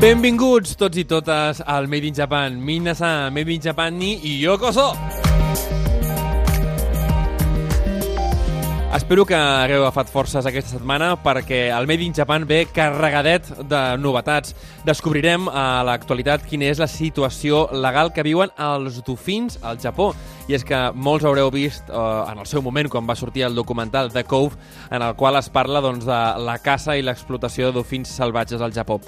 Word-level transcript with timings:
Benvinguts 0.00 0.78
tots 0.80 0.96
i 0.96 1.02
totes 1.04 1.58
al 1.60 1.84
Made 1.84 2.08
in 2.08 2.14
Japan. 2.16 2.54
Minasa, 2.64 3.28
Made 3.28 3.52
in 3.52 3.60
Japan 3.60 3.98
ni 3.98 4.14
Yokoso! 4.40 4.94
Espero 8.96 9.26
que 9.26 9.36
hagueu 9.36 9.84
agafat 9.84 10.08
forces 10.08 10.46
aquesta 10.48 10.78
setmana 10.78 11.12
perquè 11.20 11.68
el 11.76 11.84
Made 11.86 12.06
in 12.08 12.14
Japan 12.16 12.46
ve 12.48 12.62
carregadet 12.72 13.50
de 13.68 13.80
novetats. 14.00 14.54
Descobrirem 14.88 15.50
a 15.52 15.82
l'actualitat 15.84 16.46
quina 16.48 16.70
és 16.72 16.80
la 16.80 16.88
situació 16.88 17.66
legal 17.76 18.08
que 18.16 18.24
viuen 18.24 18.50
els 18.56 19.02
dofins 19.04 19.60
al 19.60 19.78
Japó. 19.84 20.14
I 20.48 20.56
és 20.56 20.64
que 20.64 20.78
molts 20.96 21.28
haureu 21.28 21.52
vist 21.52 21.92
eh, 21.92 22.00
en 22.00 22.40
el 22.40 22.48
seu 22.48 22.64
moment 22.64 22.88
quan 22.88 23.04
va 23.06 23.18
sortir 23.20 23.44
el 23.46 23.54
documental 23.54 24.08
The 24.10 24.24
Cove 24.24 24.56
en 24.90 25.04
el 25.04 25.12
qual 25.14 25.36
es 25.36 25.52
parla 25.52 25.84
doncs, 25.84 26.08
de 26.08 26.22
la 26.40 26.56
caça 26.58 26.96
i 26.96 27.04
l'explotació 27.04 27.68
de 27.68 27.78
dofins 27.82 28.16
salvatges 28.16 28.64
al 28.64 28.72
Japó. 28.72 28.98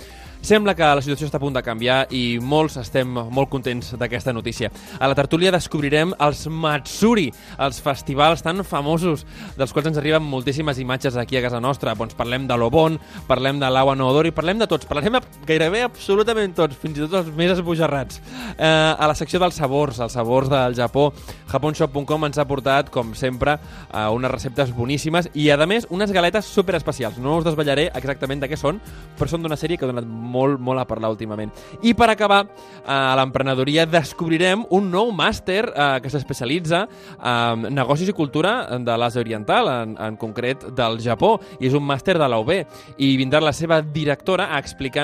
Sembla 0.42 0.72
que 0.74 0.82
la 0.82 1.02
situació 1.04 1.28
està 1.28 1.38
a 1.38 1.42
punt 1.42 1.54
de 1.54 1.60
canviar 1.62 2.00
i 2.10 2.40
molts 2.42 2.74
estem 2.80 3.06
molt 3.06 3.46
contents 3.46 3.92
d'aquesta 3.94 4.32
notícia. 4.34 4.72
A 4.98 5.06
la 5.06 5.14
tertúlia 5.14 5.52
descobrirem 5.54 6.10
els 6.18 6.40
Matsuri, 6.50 7.28
els 7.62 7.78
festivals 7.78 8.42
tan 8.42 8.64
famosos 8.66 9.22
dels 9.54 9.70
quals 9.70 9.92
ens 9.92 10.00
arriben 10.02 10.26
moltíssimes 10.26 10.80
imatges 10.82 11.14
aquí 11.14 11.38
a 11.38 11.44
casa 11.44 11.60
nostra. 11.62 11.94
Doncs 11.94 12.16
parlem 12.18 12.48
de 12.50 12.56
l'Obon, 12.58 12.98
parlem 13.28 13.60
de 13.62 13.68
l'Awa 13.70 13.94
no 13.94 14.08
Odori, 14.10 14.32
parlem 14.34 14.58
de 14.58 14.66
tots, 14.66 14.88
parlarem 14.90 15.20
gairebé 15.46 15.84
absolutament 15.86 16.56
tots, 16.58 16.74
fins 16.82 16.98
i 16.98 17.04
tot 17.04 17.14
els 17.20 17.30
més 17.38 17.54
esbojarrats. 17.54 18.18
Eh, 18.56 18.66
a 18.66 19.06
la 19.06 19.14
secció 19.14 19.38
dels 19.38 19.54
sabors, 19.62 20.02
els 20.02 20.18
sabors 20.18 20.50
del 20.50 20.74
Japó, 20.74 21.12
japonshop.com 21.52 22.26
ens 22.26 22.42
ha 22.42 22.48
portat, 22.50 22.90
com 22.90 23.14
sempre, 23.14 23.60
eh, 23.92 24.08
unes 24.10 24.34
receptes 24.34 24.74
boníssimes 24.74 25.30
i, 25.34 25.52
a 25.54 25.70
més, 25.70 25.86
unes 25.94 26.10
galetes 26.10 26.50
super 26.50 26.74
especials. 26.80 27.22
No 27.22 27.38
us 27.38 27.46
desvetllaré 27.46 27.92
exactament 27.94 28.42
de 28.42 28.50
què 28.50 28.58
són, 28.58 28.82
però 29.14 29.30
són 29.30 29.46
d'una 29.46 29.60
sèrie 29.60 29.78
que 29.78 29.86
ha 29.86 29.94
donat 29.94 30.10
molt, 30.32 30.60
molt 30.60 30.80
a 30.80 30.86
parlar 30.88 31.12
últimament. 31.12 31.52
I 31.84 31.94
per 31.98 32.08
acabar, 32.12 32.42
a 32.86 33.14
l'emprenedoria 33.18 33.86
descobrirem 33.86 34.64
un 34.74 34.90
nou 34.92 35.12
màster 35.14 35.62
eh, 35.68 35.88
que 36.02 36.10
s'especialitza 36.12 36.84
en 37.18 37.68
negocis 37.74 38.10
i 38.10 38.16
cultura 38.16 38.54
de 38.80 38.96
l'Àsia 38.98 39.22
Oriental, 39.22 39.68
en, 39.68 39.96
en 40.00 40.18
concret 40.20 40.66
del 40.76 40.98
Japó, 41.02 41.36
i 41.60 41.68
és 41.68 41.76
un 41.76 41.84
màster 41.86 42.16
de 42.18 42.28
la 42.28 42.40
UB. 42.42 42.52
I 42.98 43.12
vindrà 43.20 43.42
la 43.42 43.54
seva 43.56 43.82
directora 43.82 44.50
a 44.52 44.60
explicar-nos 44.62 45.02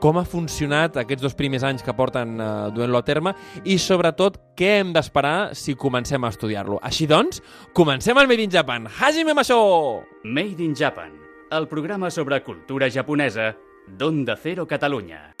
com 0.00 0.18
ha 0.20 0.26
funcionat 0.28 0.96
aquests 1.00 1.24
dos 1.24 1.34
primers 1.38 1.64
anys 1.66 1.82
que 1.82 1.94
porten 1.96 2.38
eh, 2.40 2.50
duent-lo 2.74 3.00
a 3.00 3.06
terme 3.06 3.34
i, 3.64 3.78
sobretot, 3.78 4.38
què 4.58 4.78
hem 4.80 4.92
d'esperar 4.94 5.52
si 5.58 5.74
comencem 5.78 6.22
a 6.22 6.30
estudiar-lo. 6.32 6.78
Així 6.84 7.08
doncs, 7.10 7.42
comencem 7.76 8.18
el 8.18 8.30
Made 8.30 8.46
in 8.46 8.54
Japan. 8.54 8.86
Hajime 8.86 9.34
Masho! 9.34 9.60
Made 10.24 10.62
in 10.62 10.76
Japan, 10.78 11.16
el 11.50 11.68
programa 11.68 12.10
sobre 12.10 12.42
cultura 12.42 12.90
japonesa 12.90 13.52
d'Onda 13.86 14.36
Cero 14.36 14.66
Catalunya. 14.66 15.34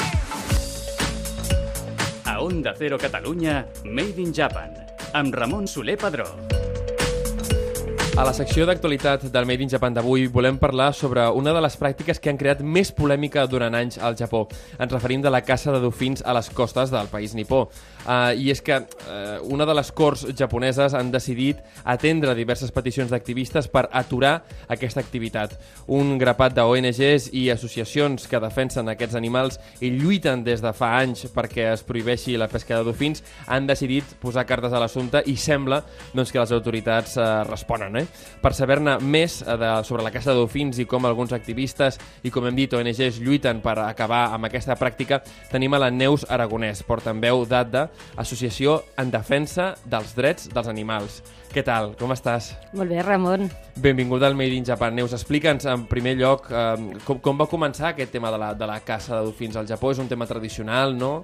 A 2.24 2.40
Onda 2.40 2.74
Cero 2.74 2.98
Catalunya, 2.98 3.66
Made 3.84 4.20
in 4.20 4.32
Japan, 4.32 4.74
amb 5.14 5.34
Ramon 5.34 5.66
Soler 5.66 5.96
Padró. 5.96 6.26
A 8.12 8.26
la 8.28 8.34
secció 8.36 8.66
d'actualitat 8.68 9.22
del 9.32 9.46
Made 9.48 9.64
in 9.64 9.70
Japan 9.72 9.94
d'avui 9.96 10.26
volem 10.28 10.58
parlar 10.60 10.90
sobre 10.92 11.22
una 11.32 11.54
de 11.56 11.62
les 11.64 11.78
pràctiques 11.80 12.18
que 12.20 12.28
han 12.28 12.36
creat 12.36 12.60
més 12.60 12.90
polèmica 12.92 13.46
durant 13.48 13.72
anys 13.72 13.96
al 13.96 14.18
Japó. 14.18 14.42
Ens 14.76 14.92
referim 14.92 15.22
de 15.24 15.32
la 15.32 15.40
caça 15.40 15.72
de 15.72 15.80
dofins 15.80 16.20
a 16.20 16.34
les 16.36 16.50
costes 16.52 16.92
del 16.92 17.08
país 17.08 17.32
nipó. 17.32 17.70
Uh, 18.02 18.34
I 18.34 18.50
és 18.50 18.62
que 18.64 18.74
uh, 18.74 19.38
una 19.46 19.66
de 19.68 19.74
les 19.76 19.92
corts 19.94 20.24
japoneses 20.38 20.94
han 20.98 21.12
decidit 21.14 21.60
atendre 21.84 22.34
diverses 22.34 22.72
peticions 22.74 23.12
d'activistes 23.12 23.68
per 23.70 23.84
aturar 23.92 24.40
aquesta 24.72 25.02
activitat. 25.02 25.54
Un 25.86 26.16
grapat 26.18 26.56
d'ONGs 26.56 27.28
i 27.38 27.46
associacions 27.54 28.26
que 28.26 28.40
defensen 28.42 28.90
aquests 28.90 29.18
animals 29.18 29.60
i 29.80 29.92
lluiten 29.94 30.42
des 30.42 30.62
de 30.64 30.72
fa 30.74 30.96
anys 30.98 31.28
perquè 31.34 31.68
es 31.72 31.84
prohibeixi 31.86 32.34
la 32.40 32.50
pesca 32.50 32.78
de 32.78 32.88
dofins 32.88 33.22
han 33.46 33.68
decidit 33.70 34.16
posar 34.22 34.46
cartes 34.50 34.74
a 34.74 34.82
l'assumpte 34.82 35.22
i 35.30 35.36
sembla 35.38 35.82
doncs, 36.12 36.32
que 36.32 36.40
les 36.40 36.52
autoritats 36.52 37.16
uh, 37.20 37.42
responen. 37.46 38.02
Eh? 38.02 38.06
Per 38.42 38.54
saber-ne 38.56 38.98
més 38.98 39.40
de, 39.46 39.72
sobre 39.86 40.02
la 40.02 40.10
caça 40.14 40.32
de 40.32 40.42
dofins 40.42 40.82
i 40.82 40.88
com 40.90 41.06
alguns 41.06 41.32
activistes 41.36 42.00
i, 42.22 42.34
com 42.34 42.46
hem 42.48 42.58
dit, 42.58 42.74
ONGs 42.74 43.22
lluiten 43.22 43.62
per 43.62 43.78
acabar 43.86 44.24
amb 44.34 44.50
aquesta 44.50 44.76
pràctica, 44.80 45.22
tenim 45.52 45.74
a 45.74 45.82
la 45.84 45.90
Neus 45.94 46.26
Aragonès, 46.28 46.82
portaveu 46.86 47.46
d'ADDA, 47.46 47.86
Associació 48.16 48.82
en 48.98 49.10
Defensa 49.10 49.72
dels 49.84 50.14
Drets 50.16 50.48
dels 50.52 50.68
Animals. 50.68 51.22
Què 51.52 51.64
tal? 51.64 51.92
Com 52.00 52.14
estàs? 52.14 52.52
Molt 52.72 52.88
bé, 52.88 53.02
Ramon. 53.04 53.50
Benvingut 53.76 54.22
al 54.24 54.36
Made 54.38 54.56
in 54.56 54.64
Japan. 54.64 54.94
Neus, 54.96 55.12
explica'ns 55.12 55.66
en 55.68 55.84
primer 55.90 56.14
lloc 56.16 56.48
eh, 56.50 56.76
com, 57.04 57.20
com 57.20 57.40
va 57.40 57.48
començar 57.50 57.90
aquest 57.92 58.12
tema 58.14 58.32
de 58.32 58.40
la, 58.40 58.54
de 58.54 58.68
la 58.68 58.80
caça 58.80 59.18
de 59.18 59.26
dofins 59.28 59.56
al 59.56 59.68
Japó. 59.68 59.92
És 59.92 60.00
un 60.00 60.08
tema 60.08 60.26
tradicional, 60.26 60.96
no? 60.96 61.18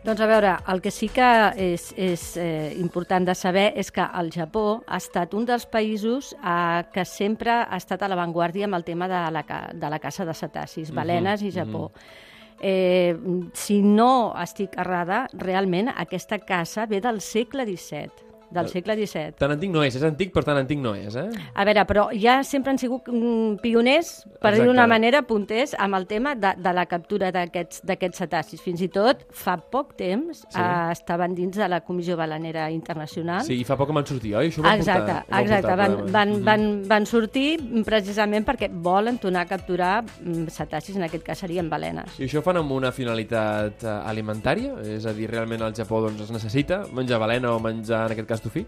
Doncs 0.00 0.20
a 0.24 0.26
veure, 0.30 0.54
el 0.72 0.80
que 0.80 0.88
sí 0.88 1.10
que 1.12 1.28
és, 1.60 1.90
és 2.00 2.22
eh, 2.40 2.72
important 2.80 3.26
de 3.28 3.34
saber 3.36 3.66
és 3.76 3.90
que 3.92 4.06
el 4.16 4.30
Japó 4.32 4.80
ha 4.88 4.96
estat 4.96 5.36
un 5.36 5.44
dels 5.44 5.66
països 5.68 6.32
eh, 6.40 6.80
que 6.94 7.04
sempre 7.04 7.52
ha 7.52 7.76
estat 7.76 8.00
a 8.00 8.08
l'avantguàrdia 8.08 8.64
amb 8.64 8.78
el 8.78 8.86
tema 8.86 9.10
de 9.12 9.20
la, 9.36 9.44
de 9.76 9.92
la 9.92 10.00
caça 10.00 10.24
de 10.24 10.32
cetacis, 10.32 10.94
balenes 10.96 11.42
uh 11.42 11.44
-huh, 11.44 11.48
i 11.48 11.52
Japó. 11.52 11.84
Uh 11.84 11.90
-huh. 11.92 12.29
Eh, 12.60 13.16
si 13.56 13.80
no 13.82 14.32
estic 14.36 14.76
errada, 14.78 15.26
realment 15.32 15.88
aquesta 15.94 16.38
casa 16.44 16.84
ve 16.86 17.00
del 17.00 17.22
segle 17.24 17.64
XVII 17.64 18.29
del 18.50 18.68
segle 18.72 18.96
XVII. 18.98 19.36
Tan 19.40 19.54
antic 19.56 19.72
no 19.72 19.84
és, 19.86 19.96
és 19.96 20.04
antic 20.06 20.34
però 20.34 20.44
tan 20.46 20.60
antic 20.62 20.80
no 20.82 20.94
és, 20.98 21.16
eh? 21.18 21.28
A 21.54 21.66
veure, 21.68 21.84
però 21.88 22.08
ja 22.14 22.40
sempre 22.46 22.74
han 22.74 22.80
sigut 22.80 23.08
mm, 23.10 23.60
pioners, 23.64 24.12
per 24.42 24.54
dir 24.56 24.66
d'una 24.66 24.86
manera, 24.90 25.22
punters, 25.26 25.74
amb 25.78 25.98
el 25.98 26.06
tema 26.10 26.34
de, 26.38 26.54
de 26.58 26.74
la 26.76 26.86
captura 26.90 27.30
d'aquests 27.34 28.18
cetacis. 28.20 28.60
Fins 28.62 28.82
i 28.84 28.90
tot, 28.92 29.24
fa 29.34 29.56
poc 29.60 29.94
temps, 29.98 30.44
sí. 30.44 30.58
eh, 30.58 30.90
estaven 30.92 31.34
dins 31.38 31.56
de 31.56 31.68
la 31.70 31.82
Comissió 31.86 32.16
Balanera 32.18 32.68
Internacional. 32.74 33.44
Sí, 33.46 33.60
i 33.60 33.66
fa 33.66 33.78
poc 33.80 33.90
que 33.90 33.96
van 33.96 34.08
sortir, 34.08 34.34
oi? 34.38 34.50
Això 34.50 34.64
exacte, 34.66 35.16
portar, 35.20 35.42
exacte. 35.42 35.76
Van, 35.80 35.98
van, 36.10 36.36
mm 36.36 36.48
van, 36.50 36.66
van 36.88 37.06
sortir 37.06 37.58
precisament 37.86 38.44
perquè 38.46 38.70
volen 38.72 39.18
tornar 39.22 39.44
a 39.44 39.48
capturar 39.50 40.02
mm, 40.02 40.48
cetacis, 40.52 40.96
en 40.98 41.06
aquest 41.06 41.24
cas 41.26 41.42
serien 41.44 41.68
balenes. 41.70 42.18
I 42.20 42.26
això 42.26 42.42
fan 42.44 42.60
amb 42.60 42.74
una 42.74 42.92
finalitat 42.94 43.84
eh, 43.84 43.96
alimentària? 44.10 44.76
És 44.96 45.06
a 45.06 45.14
dir, 45.16 45.28
realment 45.30 45.64
al 45.66 45.76
Japó 45.76 46.02
doncs, 46.04 46.24
es 46.26 46.32
necessita 46.34 46.82
menjar 46.96 47.20
balena 47.22 47.54
o 47.54 47.60
menjar, 47.62 48.06
en 48.08 48.16
aquest 48.16 48.28
cas, 48.28 48.39
Estufí? 48.40 48.66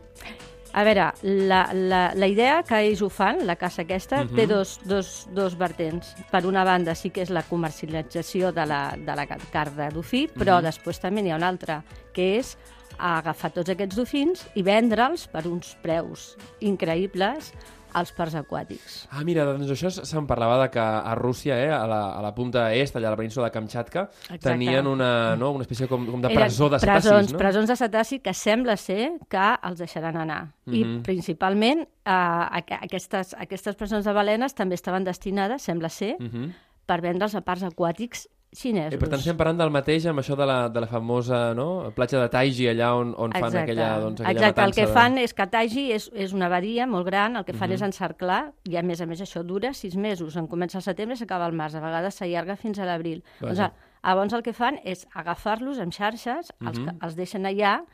A 0.72 0.84
veure, 0.84 1.10
la, 1.22 1.66
la, 1.72 2.02
la 2.16 2.28
idea 2.28 2.62
que 2.64 2.78
ells 2.80 3.02
ho 3.04 3.10
fan, 3.12 3.42
la 3.44 3.58
caça 3.60 3.82
aquesta, 3.82 4.22
uh 4.22 4.28
-huh. 4.28 4.36
té 4.36 4.46
dos, 4.46 4.78
dos, 4.84 5.28
dos 5.32 5.56
vertents. 5.56 6.14
Per 6.30 6.46
una 6.46 6.64
banda 6.64 6.94
sí 6.94 7.10
que 7.10 7.22
és 7.22 7.30
la 7.30 7.42
comercialització 7.42 8.52
de 8.52 8.66
la, 8.66 8.96
de 8.96 9.14
la 9.16 9.26
carn 9.26 9.76
de 9.76 9.88
dofí, 9.90 10.28
però 10.28 10.56
uh 10.56 10.58
-huh. 10.58 10.62
després 10.62 10.98
també 10.98 11.22
n'hi 11.22 11.30
ha 11.30 11.36
una 11.36 11.48
altra, 11.48 11.84
que 12.12 12.38
és 12.38 12.56
agafar 12.98 13.50
tots 13.50 13.70
aquests 13.70 13.96
dofins 13.96 14.46
i 14.54 14.62
vendre'ls 14.62 15.26
per 15.28 15.46
uns 15.46 15.76
preus 15.82 16.36
increïbles 16.60 17.52
als 17.94 18.12
parcs 18.16 18.34
aquàtics. 18.38 18.96
Ah, 19.10 19.22
mira, 19.26 19.44
doncs 19.48 19.70
això 19.74 19.90
se'n 19.92 20.26
parlava 20.28 20.58
de 20.62 20.68
que 20.74 20.82
a 20.82 21.14
Rússia, 21.18 21.58
eh, 21.60 21.70
a, 21.72 21.84
la, 21.88 22.00
a 22.16 22.22
la 22.24 22.32
punta 22.34 22.66
est, 22.74 22.96
allà 22.96 23.10
a 23.10 23.14
la 23.14 23.20
península 23.20 23.48
de 23.48 23.54
Kamchatka, 23.54 24.06
Exacte. 24.10 24.42
tenien 24.48 24.86
una, 24.86 25.36
no, 25.36 25.52
una 25.58 25.66
espècie 25.66 25.88
com, 25.90 26.06
com 26.08 26.24
de 26.24 26.32
presó 26.32 26.70
de 26.72 26.80
cetacis, 26.82 27.08
presons, 27.08 27.32
no? 27.32 27.40
Presons 27.42 27.72
de 27.72 27.78
cetaci 27.78 28.20
que 28.24 28.34
sembla 28.34 28.76
ser 28.80 29.12
que 29.32 29.48
els 29.68 29.78
deixaran 29.78 30.16
anar. 30.16 30.42
Mm 30.64 30.72
-hmm. 30.72 30.76
I 30.76 30.84
mhm. 30.84 31.02
principalment 31.02 31.80
eh, 31.82 32.76
aquestes, 32.80 33.34
aquestes 33.38 33.76
presons 33.76 34.04
de 34.04 34.12
balenes 34.12 34.54
també 34.54 34.74
estaven 34.74 35.04
destinades, 35.04 35.62
sembla 35.62 35.88
ser, 35.88 36.16
mm 36.18 36.30
-hmm. 36.30 36.52
per 36.86 37.00
vendre'ls 37.00 37.34
a 37.34 37.40
parcs 37.40 37.62
aquàtics 37.62 38.28
xinesos. 38.52 38.94
I 38.94 39.00
per 39.00 39.08
tant 39.08 39.22
estem 39.22 39.36
parlant 39.38 39.60
del 39.62 39.72
mateix 39.72 40.04
amb 40.10 40.20
això 40.20 40.36
de 40.36 40.46
la, 40.48 40.56
de 40.72 40.82
la 40.84 40.88
famosa 40.90 41.40
no? 41.56 41.66
platja 41.96 42.20
de 42.20 42.28
Taiji, 42.32 42.68
allà 42.72 42.92
on, 42.98 43.14
on 43.16 43.32
fan 43.32 43.56
aquella, 43.62 43.88
doncs, 44.02 44.20
aquella 44.20 44.38
Exacte, 44.38 44.60
matança. 44.60 44.68
el 44.68 44.76
que 44.76 44.98
fan 44.98 45.18
és 45.22 45.34
que 45.38 45.46
Taiji 45.54 45.86
és, 45.96 46.08
és 46.26 46.34
una 46.36 46.50
abadia 46.50 46.86
molt 46.86 47.08
gran, 47.08 47.40
el 47.40 47.46
que 47.48 47.56
fan 47.56 47.70
uh 47.70 47.72
-huh. 47.72 47.80
és 47.80 47.86
encerclar, 47.88 48.42
i 48.68 48.76
a 48.76 48.82
més 48.82 49.00
a 49.00 49.06
més 49.06 49.20
això 49.20 49.42
dura 49.42 49.72
sis 49.72 49.96
mesos, 49.96 50.36
en 50.36 50.46
comença 50.46 50.78
al 50.78 50.82
setembre 50.82 51.14
i 51.14 51.18
s'acaba 51.18 51.46
al 51.46 51.52
març, 51.52 51.74
a 51.74 51.80
vegades 51.80 52.14
s'allarga 52.14 52.56
fins 52.56 52.78
a 52.78 52.84
l'abril. 52.84 53.22
Doncs, 53.40 53.58
llavors 54.04 54.32
el 54.32 54.42
que 54.42 54.52
fan 54.52 54.78
és 54.84 55.06
agafar-los 55.14 55.78
amb 55.78 55.92
xarxes, 55.92 56.52
uh 56.60 56.66
-huh. 56.66 56.68
els, 56.68 56.78
els 57.02 57.16
deixen 57.16 57.46
allà 57.46 57.84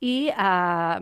i 0.00 0.28
eh, 0.28 0.98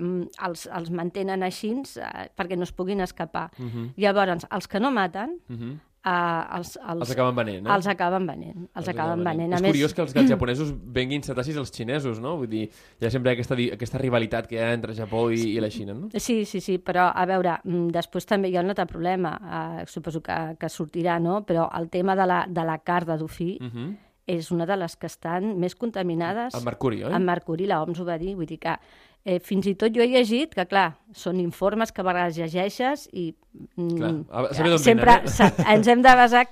els, 0.47 0.67
els 0.67 0.91
mantenen 0.91 1.43
així 1.43 1.71
eh, 1.71 2.29
perquè 2.37 2.57
no 2.57 2.67
es 2.67 2.73
puguin 2.73 3.01
escapar. 3.01 3.51
Uh 3.59 3.67
-huh. 3.67 3.93
Llavors, 3.97 4.47
els 4.51 4.69
que 4.69 4.81
no 4.81 4.91
maten, 4.91 5.39
uh 5.49 5.57
-huh. 5.57 5.79
Uh, 6.07 6.57
els, 6.57 6.77
els, 6.79 7.01
Els 7.03 7.11
acaben 7.11 7.35
venent, 7.35 7.67
eh? 7.67 7.71
Els 7.75 7.87
acaben 7.91 8.27
venent. 8.27 8.69
Els, 8.79 8.89
acaben 8.89 9.25
venent. 9.27 9.53
És 9.59 9.65
curiós 9.67 9.93
que 9.93 10.03
els, 10.05 10.13
que 10.15 10.23
els 10.23 10.31
japonesos 10.35 10.71
venguin 10.95 11.25
cetacis 11.27 11.59
als 11.59 11.73
xinesos, 11.75 12.21
no? 12.23 12.37
Vull 12.39 12.49
dir, 12.49 12.63
hi 13.01 13.05
ha 13.05 13.11
sempre 13.11 13.33
aquesta, 13.35 13.59
aquesta 13.75 13.99
rivalitat 13.99 14.47
que 14.47 14.57
hi 14.57 14.63
ha 14.63 14.73
entre 14.77 14.95
Japó 14.95 15.27
i, 15.35 15.41
i 15.57 15.59
la 15.61 15.69
Xina, 15.75 15.97
no? 15.99 16.09
Sí, 16.15 16.45
sí, 16.47 16.63
sí, 16.65 16.79
però 16.79 17.09
a 17.11 17.27
veure, 17.27 17.59
mm, 17.65 17.91
després 17.99 18.31
també 18.31 18.49
hi 18.49 18.57
ha 18.57 18.63
un 18.63 18.71
altre 18.71 18.87
problema, 18.87 19.35
uh, 19.43 19.83
suposo 19.91 20.23
que, 20.23 20.39
que 20.61 20.71
sortirà, 20.71 21.19
no? 21.21 21.43
Però 21.45 21.67
el 21.77 21.91
tema 21.91 22.15
de 22.17 22.27
la, 22.31 22.45
de 22.49 22.65
la 22.65 22.79
carn 22.79 23.13
de 23.13 23.19
dofí 23.19 23.59
Uh 23.59 23.67
-huh. 23.67 23.97
és 24.27 24.51
una 24.53 24.67
de 24.67 24.77
les 24.77 24.97
que 24.97 25.07
estan 25.07 25.59
més 25.59 25.75
contaminades 25.75 26.55
El 26.55 26.65
mercuri, 26.65 27.03
oi? 27.03 27.13
amb 27.13 27.25
mercuri, 27.25 27.67
la 27.67 27.83
OMS 27.83 28.01
ho 28.01 28.05
va 28.05 28.19
dir, 28.19 28.35
vull 28.37 28.47
dir 28.47 28.59
que 28.59 28.77
eh, 29.25 29.39
fins 29.45 29.67
i 29.71 29.75
tot 29.79 29.95
jo 29.95 30.03
he 30.05 30.09
llegit 30.11 30.55
que, 30.55 30.67
clar, 30.69 30.93
són 31.17 31.41
informes 31.43 31.93
que 31.93 32.03
a 32.03 32.07
vegades 32.07 32.39
llegeixes 32.39 33.09
i 33.13 33.31
mm, 33.77 33.97
Clar, 33.97 34.13
a 34.31 34.69
d'on 34.69 34.79
sempre 34.83 35.19
eh? 35.25 35.51
ens 35.75 35.89
hem 35.89 36.05
de 36.05 36.15
basar, 36.23 36.47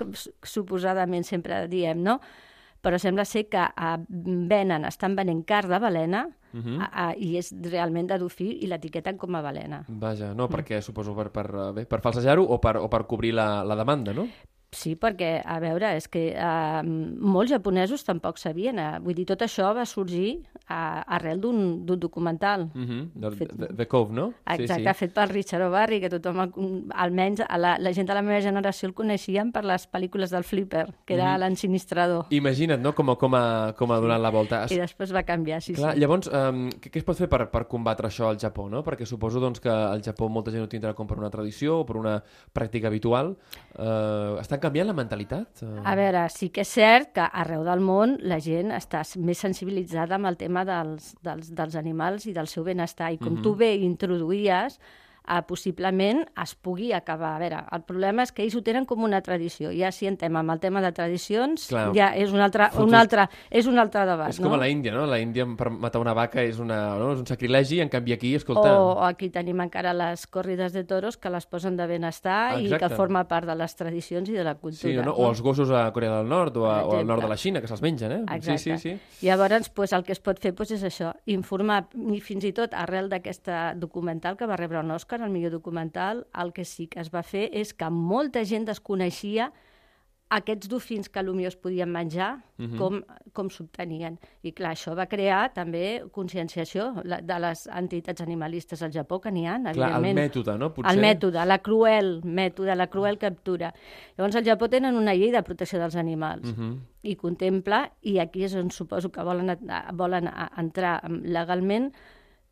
suposadament 0.44 1.26
sempre 1.28 1.66
diem, 1.72 2.02
no? 2.02 2.20
Però 2.84 2.98
sembla 3.02 3.24
ser 3.26 3.46
que 3.50 3.62
eh, 3.62 3.94
venen, 4.50 4.84
estan 4.86 5.16
venent 5.18 5.44
carn 5.46 5.72
de 5.72 5.80
balena 5.82 6.26
Uh 6.56 6.62
-huh. 6.62 6.80
a, 6.80 7.08
a, 7.08 7.14
i 7.18 7.36
és 7.36 7.52
realment 7.68 8.06
de 8.08 8.16
dofí 8.16 8.46
i 8.62 8.66
l'etiqueten 8.66 9.18
com 9.18 9.34
a 9.34 9.42
balena. 9.42 9.84
Vaja, 9.88 10.32
no, 10.32 10.48
perquè 10.48 10.80
suposo 10.80 11.14
per, 11.14 11.28
per, 11.30 11.46
eh, 11.52 11.72
bé, 11.72 11.84
per 11.84 12.00
falsejar-ho 12.00 12.42
o 12.42 12.58
per, 12.58 12.78
o 12.78 12.88
per 12.88 13.04
cobrir 13.06 13.34
la, 13.34 13.62
la 13.62 13.76
demanda, 13.76 14.14
no? 14.14 14.26
Sí, 14.76 14.92
perquè, 15.00 15.38
a 15.40 15.54
veure, 15.62 15.94
és 15.96 16.04
que 16.12 16.26
eh, 16.36 16.82
molts 16.84 17.50
japonesos 17.54 18.02
tampoc 18.04 18.36
sabien. 18.36 18.76
Eh? 18.78 18.98
Vull 19.00 19.14
dir, 19.16 19.24
tot 19.30 19.40
això 19.46 19.70
va 19.74 19.86
sorgir 19.88 20.34
eh, 20.36 20.74
arrel 21.16 21.40
d'un 21.40 21.86
documental. 21.86 22.66
Uh 22.74 22.82
-huh. 22.84 23.10
de, 23.14 23.30
Fet- 23.30 23.54
de, 23.56 23.68
de 23.72 23.86
Cove, 23.88 24.12
no? 24.12 24.32
Exacte, 24.46 24.92
fet 24.94 25.12
pel 25.14 25.28
Richard 25.30 25.62
O'Barry, 25.64 26.00
que 26.00 26.10
tothom, 26.10 26.42
almenys 26.94 27.40
a 27.48 27.56
la, 27.58 27.76
la 27.78 27.92
gent 27.92 28.06
de 28.08 28.14
la 28.14 28.22
meva 28.22 28.40
generació 28.42 28.88
el 28.88 28.94
coneixien 28.94 29.50
per 29.52 29.64
les 29.64 29.88
pel·lícules 29.90 30.30
del 30.30 30.44
Flipper, 30.44 30.86
que 31.06 31.14
era 31.14 31.32
Mhm. 31.32 31.40
l'ensinistrador. 31.40 32.26
Imagina't, 32.30 32.82
no?, 32.82 32.92
com, 32.94 33.14
com, 33.16 33.34
a, 33.34 33.72
com 33.78 33.90
ha 33.92 33.98
donat 34.00 34.20
la 34.20 34.30
volta. 34.30 34.66
I 34.70 34.76
després 34.76 35.14
va 35.14 35.22
canviar, 35.22 35.62
sí, 35.62 35.72
Clar, 35.72 35.94
sí. 35.94 36.00
llavors, 36.00 36.26
um, 36.28 36.68
què, 36.68 36.90
què 36.90 36.98
es 36.98 37.04
pot 37.04 37.16
fer 37.16 37.28
per, 37.28 37.50
per 37.50 37.66
combatre 37.66 38.08
això 38.08 38.28
al 38.28 38.36
Japó, 38.38 38.68
no? 38.68 38.82
Perquè 38.84 39.06
suposo 39.06 39.40
doncs, 39.40 39.58
que 39.60 39.70
al 39.70 40.02
Japó 40.02 40.28
molta 40.28 40.50
gent 40.50 40.62
ho 40.64 40.68
tindrà 40.68 40.92
com 40.94 41.06
per 41.06 41.16
una 41.18 41.30
tradició 41.30 41.80
o 41.80 41.86
per 41.86 41.96
una 41.96 42.22
pràctica 42.54 42.88
habitual. 42.88 43.36
Uh, 43.78 44.38
estan 44.40 44.60
canviant 44.66 44.90
la 44.90 44.96
mentalitat? 44.98 45.62
Uh... 45.64 45.80
A 45.86 45.94
veure, 45.98 46.26
sí 46.34 46.50
que 46.52 46.64
és 46.66 46.74
cert 46.76 47.14
que 47.16 47.24
arreu 47.26 47.64
del 47.66 47.80
món 47.84 48.18
la 48.26 48.38
gent 48.42 48.74
està 48.76 49.00
més 49.22 49.40
sensibilitzada 49.46 50.18
amb 50.18 50.28
el 50.30 50.36
tema 50.36 50.66
dels, 50.68 51.14
dels, 51.24 51.50
dels 51.56 51.78
animals 51.80 52.26
i 52.26 52.34
del 52.36 52.50
seu 52.50 52.66
benestar. 52.66 53.12
I 53.14 53.18
com 53.22 53.38
Mhm. 53.38 53.42
tu 53.46 53.54
bé 53.56 53.72
introduïes, 53.86 54.78
eh, 55.28 55.42
possiblement 55.46 56.24
es 56.42 56.54
pugui 56.54 56.92
acabar. 56.92 57.34
A 57.36 57.38
veure, 57.42 57.62
el 57.72 57.82
problema 57.82 58.22
és 58.22 58.32
que 58.32 58.44
ells 58.44 58.54
ho 58.56 58.62
tenen 58.62 58.86
com 58.86 59.02
una 59.04 59.20
tradició. 59.22 59.70
Ja 59.74 59.90
si 59.92 60.06
entrem 60.06 60.36
amb 60.36 60.54
el 60.54 60.60
tema 60.60 60.80
de 60.84 60.92
tradicions, 60.92 61.68
Clar. 61.68 61.90
ja 61.96 62.12
és 62.16 62.32
un 62.32 62.40
altre, 62.40 62.70
Fotos- 62.70 62.86
un 62.88 62.94
altre, 62.94 63.28
és 63.50 63.66
un 63.66 63.78
altre 63.78 64.06
debat. 64.06 64.30
És 64.30 64.40
com 64.40 64.48
no? 64.48 64.54
a 64.54 64.62
la 64.64 64.68
Índia, 64.68 64.92
no? 64.94 65.06
La 65.06 65.18
Índia 65.20 65.46
per 65.56 65.70
matar 65.70 66.00
una 66.00 66.14
vaca 66.14 66.42
és, 66.42 66.58
una, 66.58 66.96
no? 66.98 67.12
és 67.12 67.20
un 67.20 67.26
sacrilegi, 67.26 67.80
en 67.80 67.88
canvi 67.88 68.12
aquí, 68.12 68.34
escolta... 68.34 68.78
O, 68.78 68.92
o 68.94 69.04
aquí 69.04 69.30
tenim 69.30 69.60
encara 69.60 69.92
les 69.96 70.26
corrides 70.26 70.72
de 70.72 70.84
toros 70.84 71.16
que 71.16 71.30
les 71.30 71.46
posen 71.46 71.76
de 71.76 71.86
benestar 71.86 72.60
i 72.60 72.66
Exacte. 72.66 72.88
que 72.88 72.96
forma 72.96 73.24
part 73.28 73.46
de 73.46 73.54
les 73.56 73.76
tradicions 73.76 74.28
i 74.28 74.32
de 74.32 74.44
la 74.44 74.54
cultura. 74.54 74.92
Sí, 74.92 74.96
no? 74.96 75.12
O 75.12 75.28
els 75.30 75.42
gossos 75.42 75.70
a 75.70 75.90
Corea 75.92 76.18
del 76.18 76.28
Nord 76.28 76.56
o, 76.56 76.66
a, 76.70 76.84
o 76.84 76.98
al 76.98 77.06
nord 77.06 77.22
de 77.22 77.28
la 77.28 77.36
Xina, 77.36 77.60
que 77.60 77.68
se'ls 77.68 77.82
mengen, 77.82 78.12
eh? 78.12 78.22
Exacte. 78.36 78.58
Sí, 78.58 78.76
sí, 78.78 78.96
sí. 78.96 79.26
Llavors, 79.26 79.68
pues, 79.70 79.92
el 79.92 80.04
que 80.04 80.12
es 80.12 80.20
pot 80.20 80.38
fer 80.40 80.54
pues, 80.54 80.70
és 80.74 80.82
això, 80.86 81.12
informar, 81.26 81.86
i 82.12 82.20
fins 82.20 82.44
i 82.44 82.52
tot 82.56 82.74
arrel 82.74 83.08
d'aquesta 83.12 83.74
documental 83.74 84.36
que 84.36 84.46
va 84.46 84.56
rebre 84.56 84.80
un 84.80 84.90
Òscar, 84.90 85.15
el 85.22 85.30
millor 85.30 85.52
documental, 85.52 86.26
el 86.34 86.52
que 86.52 86.64
sí 86.64 86.86
que 86.88 87.00
es 87.00 87.10
va 87.14 87.22
fer 87.22 87.48
és 87.52 87.72
que 87.74 87.88
molta 87.90 88.44
gent 88.44 88.66
desconeixia 88.66 89.52
aquests 90.28 90.66
dofins 90.66 91.06
que 91.08 91.22
potser 91.22 91.46
es 91.46 91.54
podien 91.54 91.88
menjar, 91.88 92.40
Mhm. 92.58 92.76
com, 92.80 92.96
com 93.32 93.48
s'obtenien. 93.48 94.16
I 94.42 94.50
clar, 94.52 94.72
això 94.74 94.96
va 94.98 95.06
crear 95.06 95.52
també 95.54 96.02
conscienciació 96.10 96.88
de 97.04 97.38
les 97.38 97.68
entitats 97.68 98.22
animalistes 98.22 98.82
al 98.82 98.90
Japó, 98.90 99.20
que 99.20 99.30
n'hi 99.30 99.46
ha, 99.46 99.54
Clar, 99.60 99.76
el 99.76 100.04
evidentment. 100.04 100.18
mètode, 100.18 100.58
no? 100.58 100.72
Potser... 100.74 100.92
El 100.96 101.00
mètode, 101.00 101.46
la 101.46 101.58
cruel 101.60 102.22
mètode, 102.24 102.74
la 102.74 102.88
cruel 102.88 103.18
captura. 103.18 103.72
Llavors, 104.18 104.34
al 104.34 104.44
Japó 104.44 104.68
tenen 104.68 104.96
una 104.96 105.14
llei 105.14 105.30
de 105.30 105.44
protecció 105.44 105.78
dels 105.78 105.94
animals 105.94 106.56
Mhm. 106.56 106.80
i 107.04 107.14
contempla, 107.14 107.92
i 108.02 108.18
aquí 108.18 108.42
és 108.42 108.54
on 108.56 108.72
suposo 108.72 109.12
que 109.12 109.22
volen, 109.22 109.56
volen 109.94 110.28
entrar 110.56 111.08
legalment, 111.08 111.92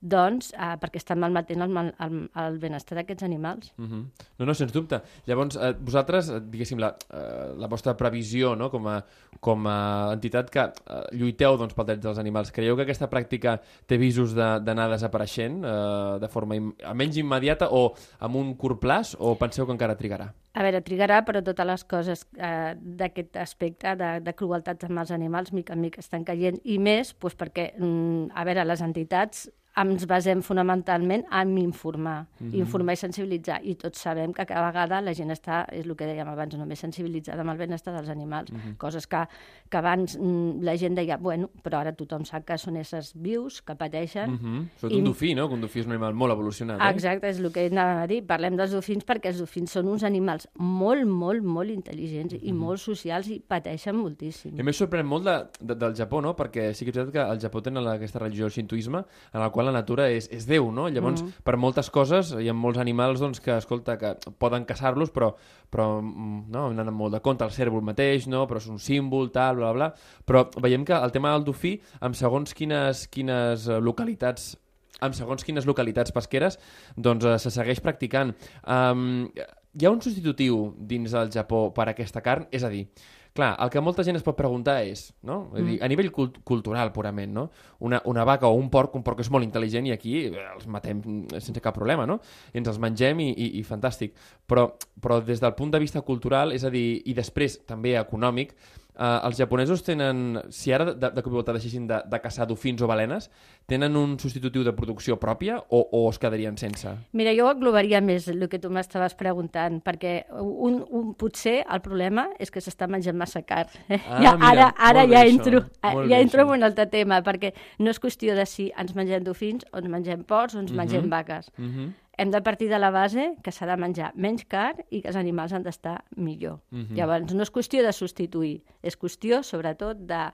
doncs, 0.04 0.50
eh, 0.52 0.74
perquè 0.80 1.00
estan 1.00 1.18
malmetent 1.22 1.64
el, 1.64 1.70
mal- 1.72 1.94
el, 2.04 2.18
el 2.44 2.58
benestar 2.60 2.98
d'aquests 2.98 3.24
animals. 3.24 3.72
Mhm. 3.80 4.02
No, 4.38 4.46
no, 4.46 4.54
sens 4.54 4.72
dubte. 4.74 5.00
Llavors, 5.26 5.56
eh, 5.56 5.72
vosaltres, 5.80 6.28
eh, 6.28 6.40
diguéssim, 6.44 6.78
la, 6.82 6.92
eh, 7.10 7.54
la 7.56 7.68
vostra 7.72 7.96
previsió 7.96 8.54
no? 8.56 8.70
com, 8.70 8.86
a, 8.92 8.98
com 9.40 9.66
a 9.66 10.12
entitat 10.12 10.50
que 10.52 10.66
eh, 10.68 11.00
lluiteu 11.16 11.56
doncs, 11.60 11.74
pel 11.74 11.88
dret 11.88 12.02
dels 12.04 12.20
animals, 12.20 12.52
creieu 12.52 12.76
que 12.76 12.84
aquesta 12.84 13.08
pràctica 13.10 13.56
té 13.88 13.96
visos 13.98 14.34
d'anar 14.36 14.88
de, 14.90 14.94
desapareixent 14.98 15.62
eh, 15.64 16.18
de 16.20 16.28
forma 16.28 16.56
im 16.60 16.72
almenys 16.84 17.16
immediata 17.22 17.70
o 17.72 17.94
amb 18.20 18.36
un 18.36 18.54
curt 18.60 18.80
plaç 18.84 19.14
o 19.18 19.34
penseu 19.40 19.64
que 19.66 19.72
encara 19.72 19.96
trigarà? 19.96 20.28
A 20.54 20.62
veure, 20.62 20.84
trigarà, 20.86 21.16
però 21.26 21.40
totes 21.42 21.66
les 21.66 21.82
coses 21.90 22.20
eh, 22.38 22.76
d'aquest 22.78 23.36
aspecte 23.42 23.96
de, 23.98 24.10
de 24.22 24.34
crueltat 24.38 24.84
amb 24.86 25.00
els 25.02 25.10
animals, 25.10 25.50
mica 25.52 25.74
en 25.74 25.80
mica 25.82 25.98
estan 26.04 26.22
caient, 26.22 26.60
i 26.62 26.76
més 26.78 27.10
doncs, 27.18 27.34
perquè, 27.34 27.72
mm, 27.74 28.28
a 28.38 28.44
veure, 28.46 28.62
les 28.68 28.84
entitats 28.86 29.48
ens 29.76 30.06
basem 30.06 30.42
fonamentalment 30.42 31.24
en 31.30 31.58
informar, 31.58 32.26
mm 32.38 32.50
-hmm. 32.50 32.58
informar 32.58 32.92
i 32.92 32.96
sensibilitzar. 32.96 33.60
I 33.64 33.74
tots 33.74 33.98
sabem 34.00 34.32
que 34.32 34.46
cada 34.46 34.66
vegada 34.66 35.00
la 35.00 35.14
gent 35.14 35.30
està, 35.30 35.66
és 35.72 35.86
el 35.86 35.96
que 35.96 36.06
dèiem 36.06 36.28
abans, 36.28 36.56
només 36.56 36.78
sensibilitzada 36.78 37.40
amb 37.40 37.50
el 37.50 37.56
benestar 37.56 37.94
dels 37.94 38.08
animals. 38.08 38.50
Mm 38.52 38.56
-hmm. 38.56 38.76
Coses 38.76 39.06
que, 39.06 39.26
que 39.68 39.76
abans 39.76 40.18
mm, 40.18 40.62
la 40.62 40.76
gent 40.76 40.94
deia, 40.94 41.16
bueno, 41.16 41.50
però 41.62 41.78
ara 41.78 41.92
tothom 41.92 42.24
sap 42.24 42.44
que 42.44 42.58
són 42.58 42.76
éssers 42.76 43.12
vius, 43.14 43.62
que 43.62 43.74
pateixen, 43.74 44.34
Mm 44.34 44.38
-hmm. 44.38 44.68
Sobretot 44.76 44.92
I- 44.92 44.98
un 44.98 45.04
dofí, 45.04 45.34
no? 45.34 45.48
Que 45.48 45.54
un 45.54 45.60
dofí 45.60 45.80
és 45.80 45.86
un 45.86 45.92
animal 45.92 46.14
molt 46.14 46.32
evolucionat, 46.32 46.80
eh? 46.80 46.90
Exacte, 46.90 47.28
és 47.28 47.38
el 47.38 47.52
que 47.52 47.66
anava 47.66 48.02
a 48.02 48.06
dir. 48.06 48.26
Parlem 48.26 48.56
dels 48.56 48.72
dofins 48.72 49.04
perquè 49.04 49.28
els 49.28 49.38
dofins 49.38 49.70
són 49.70 49.88
uns 49.88 50.02
animals 50.02 50.48
molt, 50.54 51.04
molt, 51.06 51.42
molt 51.42 51.70
intel·ligents 51.70 52.36
i 52.40 52.52
molt 52.52 52.78
socials 52.78 53.28
i 53.28 53.40
pateixen 53.40 53.96
moltíssim. 53.96 54.56
I 54.56 54.60
a 54.60 54.64
més 54.64 54.76
sorprèn 54.80 55.06
molt 55.06 55.24
de, 55.24 55.36
de, 55.60 55.74
del 55.74 55.94
Japó, 55.94 56.20
no? 56.20 56.34
Perquè 56.36 56.72
sí 56.74 56.84
que 56.84 56.90
és 56.90 56.96
veritat 56.96 57.12
que 57.12 57.20
al 57.20 57.40
Japó 57.40 57.62
tenen 57.62 57.86
aquesta 57.86 58.18
religió, 58.18 58.46
el 58.46 58.52
xintoisme, 58.52 59.04
en 59.32 59.40
la 59.40 59.50
qual 59.50 59.63
la 59.66 59.74
natura 59.74 60.08
és, 60.12 60.28
és 60.34 60.46
Déu, 60.48 60.70
no? 60.74 60.86
Llavors, 60.92 61.22
mm. 61.22 61.44
per 61.46 61.56
moltes 61.60 61.90
coses, 61.94 62.34
hi 62.38 62.50
ha 62.50 62.56
molts 62.56 62.80
animals 62.82 63.22
doncs, 63.22 63.40
que, 63.44 63.54
escolta, 63.56 63.96
que 64.00 64.14
poden 64.40 64.66
caçar-los, 64.68 65.12
però, 65.14 65.32
però 65.72 65.88
mm, 66.00 66.44
no, 66.54 66.66
anant 66.72 66.92
amb 66.92 67.00
molt 67.04 67.16
de 67.16 67.22
compte, 67.24 67.46
el 67.46 67.54
cèrvol 67.54 67.84
mateix, 67.86 68.28
no? 68.30 68.44
Però 68.50 68.62
és 68.62 68.68
un 68.72 68.80
símbol, 68.82 69.32
tal, 69.34 69.58
bla, 69.60 69.72
bla, 69.72 69.88
bla. 69.94 70.20
Però 70.28 70.44
veiem 70.64 70.86
que 70.86 70.96
el 70.96 71.14
tema 71.14 71.34
del 71.34 71.48
dofí, 71.48 71.76
amb 72.04 72.18
segons 72.18 72.54
quines, 72.56 73.06
quines 73.14 73.68
eh, 73.68 73.80
localitats 73.82 74.54
amb 75.02 75.16
segons 75.16 75.42
quines 75.44 75.66
localitats 75.68 76.14
pesqueres, 76.14 76.56
doncs 76.96 77.26
eh, 77.26 77.34
se 77.42 77.50
segueix 77.52 77.82
practicant. 77.84 78.32
Um, 78.62 79.26
hi 79.74 79.86
ha 79.86 79.90
un 79.90 80.00
substitutiu 80.04 80.68
dins 80.78 81.14
del 81.16 81.32
Japó 81.34 81.66
per 81.74 81.88
a 81.88 81.92
aquesta 81.92 82.22
carn? 82.24 82.46
És 82.54 82.64
a 82.64 82.70
dir, 82.72 82.84
clar, 83.34 83.56
el 83.60 83.70
que 83.70 83.82
molta 83.82 84.04
gent 84.06 84.16
es 84.16 84.24
pot 84.24 84.36
preguntar 84.38 84.76
és, 84.86 85.08
no? 85.26 85.50
Mm. 85.50 85.66
Dir, 85.66 85.78
a 85.82 85.88
nivell 85.90 86.10
cult 86.14 86.38
cultural, 86.46 86.92
purament, 86.94 87.32
no? 87.34 87.48
Una, 87.84 88.00
una 88.10 88.24
vaca 88.24 88.46
o 88.46 88.54
un 88.54 88.70
porc, 88.70 88.94
un 88.94 89.02
porc 89.06 89.24
és 89.24 89.30
molt 89.34 89.46
intel·ligent 89.46 89.90
i 89.90 89.94
aquí 89.94 90.14
eh, 90.28 90.44
els 90.54 90.68
matem 90.70 91.02
sense 91.34 91.62
cap 91.64 91.74
problema, 91.76 92.06
no? 92.06 92.20
I 92.54 92.62
ens 92.62 92.70
els 92.70 92.78
mengem 92.82 93.24
i, 93.26 93.32
i, 93.34 93.50
i 93.58 93.64
fantàstic. 93.66 94.14
Però, 94.46 94.68
però 95.02 95.18
des 95.24 95.42
del 95.42 95.56
punt 95.58 95.74
de 95.74 95.82
vista 95.82 96.04
cultural, 96.06 96.54
és 96.54 96.64
a 96.64 96.72
dir, 96.72 97.02
i 97.04 97.16
després 97.18 97.58
també 97.66 97.96
econòmic, 97.98 98.54
Uh, 98.94 99.18
els 99.26 99.40
japonesos 99.40 99.80
tenen, 99.82 100.36
si 100.54 100.70
ara 100.70 100.92
de, 100.92 101.08
de 101.10 101.22
cop 101.24 101.32
i 101.32 101.34
volta 101.34 101.54
deixessin 101.56 101.88
de, 101.90 101.96
de 102.06 102.18
caçar 102.22 102.46
dofins 102.46 102.78
o 102.78 102.86
balenes, 102.86 103.26
tenen 103.66 103.96
un 103.98 104.12
substitutiu 104.22 104.62
de 104.62 104.70
producció 104.76 105.16
pròpia 105.18 105.56
o, 105.58 105.80
o 105.82 106.02
es 106.12 106.20
quedarien 106.22 106.54
sense? 106.60 106.92
Mira, 107.18 107.32
jo 107.34 107.48
englobaria 107.50 107.98
més 108.04 108.28
el 108.30 108.46
que 108.52 108.60
tu 108.62 108.70
m'estaves 108.70 109.16
preguntant, 109.18 109.80
perquè 109.82 110.14
un, 110.38 110.78
un, 110.86 111.10
potser 111.18 111.56
el 111.64 111.82
problema 111.82 112.28
és 112.38 112.54
que 112.54 112.62
s'està 112.62 112.86
menjant 112.86 113.18
massa 113.18 113.42
car. 113.42 113.66
Eh? 113.88 113.98
Ah, 113.98 114.22
ja, 114.22 114.36
mira, 114.38 114.52
ara 114.52 114.70
ara 114.92 115.04
ja 115.10 115.24
entro, 115.26 115.64
molt 115.82 116.10
ja 116.12 116.22
entro 116.22 116.46
en 116.46 116.54
un 116.60 116.70
altre 116.70 116.86
tema, 116.92 117.18
perquè 117.26 117.50
no 117.82 117.90
és 117.90 117.98
qüestió 117.98 118.38
de 118.38 118.46
si 118.46 118.70
ens 118.78 118.94
mengem 118.94 119.26
dofins 119.26 119.66
o 119.72 119.82
ens 119.82 119.90
mengem 119.90 120.22
porcs 120.22 120.54
o 120.54 120.62
ens 120.62 120.70
mengem 120.70 121.10
vaques. 121.10 121.50
Uh 121.58 121.66
-huh. 121.66 121.90
Hem 122.16 122.30
de 122.30 122.40
partir 122.42 122.68
de 122.70 122.78
la 122.78 122.90
base 122.90 123.34
que 123.42 123.50
s'ha 123.50 123.66
de 123.66 123.76
menjar 123.76 124.12
menys 124.14 124.44
car 124.46 124.76
i 124.90 125.00
que 125.02 125.08
els 125.08 125.16
animals 125.18 125.52
han 125.52 125.64
d'estar 125.64 126.04
millor. 126.16 126.60
Mhm. 126.70 126.94
Llavors, 126.94 127.34
no 127.34 127.42
és 127.42 127.50
qüestió 127.52 127.82
de 127.82 127.92
substituir, 127.92 128.62
és 128.82 128.96
qüestió, 128.98 129.42
sobretot, 129.42 129.96
de 129.98 130.32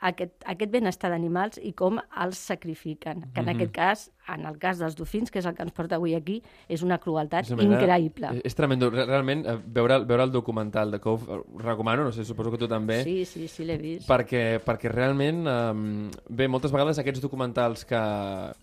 aquest, 0.00 0.32
aquest 0.46 0.70
benestar 0.72 1.10
d'animals 1.12 1.60
i 1.62 1.72
com 1.78 2.00
els 2.24 2.38
sacrifiquen, 2.38 3.28
que 3.32 3.40
en 3.40 3.46
Mhm. 3.46 3.54
aquest 3.54 3.72
cas 3.72 4.10
en 4.28 4.46
el 4.46 4.58
cas 4.58 4.78
dels 4.78 4.94
dofins, 4.96 5.30
que 5.30 5.40
és 5.40 5.46
el 5.46 5.54
que 5.54 5.62
ens 5.62 5.72
porta 5.72 5.96
avui 5.96 6.14
aquí, 6.14 6.42
és 6.68 6.82
una 6.82 6.98
crueltat 6.98 7.44
És 7.44 7.50
una 7.50 7.64
manera- 7.64 7.98
increïble. 7.98 8.30
És, 8.36 8.42
és 8.52 8.54
tremendo. 8.54 8.90
Re- 8.90 9.04
Realment, 9.06 9.46
eh, 9.46 9.56
veure, 9.66 9.98
veure 10.04 10.22
el 10.24 10.30
documental 10.32 10.90
de 10.90 11.00
Cove, 11.00 11.26
eh, 11.26 11.40
recomano, 11.58 12.04
no 12.04 12.12
sé, 12.12 12.24
suposo 12.24 12.50
que 12.50 12.58
tu 12.58 12.68
també, 12.68 13.02
Sí, 13.04 13.24
sí, 13.24 13.48
sí, 13.48 13.64
l'he 13.64 13.76
vist. 13.78 14.08
perquè, 14.08 14.60
perquè 14.62 14.88
realment, 14.90 15.46
eh, 15.46 16.10
bé, 16.28 16.46
moltes 16.48 16.70
vegades 16.72 16.98
aquests 16.98 17.20
documentals 17.20 17.84
que 17.84 17.98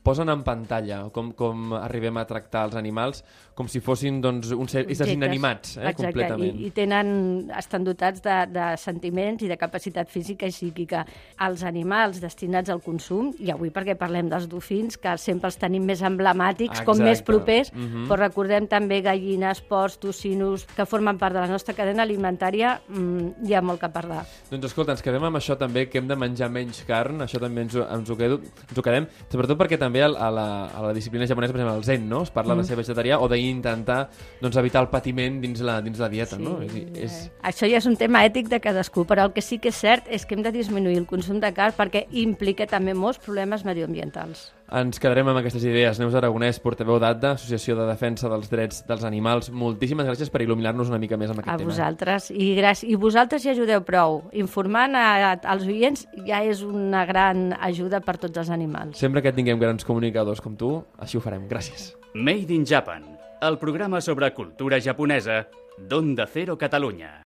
posen 0.03 0.29
en 0.29 0.43
pantalla 0.43 1.09
com, 1.11 1.31
com 1.33 1.73
arribem 1.73 2.17
a 2.17 2.25
tractar 2.25 2.65
els 2.69 2.75
animals 2.75 3.23
com 3.53 3.67
si 3.67 3.81
fossin, 3.83 4.21
doncs, 4.23 4.51
uns 4.55 4.73
éssers 4.75 5.11
inanimats, 5.11 5.75
eh, 5.77 5.81
Exacte, 5.89 6.03
completament. 6.05 6.55
I, 6.61 6.67
i 6.67 6.71
tenen, 6.71 7.51
estan 7.57 7.83
dotats 7.83 8.21
de, 8.23 8.37
de 8.53 8.67
sentiments 8.79 9.43
i 9.43 9.49
de 9.51 9.57
capacitat 9.59 10.07
física 10.07 10.47
i 10.47 10.53
psíquica. 10.55 11.05
Els 11.45 11.63
animals 11.67 12.21
destinats 12.21 12.69
al 12.71 12.79
consum, 12.81 13.33
i 13.39 13.51
avui 13.51 13.69
perquè 13.69 13.97
parlem 13.99 14.29
dels 14.31 14.47
dofins, 14.47 14.95
que 14.97 15.17
sempre 15.17 15.48
els 15.49 15.57
tenim 15.59 15.83
més 15.89 16.01
emblemàtics, 16.05 16.83
com 16.85 16.97
més 17.01 17.19
Exacte. 17.19 17.25
propers, 17.31 17.73
Mhm. 17.73 18.07
però 18.07 18.17
recordem 18.21 18.67
també 18.69 19.01
gallines, 19.01 19.61
porcs, 19.61 19.97
tocinos, 19.99 20.65
que 20.75 20.85
formen 20.85 21.17
part 21.17 21.33
de 21.35 21.41
la 21.41 21.47
nostra 21.47 21.73
cadena 21.73 22.03
alimentària, 22.03 22.79
mm, 22.87 23.45
hi 23.47 23.53
ha 23.55 23.61
molt 23.61 23.81
que 23.81 23.89
parlar. 23.89 24.23
Doncs 24.51 24.65
escolta, 24.69 24.93
ens 24.93 25.01
quedem 25.01 25.23
amb 25.23 25.35
això 25.37 25.57
també, 25.57 25.89
que 25.89 25.97
hem 25.97 26.07
de 26.07 26.15
menjar 26.15 26.49
menys 26.49 26.83
carn, 26.87 27.19
això 27.21 27.39
també 27.39 27.61
ens, 27.61 27.75
ho- 27.75 27.87
ens, 27.89 28.09
ho, 28.09 28.15
quedo, 28.17 28.39
ens 28.69 28.77
ho 28.77 28.81
quedem, 28.81 29.07
sobretot 29.29 29.57
perquè 29.57 29.77
també 29.77 30.03
a 30.03 30.07
la, 30.09 30.65
a 30.69 30.81
la 30.81 30.93
disciplina 30.93 31.25
japonesa, 31.27 31.53
per 31.53 31.61
exemple, 31.61 31.77
el 31.77 31.83
zen, 31.83 32.07
no? 32.09 32.21
es 32.23 32.31
parla 32.31 32.55
de 32.55 32.63
ser 32.63 32.77
vegetarià 32.77 33.19
o 33.19 33.27
d'intentar 33.27 34.09
doncs, 34.41 34.55
evitar 34.57 34.81
el 34.83 34.89
patiment 34.89 35.41
dins 35.41 35.61
la, 35.61 35.81
dins 35.81 35.97
la 35.99 36.09
dieta, 36.09 36.37
no? 36.37 36.61
És, 36.61 36.73
és... 36.95 37.31
Això 37.43 37.67
ja 37.69 37.77
és 37.77 37.85
un 37.85 37.95
tema 37.97 38.23
ètic 38.25 38.47
de 38.49 38.59
cadascú, 38.59 39.05
però 39.05 39.25
el 39.25 39.33
que 39.33 39.41
sí 39.41 39.57
que 39.59 39.69
és 39.69 39.75
cert 39.75 40.05
és 40.09 40.25
que 40.25 40.35
hem 40.35 40.43
de 40.43 40.51
disminuir 40.51 40.97
el 40.97 41.05
consum 41.07 41.39
de 41.39 41.51
carn 41.53 41.73
perquè 41.77 42.05
implica 42.11 42.67
també 42.67 42.93
molts 42.93 43.19
problemes 43.19 43.63
medioambientals. 43.65 44.51
Ens 44.69 44.99
quedarem 45.01 45.25
amb 45.31 45.39
aquestes 45.39 45.63
idees. 45.65 45.97
Neus 45.97 46.13
Aragonès, 46.13 46.59
portaveu 46.61 46.99
d'ADDA, 47.01 47.31
Associació 47.39 47.73
de 47.79 47.87
Defensa 47.89 48.29
dels 48.29 48.51
Drets 48.51 48.83
dels 48.85 49.03
Animals. 49.07 49.47
Moltíssimes 49.49 50.05
gràcies 50.05 50.29
per 50.29 50.43
il·luminar-nos 50.45 50.91
una 50.91 50.99
mica 51.01 51.17
més 51.17 51.31
amb 51.33 51.41
aquest 51.41 51.55
A 51.55 51.57
tema. 51.57 51.71
vosaltres. 51.71 52.29
I, 52.29 52.51
gràcies, 52.59 52.85
I 52.91 52.95
vosaltres 53.01 53.45
hi 53.45 53.49
ajudeu 53.55 53.81
prou. 53.87 54.19
Informant 54.37 54.93
a, 54.95 55.05
a, 55.31 55.31
als 55.55 55.65
oients 55.65 56.05
ja 56.27 56.43
és 56.45 56.61
una 56.61 57.01
gran 57.09 57.55
ajuda 57.59 58.01
per 58.05 58.17
tots 58.21 58.37
els 58.37 58.51
animals. 58.53 58.99
Sempre 59.01 59.23
que 59.25 59.33
tinguem 59.33 59.57
grans 59.57 59.83
comunicadors 59.87 60.41
com 60.41 60.53
tu, 60.55 60.75
així 60.99 61.17
ho 61.17 61.21
farem. 61.23 61.47
Gràcies. 61.49 61.95
Made 62.13 62.53
in 62.53 62.65
Japan, 62.65 63.07
el 63.41 63.57
programa 63.57 64.01
sobre 64.01 64.29
cultura 64.37 64.77
japonesa 64.79 65.47
d'Onda 65.79 66.27
Cero 66.29 66.57
Catalunya. 66.61 67.23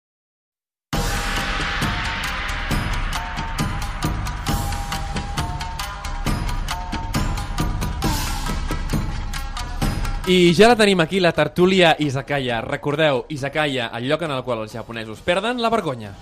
I 10.26 10.54
ja 10.56 10.70
la 10.70 10.78
tenim 10.80 11.02
aquí, 11.04 11.20
la 11.20 11.34
tertúlia 11.36 11.98
Izakaya. 12.00 12.62
Recordeu, 12.62 13.26
Izakaya, 13.28 13.90
el 13.98 14.08
lloc 14.08 14.22
en 14.24 14.32
el 14.32 14.44
qual 14.48 14.64
els 14.64 14.72
japonesos 14.72 15.20
perden 15.20 15.60
la 15.62 15.70
vergonya. 15.70 16.14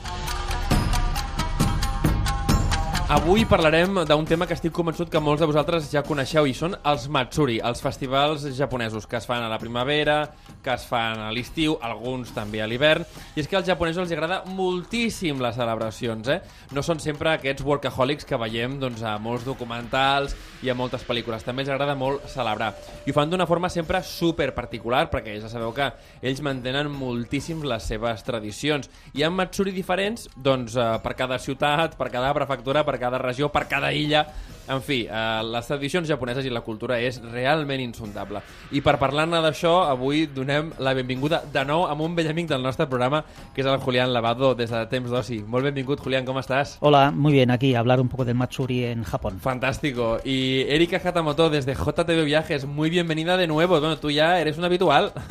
Avui 3.11 3.43
parlarem 3.43 4.05
d'un 4.07 4.23
tema 4.23 4.45
que 4.47 4.55
estic 4.55 4.71
convençut 4.71 5.09
que 5.11 5.19
molts 5.19 5.41
de 5.43 5.47
vosaltres 5.49 5.89
ja 5.91 5.99
coneixeu 6.07 6.45
i 6.47 6.53
són 6.55 6.77
els 6.87 7.09
Matsuri, 7.11 7.57
els 7.59 7.81
festivals 7.83 8.45
japonesos 8.55 9.03
que 9.03 9.17
es 9.19 9.25
fan 9.27 9.43
a 9.43 9.49
la 9.51 9.57
primavera, 9.59 10.29
que 10.63 10.71
es 10.71 10.85
fan 10.87 11.19
a 11.19 11.27
l'estiu, 11.35 11.73
alguns 11.83 12.31
també 12.31 12.61
a 12.63 12.67
l'hivern, 12.71 13.03
i 13.35 13.41
és 13.43 13.49
que 13.51 13.57
als 13.59 13.67
japonesos 13.67 14.05
els 14.05 14.13
agrada 14.15 14.37
moltíssim 14.55 15.41
les 15.43 15.57
celebracions, 15.59 16.29
eh? 16.31 16.37
No 16.71 16.79
són 16.87 17.01
sempre 17.03 17.33
aquests 17.33 17.65
workaholics 17.67 18.29
que 18.29 18.39
veiem 18.39 18.77
doncs, 18.79 19.03
a 19.03 19.17
molts 19.19 19.43
documentals 19.43 20.37
i 20.63 20.71
a 20.71 20.77
moltes 20.79 21.03
pel·lícules, 21.03 21.43
també 21.43 21.65
els 21.65 21.73
agrada 21.75 21.97
molt 21.99 22.23
celebrar. 22.31 22.71
I 23.03 23.11
ho 23.11 23.17
fan 23.17 23.35
d'una 23.35 23.49
forma 23.49 23.67
sempre 23.67 23.99
super 24.07 24.53
particular, 24.55 25.09
perquè 25.11 25.35
ja 25.35 25.51
sabeu 25.51 25.75
que 25.75 25.89
ells 26.21 26.39
mantenen 26.47 26.87
moltíssim 26.87 27.67
les 27.67 27.91
seves 27.91 28.23
tradicions. 28.23 28.87
Hi 29.11 29.27
ha 29.27 29.33
Matsuri 29.35 29.75
diferents 29.75 30.29
doncs, 30.37 30.79
eh, 30.79 30.89
per 31.03 31.17
cada 31.19 31.43
ciutat, 31.43 31.99
per 31.99 32.07
cada 32.07 32.31
prefectura, 32.39 32.87
per 32.87 33.00
cada 33.01 33.19
regió, 33.21 33.51
per 33.51 33.65
cada 33.67 33.91
illa... 33.97 34.27
En 34.71 34.79
fi, 34.81 35.01
eh, 35.03 35.41
les 35.51 35.67
tradicions 35.67 36.07
japoneses 36.07 36.45
i 36.47 36.51
la 36.53 36.61
cultura 36.63 36.95
és 37.03 37.17
realment 37.33 37.81
insondable. 37.83 38.39
I 38.71 38.79
per 38.79 38.93
parlar-ne 39.01 39.41
d'això, 39.43 39.73
avui 39.91 40.23
donem 40.31 40.69
la 40.79 40.93
benvinguda 40.95 41.41
de 41.51 41.63
nou 41.67 41.83
amb 41.91 42.05
un 42.05 42.15
vell 42.15 42.29
amic 42.31 42.47
del 42.47 42.63
nostre 42.63 42.87
programa, 42.87 43.19
que 43.53 43.65
és 43.65 43.67
el 43.67 43.81
Julián 43.83 44.13
Lavado, 44.13 44.53
des 44.55 44.71
de 44.71 44.85
Temps 44.87 45.11
d'Oci. 45.11 45.41
Molt 45.43 45.67
benvingut, 45.67 45.99
Julián, 45.99 46.23
com 46.23 46.39
estàs? 46.39 46.77
Hola, 46.79 47.11
muy 47.11 47.33
bien, 47.33 47.51
aquí 47.51 47.73
hablar 47.75 47.99
un 47.99 48.07
poco 48.07 48.23
del 48.23 48.35
Matsuri 48.35 48.85
en 48.85 49.03
Japón. 49.03 49.41
Fantástico. 49.41 50.19
Y 50.23 50.61
Erika 50.69 51.01
Hatamoto 51.03 51.49
desde 51.49 51.75
JTV 51.75 52.23
Viajes, 52.23 52.65
muy 52.65 52.89
bienvenida 52.89 53.35
de 53.35 53.47
nuevo. 53.47 53.77
Bueno, 53.77 53.97
tú 53.97 54.09
ya 54.09 54.39
eres 54.39 54.57
un 54.57 54.65
habitual. 54.65 55.11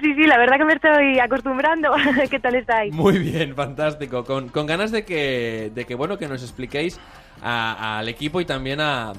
Sí, 0.00 0.14
sí, 0.14 0.26
la 0.26 0.38
verdad 0.38 0.58
que 0.58 0.64
me 0.64 0.74
estoy 0.74 1.18
acostumbrando. 1.18 1.90
¿Qué 2.30 2.38
tal 2.38 2.54
estáis? 2.54 2.94
Muy 2.94 3.18
bien, 3.18 3.54
fantástico. 3.54 4.24
Con, 4.24 4.48
con 4.48 4.66
ganas 4.66 4.92
de 4.92 5.04
que, 5.04 5.72
de 5.74 5.84
que, 5.84 5.94
bueno, 5.94 6.18
que 6.18 6.28
nos 6.28 6.42
expliquéis 6.42 7.00
a- 7.42 7.98
al 7.98 8.08
equipo 8.08 8.40
y 8.40 8.44
también 8.44 8.80
a, 8.80 9.12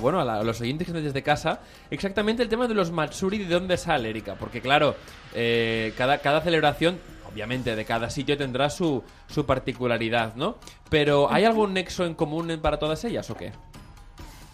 bueno, 0.00 0.20
a 0.20 0.42
los 0.42 0.60
oyentes 0.60 0.86
que 0.86 0.90
están 0.92 1.04
desde 1.04 1.22
casa 1.22 1.60
exactamente 1.90 2.42
el 2.42 2.48
tema 2.48 2.66
de 2.66 2.74
los 2.74 2.90
Matsuri, 2.90 3.38
de 3.38 3.54
dónde 3.54 3.76
sale, 3.76 4.10
Erika. 4.10 4.34
Porque, 4.34 4.60
claro, 4.60 4.96
eh, 5.34 5.92
cada, 5.96 6.18
cada 6.18 6.40
celebración, 6.40 6.98
obviamente, 7.32 7.76
de 7.76 7.84
cada 7.84 8.10
sitio 8.10 8.36
tendrá 8.36 8.70
su, 8.70 9.02
su 9.28 9.44
particularidad, 9.46 10.34
¿no? 10.36 10.56
Pero, 10.88 11.30
¿hay 11.30 11.44
algún 11.44 11.74
nexo 11.74 12.04
en 12.04 12.14
común 12.14 12.58
para 12.62 12.78
todas 12.78 13.04
ellas 13.04 13.28
o 13.30 13.36
qué? 13.36 13.52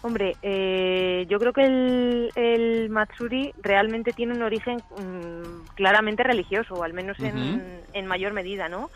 Hombre, 0.05 0.35
eh, 0.41 1.25
yo 1.29 1.39
creo 1.39 1.53
que 1.53 1.65
el, 1.65 2.29
el 2.35 2.89
Matsuri 2.89 3.53
realmente 3.61 4.11
tiene 4.11 4.33
un 4.33 4.41
origen 4.41 4.77
mm, 4.97 5.65
claramente 5.75 6.23
religioso, 6.23 6.75
o 6.75 6.83
al 6.83 6.91
menos 6.91 7.17
en, 7.21 7.81
en 7.93 8.05
mayor 8.05 8.33
medida, 8.33 8.67
¿no? 8.67 8.89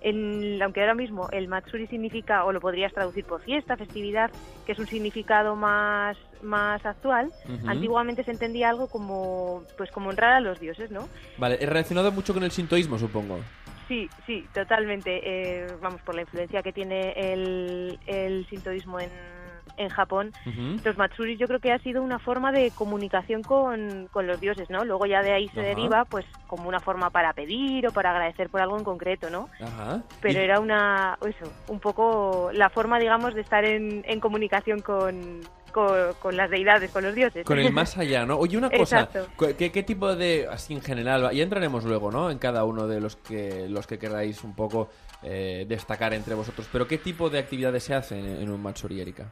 En- 0.00 0.62
aunque 0.62 0.80
ahora 0.80 0.94
mismo 0.94 1.28
el 1.32 1.48
Matsuri 1.48 1.86
significa, 1.88 2.44
o 2.46 2.52
lo 2.52 2.60
podrías 2.60 2.94
traducir 2.94 3.24
por 3.26 3.42
fiesta, 3.42 3.76
festividad, 3.76 4.30
que 4.64 4.72
es 4.72 4.78
un 4.78 4.86
significado 4.86 5.54
más, 5.54 6.16
más 6.40 6.84
actual, 6.86 7.30
antiguamente 7.66 8.24
se 8.24 8.30
entendía 8.30 8.70
algo 8.70 8.86
como, 8.86 9.64
pues 9.76 9.90
como 9.90 10.08
honrar 10.08 10.32
a 10.32 10.40
los 10.40 10.58
dioses, 10.60 10.90
¿no? 10.90 11.08
Vale, 11.36 11.56
es 11.60 11.68
relacionado 11.68 12.10
mucho 12.10 12.32
con 12.32 12.42
el 12.42 12.52
sintoísmo, 12.52 12.96
supongo. 12.98 13.38
Sí, 13.86 14.08
sí, 14.26 14.46
totalmente. 14.54 15.20
Eh, 15.24 15.66
vamos, 15.82 16.00
por 16.02 16.14
la 16.14 16.20
influencia 16.22 16.62
que 16.62 16.72
tiene 16.72 17.12
el, 17.16 17.98
el 18.06 18.46
sintoísmo 18.48 19.00
en, 19.00 19.10
en 19.78 19.88
Japón, 19.88 20.32
los 20.84 20.98
Matsuris 20.98 21.38
yo 21.38 21.46
creo 21.46 21.60
que 21.60 21.72
ha 21.72 21.78
sido 21.78 22.02
una 22.02 22.18
forma 22.18 22.52
de 22.52 22.70
comunicación 22.70 23.42
con, 23.42 24.08
con 24.12 24.26
los 24.26 24.40
dioses, 24.40 24.68
¿no? 24.70 24.84
Luego 24.84 25.06
ya 25.06 25.22
de 25.22 25.32
ahí 25.32 25.48
se 25.48 25.60
deriva, 25.60 26.04
pues, 26.04 26.26
como 26.46 26.68
una 26.68 26.80
forma 26.80 27.10
para 27.10 27.32
pedir 27.32 27.86
o 27.86 27.92
para 27.92 28.10
agradecer 28.10 28.48
por 28.50 28.60
algo 28.60 28.78
en 28.78 28.84
concreto, 28.84 29.30
¿no? 29.30 29.48
Ajá. 29.60 30.02
Pero 30.20 30.40
era 30.40 30.60
una, 30.60 31.18
eso, 31.26 31.50
un 31.68 31.80
poco 31.80 32.50
la 32.52 32.70
forma, 32.70 32.98
digamos, 32.98 33.34
de 33.34 33.40
estar 33.40 33.64
en, 33.64 34.04
en 34.06 34.20
comunicación 34.20 34.80
con, 34.80 35.40
con, 35.72 36.14
con 36.20 36.36
las 36.36 36.50
deidades, 36.50 36.90
con 36.90 37.04
los 37.04 37.14
dioses. 37.14 37.44
Con 37.44 37.58
el 37.58 37.72
más 37.72 37.96
allá, 37.96 38.26
¿no? 38.26 38.36
Oye, 38.36 38.56
una 38.56 38.70
cosa, 38.70 39.08
¿qué, 39.56 39.70
qué 39.70 39.82
tipo 39.82 40.14
de, 40.14 40.48
así 40.50 40.74
en 40.74 40.82
general, 40.82 41.30
ya 41.32 41.42
entraremos 41.42 41.84
luego, 41.84 42.10
¿no? 42.10 42.30
En 42.30 42.38
cada 42.38 42.64
uno 42.64 42.86
de 42.86 43.00
los 43.00 43.16
que, 43.16 43.68
los 43.68 43.86
que 43.86 43.98
queráis 43.98 44.42
un 44.44 44.54
poco 44.54 44.88
eh, 45.22 45.66
destacar 45.68 46.14
entre 46.14 46.34
vosotros, 46.34 46.68
pero 46.70 46.86
¿qué 46.86 46.98
tipo 46.98 47.30
de 47.30 47.38
actividades 47.38 47.84
se 47.84 47.94
hacen 47.94 48.24
en, 48.24 48.42
en 48.42 48.50
un 48.50 48.62
Matsuri, 48.62 49.00
Erika? 49.00 49.30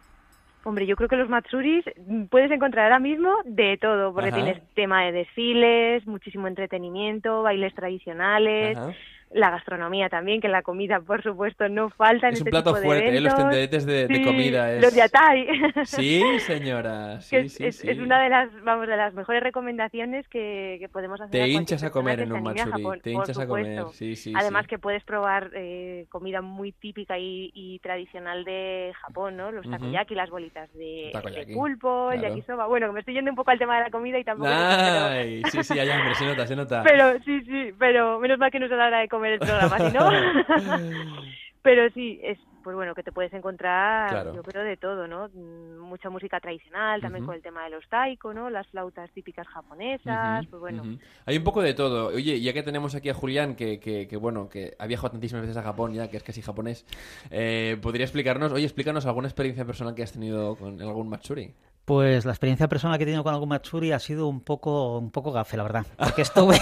Hombre, 0.67 0.85
yo 0.85 0.97
creo 0.97 1.09
que 1.09 1.17
los 1.17 1.29
Matsuris 1.29 1.85
mm, 1.97 2.25
puedes 2.25 2.51
encontrar 2.51 2.87
ahora 2.87 2.99
mismo 2.99 3.33
de 3.45 3.79
todo, 3.81 4.13
porque 4.13 4.31
Ajá. 4.31 4.43
tienes 4.43 4.75
tema 4.75 5.05
de 5.05 5.13
desfiles, 5.13 6.05
muchísimo 6.09 6.49
entretenimiento, 6.49 7.45
bailes 7.45 7.73
tradicionales, 7.73 8.77
Ajá. 8.77 8.93
La 9.33 9.51
gastronomía 9.51 10.09
también, 10.09 10.41
que 10.41 10.49
la 10.49 10.63
comida, 10.63 11.01
por 11.01 11.23
supuesto, 11.23 11.69
no 11.69 11.91
falta 11.91 12.29
en 12.29 12.35
Es 12.35 12.41
un 12.41 12.47
este 12.47 12.51
plato 12.51 12.71
tipo 12.71 12.81
de 12.81 12.87
fuerte, 12.87 13.17
¿eh? 13.17 13.21
Los 13.21 13.35
tenderetes 13.35 13.85
de, 13.85 14.07
de 14.07 14.23
comida. 14.25 14.73
Es... 14.73 14.83
Los 14.83 14.95
yatai. 14.95 15.49
Sí, 15.85 16.23
señora. 16.41 17.21
Sí, 17.27 17.37
es, 17.37 17.53
sí, 17.55 17.67
es- 17.67 17.77
sí. 17.79 17.91
es 17.91 17.99
una 17.99 18.23
de 18.23 18.29
las, 18.29 18.49
vamos, 18.63 18.87
de 18.87 18.97
las 18.97 19.13
mejores 19.15 19.43
recomendaciones 19.43 20.29
que, 20.29 20.77
que 20.79 20.89
podemos 20.89 21.21
hacer. 21.21 21.33
Te 21.33 21.43
a 21.43 21.49
hinchas 21.49 21.83
a 21.83 21.91
comer 21.91 22.21
en 22.21 22.29
se 22.29 22.35
un 22.35 22.43
Matsuri, 22.43 22.71
Japón, 22.71 23.01
te 23.03 23.11
hinchas 23.11 23.39
a 23.39 23.47
comer, 23.47 23.65
supuesto. 23.79 23.93
sí, 23.99 24.15
sí, 24.17 24.33
Además 24.37 24.67
que 24.69 24.79
puedes 24.79 25.03
probar 25.05 25.51
eh, 25.55 26.07
comida 26.09 26.41
muy 26.41 26.73
típica 26.73 27.19
y, 27.19 27.51
y 27.53 27.79
tradicional 27.81 28.45
de 28.45 28.93
Japón, 29.03 29.37
¿no? 29.37 29.51
Los 29.51 29.69
takoyaki, 29.69 30.15
las 30.15 30.31
bolitas 30.31 30.73
de, 30.75 31.11
de 31.13 31.53
pulpo, 31.53 32.13
el 32.13 32.21
claro. 32.21 32.35
yakisoba. 32.37 32.67
Bueno, 32.67 32.87
que 32.87 32.93
me 32.93 33.01
estoy 33.01 33.15
yendo 33.15 33.31
un 33.33 33.37
poco 33.37 33.51
al 33.51 33.59
tema 33.59 33.77
de 33.79 33.85
la 33.85 33.91
comida 33.91 34.19
y 34.19 34.25
tampoco... 34.25 34.49
pero- 34.51 35.49
sí, 35.51 35.65
sí, 35.65 35.79
hay 35.79 35.91
hambre, 35.91 36.15
se 36.15 36.25
nota, 36.27 36.47
se 36.47 36.57
nota. 36.57 36.83
pero 36.85 37.13
sí, 37.25 37.41
sí, 37.45 37.73
pero 37.79 38.21
menos 38.21 38.39
mal 38.39 38.51
que 38.53 38.61
no 38.61 38.67
es 38.67 38.73
a 38.73 38.77
la 38.77 38.87
hora 38.87 38.99
de 39.01 39.09
comer 39.09 39.16
el 39.25 39.39
programa, 39.41 39.79
si 39.79 39.93
no. 39.93 40.11
pero 41.63 41.91
sí, 41.91 42.21
es 42.23 42.39
pues 42.63 42.75
bueno, 42.75 42.97
que 42.97 43.05
te 43.05 43.13
puedes 43.13 43.33
encontrar, 43.33 44.11
Claro. 44.11 44.35
yo 44.35 44.43
creo, 44.43 44.65
de 44.65 44.77
todo, 44.77 45.07
¿no? 45.07 45.29
Mm, 45.33 45.79
Mucha 45.87 46.11
música 46.11 46.41
tradicional, 46.41 47.01
también 47.01 47.23
Ujú. 47.23 47.27
con 47.29 47.37
el 47.37 47.43
tema 47.43 47.63
de 47.63 47.71
los 47.71 47.89
taiko, 47.89 48.35
¿no? 48.35 48.51
Las 48.51 48.67
flautas 48.67 49.09
típicas 49.13 49.47
japonesas, 49.47 50.41
Ujú, 50.41 50.51
pues 50.51 50.61
bueno. 50.61 50.83
ujú. 50.83 50.99
Hay 51.27 51.37
un 51.37 51.45
poco 51.45 51.63
de 51.63 51.75
todo. 51.75 52.09
Oye, 52.09 52.41
ya 52.41 52.53
que 52.53 52.65
tenemos 52.65 52.97
aquí 52.97 53.09
a 53.09 53.15
Julián, 53.15 53.55
que, 53.55 53.79
que, 53.79 54.09
que, 54.09 54.17
bueno, 54.17 54.49
que 54.49 54.75
ha 54.81 54.87
viajado 54.89 55.13
tantísimas 55.13 55.43
veces 55.43 55.57
a 55.59 55.63
Japón 55.63 55.95
ya, 55.95 56.11
que 56.11 56.17
es 56.17 56.25
casi 56.25 56.43
japonés, 56.43 56.85
eh, 57.31 57.77
¿podría 57.81 58.05
explicarnos, 58.05 58.53
oye, 58.53 58.65
explícanos 58.65 59.07
alguna 59.07 59.29
experiencia 59.29 59.65
personal 59.65 59.95
que 59.95 60.03
has 60.03 60.11
tenido 60.13 60.57
con 60.57 60.83
algún 60.83 61.09
Matsuri? 61.09 61.55
Pues 61.85 62.25
la 62.25 62.33
experiencia 62.33 62.67
personal 62.67 62.99
que 62.99 63.05
he 63.05 63.07
tenido 63.07 63.23
con 63.23 63.33
algún 63.33 63.49
Matsuri 63.49 63.93
ha 63.93 64.01
sido 64.01 64.27
un 64.27 64.41
poco, 64.41 64.99
un 64.99 65.13
poco 65.13 65.31
gafe, 65.31 65.57
la 65.57 65.63
verdad. 65.63 65.87
Porque 65.97 66.23
estuve. 66.23 66.57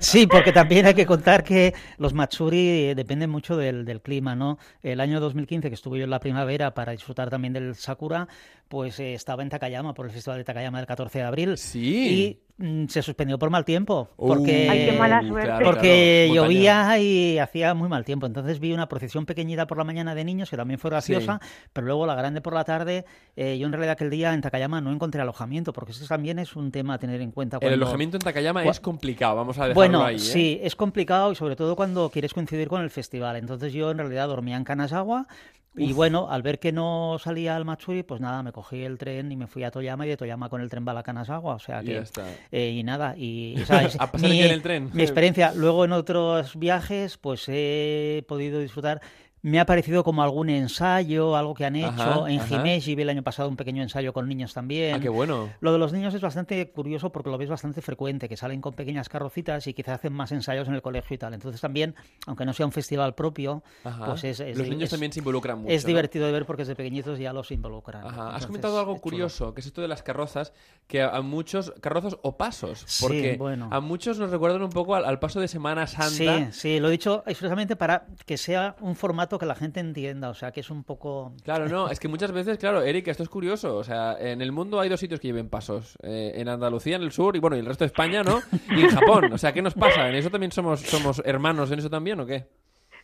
Sí, 0.00 0.26
porque 0.26 0.52
también 0.52 0.86
hay 0.86 0.94
que 0.94 1.06
contar 1.06 1.44
que 1.44 1.74
los 1.98 2.14
Matsuri 2.14 2.94
dependen 2.94 3.30
mucho 3.30 3.56
del, 3.56 3.84
del, 3.84 4.00
clima, 4.00 4.34
¿no? 4.34 4.58
El 4.82 5.00
año 5.00 5.20
2015, 5.20 5.68
que 5.68 5.74
estuve 5.74 5.98
yo 5.98 6.04
en 6.04 6.10
la 6.10 6.20
primavera 6.20 6.74
para 6.74 6.92
disfrutar 6.92 7.30
también 7.30 7.52
del 7.52 7.74
Sakura, 7.74 8.28
pues 8.68 9.00
eh, 9.00 9.14
estaba 9.14 9.42
en 9.42 9.48
Takayama 9.48 9.94
por 9.94 10.06
el 10.06 10.12
Festival 10.12 10.38
de 10.38 10.44
Takayama 10.44 10.78
del 10.78 10.86
14 10.86 11.18
de 11.18 11.24
abril. 11.24 11.58
Sí. 11.58 12.38
Y 12.58 12.62
mm, 12.64 12.86
se 12.86 13.02
suspendió 13.02 13.36
por 13.38 13.50
mal 13.50 13.64
tiempo. 13.64 14.10
Uh, 14.16 14.28
Porque, 14.28 14.68
Ay, 14.70 14.86
qué 14.86 14.92
mala 14.92 15.22
suerte. 15.26 15.46
claro, 15.48 15.66
porque 15.66 16.28
claro, 16.30 16.42
llovía 16.48 16.98
y 17.00 17.38
hacía 17.38 17.74
muy 17.74 17.88
mal 17.88 18.04
tiempo. 18.04 18.26
Entonces 18.26 18.60
vi 18.60 18.72
una 18.72 18.88
procesión 18.88 19.26
pequeñita 19.26 19.66
por 19.66 19.76
la 19.76 19.82
mañana 19.84 20.14
de 20.14 20.24
niños 20.24 20.50
que 20.50 20.56
también 20.56 20.78
fue 20.78 20.90
graciosa, 20.90 21.40
pero 21.72 21.86
luego 21.88 22.06
la 22.06 22.14
grande 22.14 22.40
por 22.40 22.54
la 22.54 22.62
tarde. 22.64 23.04
eh, 23.36 23.58
yo 23.58 23.66
en 23.66 23.72
realidad 23.72 23.92
aquel 23.92 24.08
día 24.10 24.32
en 24.34 24.40
Takayama 24.40 24.80
no 24.80 24.92
encontré 24.92 25.20
alojamiento, 25.20 25.72
porque 25.72 25.90
eso 25.90 26.06
también 26.06 26.38
es 26.38 26.54
un 26.54 26.70
tema 26.70 26.94
a 26.94 26.98
tener 26.98 27.20
en 27.20 27.32
cuenta. 27.32 27.56
El 27.56 27.60
cuando- 27.62 27.74
alojamiento 27.74 28.18
en 28.18 28.22
Takayama 28.22 28.62
Cu- 28.62 28.70
es 28.70 28.78
complicado, 28.78 29.34
vamos 29.34 29.49
a 29.58 29.62
dejarlo 29.68 29.74
Bueno, 29.74 30.04
ahí. 30.04 30.16
¿eh? 30.16 30.18
sí, 30.18 30.60
es 30.62 30.76
complicado 30.76 31.32
y 31.32 31.34
sobre 31.34 31.56
todo 31.56 31.76
cuando 31.76 32.10
quieres 32.10 32.32
coincidir 32.34 32.68
con 32.68 32.82
el 32.82 32.90
festival. 32.90 33.36
Entonces 33.36 33.72
yo 33.72 33.90
en 33.90 33.98
realidad 33.98 34.28
dormía 34.28 34.56
en 34.56 34.64
Kanazawa 34.64 35.26
y 35.76 35.90
Uf. 35.90 35.96
bueno, 35.96 36.28
al 36.30 36.42
ver 36.42 36.58
que 36.58 36.72
no 36.72 37.16
salía 37.22 37.54
al 37.54 37.64
Matsuri, 37.64 38.02
pues 38.02 38.20
nada, 38.20 38.42
me 38.42 38.50
cogí 38.50 38.82
el 38.82 38.98
tren 38.98 39.30
y 39.30 39.36
me 39.36 39.46
fui 39.46 39.62
a 39.62 39.70
Toyama 39.70 40.04
y 40.04 40.08
de 40.08 40.16
Toyama 40.16 40.48
con 40.48 40.60
el 40.60 40.68
tren 40.68 40.84
va 40.86 40.90
a 40.90 40.94
la 40.96 41.02
Kanazawa. 41.04 41.54
O 41.54 41.58
sea 41.60 41.82
Y 41.82 41.86
que... 41.86 41.92
ya 41.94 42.00
está. 42.00 42.24
Eh, 42.50 42.70
y 42.70 42.82
nada, 42.82 43.14
y 43.16 43.54
o 43.62 43.66
sea, 43.66 43.88
A 43.98 44.10
pasar 44.10 44.30
en 44.32 44.50
el 44.50 44.62
tren. 44.62 44.90
mi 44.92 45.02
experiencia. 45.02 45.52
Luego 45.54 45.84
en 45.84 45.92
otros 45.92 46.56
viajes, 46.56 47.18
pues 47.18 47.44
he 47.48 48.24
podido 48.26 48.58
disfrutar. 48.60 49.00
Me 49.42 49.58
ha 49.58 49.64
parecido 49.64 50.04
como 50.04 50.22
algún 50.22 50.50
ensayo, 50.50 51.34
algo 51.34 51.54
que 51.54 51.64
han 51.64 51.74
hecho. 51.76 51.88
Ajá, 51.88 52.30
en 52.30 52.40
ajá. 52.40 52.56
Himeji 52.56 52.94
vi 52.94 53.02
el 53.02 53.08
año 53.08 53.22
pasado 53.22 53.48
un 53.48 53.56
pequeño 53.56 53.82
ensayo 53.82 54.12
con 54.12 54.28
niños 54.28 54.52
también. 54.52 54.94
Ah, 54.96 55.00
qué 55.00 55.08
bueno. 55.08 55.48
Lo 55.60 55.72
de 55.72 55.78
los 55.78 55.94
niños 55.94 56.12
es 56.12 56.20
bastante 56.20 56.70
curioso 56.70 57.10
porque 57.10 57.30
lo 57.30 57.38
ves 57.38 57.48
bastante 57.48 57.80
frecuente, 57.80 58.28
que 58.28 58.36
salen 58.36 58.60
con 58.60 58.74
pequeñas 58.74 59.08
carrocitas 59.08 59.66
y 59.66 59.72
quizás 59.72 59.94
hacen 59.94 60.12
más 60.12 60.30
ensayos 60.32 60.68
en 60.68 60.74
el 60.74 60.82
colegio 60.82 61.14
y 61.14 61.18
tal. 61.18 61.32
Entonces 61.32 61.58
también, 61.60 61.94
aunque 62.26 62.44
no 62.44 62.52
sea 62.52 62.66
un 62.66 62.72
festival 62.72 63.14
propio, 63.14 63.62
Ajá. 63.84 64.06
pues 64.06 64.24
es, 64.24 64.40
es- 64.40 64.58
Los 64.58 64.68
niños 64.68 64.84
es- 64.84 64.90
también 64.90 65.12
se 65.12 65.20
involucran 65.20 65.58
mucho. 65.62 65.72
es 65.72 65.84
¿no? 65.84 65.88
divertido 65.88 66.26
de 66.26 66.32
ver 66.32 66.44
porque 66.44 66.62
desde 66.62 66.76
pequeñitos 66.76 67.18
ya 67.18 67.32
los 67.32 67.50
involucran. 67.50 68.02
Ajá. 68.06 68.10
Has 68.10 68.18
Entonces, 68.26 68.46
comentado 68.48 68.78
algo 68.78 68.92
chulo. 68.92 69.00
curioso, 69.02 69.54
que 69.54 69.60
es 69.62 69.66
esto 69.66 69.80
de 69.80 69.88
las 69.88 70.02
carrozas, 70.02 70.52
que 70.86 71.00
a, 71.02 71.18
muchos, 71.22 71.72
carrozas 71.80 72.16
o 72.22 72.36
pasos, 72.36 72.84
Sí, 72.86 73.04
porque 73.04 73.36
bueno. 73.38 73.68
a 73.72 73.80
muchos 73.80 74.18
nos 74.18 74.30
recuerdan 74.30 74.62
un 74.62 74.70
poco 74.70 74.96
al, 74.96 75.04
al 75.06 75.18
paso 75.18 75.40
de 75.40 75.48
Semana 75.48 75.86
Santa. 75.86 76.10
Sí, 76.10 76.46
sí, 76.50 76.78
lo 76.80 76.88
he 76.88 76.90
dicho 76.90 77.22
expresamente 77.26 77.74
para 77.76 78.06
que 78.26 78.36
sea 78.36 78.76
un 78.80 78.96
formato 78.96 79.29
que 79.38 79.46
la 79.46 79.54
gente 79.54 79.80
entienda, 79.80 80.30
o 80.30 80.34
sea, 80.34 80.52
que 80.52 80.60
es 80.60 80.70
un 80.70 80.84
poco... 80.84 81.32
Claro, 81.44 81.68
no, 81.68 81.88
es 81.90 82.00
que 82.00 82.08
muchas 82.08 82.32
veces, 82.32 82.58
claro, 82.58 82.82
Eric, 82.82 83.08
esto 83.08 83.22
es 83.22 83.28
curioso. 83.28 83.76
O 83.76 83.84
sea, 83.84 84.16
en 84.18 84.42
el 84.42 84.52
mundo 84.52 84.80
hay 84.80 84.88
dos 84.88 85.00
sitios 85.00 85.20
que 85.20 85.28
lleven 85.28 85.48
pasos. 85.48 85.96
eh, 86.02 86.32
en 86.36 86.48
Andalucía, 86.48 86.96
en 86.96 87.02
el 87.02 87.12
sur, 87.12 87.36
y 87.36 87.38
bueno, 87.38 87.56
y 87.56 87.60
el 87.60 87.66
resto 87.66 87.84
de 87.84 87.86
España, 87.86 88.22
¿no? 88.22 88.40
Y 88.70 88.80
en 88.82 88.90
Japón. 88.90 89.32
O 89.32 89.38
sea, 89.38 89.52
¿qué 89.52 89.62
nos 89.62 89.74
pasa? 89.74 90.08
¿En 90.08 90.14
eso 90.14 90.30
también 90.30 90.52
somos, 90.52 90.80
somos 90.80 91.22
hermanos 91.24 91.70
en 91.70 91.78
eso 91.78 91.90
también 91.90 92.20
o 92.20 92.26
qué? 92.26 92.46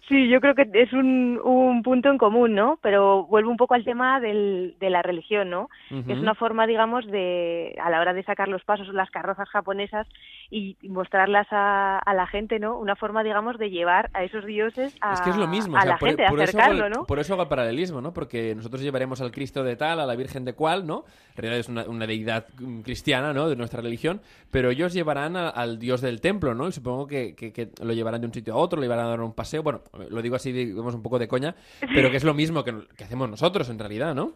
Sí, 0.09 0.29
yo 0.29 0.41
creo 0.41 0.55
que 0.55 0.69
es 0.73 0.93
un, 0.93 1.41
un 1.43 1.83
punto 1.83 2.09
en 2.11 2.17
común, 2.19 2.55
¿no? 2.55 2.79
Pero 2.81 3.27
vuelvo 3.27 3.51
un 3.51 3.57
poco 3.57 3.75
al 3.75 3.85
tema 3.85 4.21
del, 4.21 4.77
de 4.79 4.89
la 4.89 5.03
religión, 5.03 5.51
¿no? 5.51 5.69
Ujú. 5.91 6.13
Es 6.13 6.19
una 6.21 6.35
forma, 6.37 6.67
digamos, 6.69 7.05
de 7.07 7.75
a 7.83 7.91
la 7.91 8.01
hora 8.01 8.13
de 8.13 8.23
sacar 8.23 8.47
los 8.47 8.63
pasos, 8.65 8.87
las 8.95 9.11
carrozas 9.11 9.49
japonesas 9.49 10.07
y 10.49 10.77
mostrarlas 10.89 11.49
a, 11.51 11.99
a 11.99 12.15
la 12.15 12.29
gente, 12.29 12.61
¿no? 12.61 12.79
Una 12.79 12.95
forma, 12.95 13.25
digamos, 13.25 13.59
de 13.59 13.71
llevar 13.71 14.11
a 14.15 14.23
esos 14.23 14.45
dioses 14.45 14.95
a, 15.01 15.15
Es 15.15 15.21
que 15.23 15.31
es 15.31 15.37
lo 15.37 15.49
mismo, 15.49 15.77
a 15.77 15.81
o 15.81 15.83
sea, 15.83 15.91
la 15.93 15.99
por, 15.99 16.09
gente, 16.11 16.25
por 16.29 16.39
eso 16.41 16.59
acercarlo, 16.59 16.87
el, 16.87 16.93
¿no? 16.93 17.05
por 17.05 17.19
eso 17.19 17.33
hago 17.33 17.43
el 17.43 17.49
paralelismo, 17.49 18.01
¿no? 18.01 18.13
Porque 18.13 18.55
nosotros 18.55 18.83
llevaremos 18.83 19.21
al 19.21 19.33
Cristo 19.33 19.65
de 19.65 19.75
tal, 19.75 19.99
a 19.99 20.07
la 20.07 20.15
Virgen 20.15 20.45
de 20.45 20.55
cual, 20.55 20.87
¿no? 20.87 21.05
En 21.31 21.43
realidad 21.43 21.59
es 21.59 21.69
una, 21.69 21.83
una 21.85 22.07
deidad 22.07 22.47
mm, 22.61 22.83
cristiana, 22.83 23.33
¿no? 23.33 23.49
De 23.49 23.57
nuestra 23.57 23.81
religión, 23.83 24.21
pero 24.53 24.71
ellos 24.71 24.93
llevarán 24.93 25.37
a- 25.37 25.49
al 25.49 25.81
Dios 25.81 26.01
del 26.01 26.21
templo, 26.21 26.55
¿no? 26.55 26.69
Y 26.69 26.73
supongo 26.73 27.09
que, 27.09 27.35
que- 27.35 27.53
que 27.53 27.71
lo 27.83 27.93
llevarán 27.93 28.21
de 28.21 28.29
un 28.29 28.33
sitio 28.35 28.55
a 28.55 28.57
otro, 28.57 28.77
lo 28.77 28.83
llevarán 28.85 29.07
a 29.07 29.09
dar 29.09 29.21
un 29.21 29.35
paseo, 29.35 29.65
bueno, 29.65 29.81
lo 30.11 30.23
digo 30.23 30.37
así, 30.37 30.53
digamos, 30.53 30.95
un 30.95 31.03
poco 31.03 31.19
de 31.19 31.29
coña, 31.29 31.55
pero 31.95 32.11
que 32.11 32.17
es 32.17 32.25
lo 32.25 32.35
mismo 32.35 32.65
que, 32.65 32.73
hacemos 33.05 33.29
nosotros, 33.29 33.69
en 33.71 33.79
realidad, 33.79 34.15
¿no? 34.15 34.33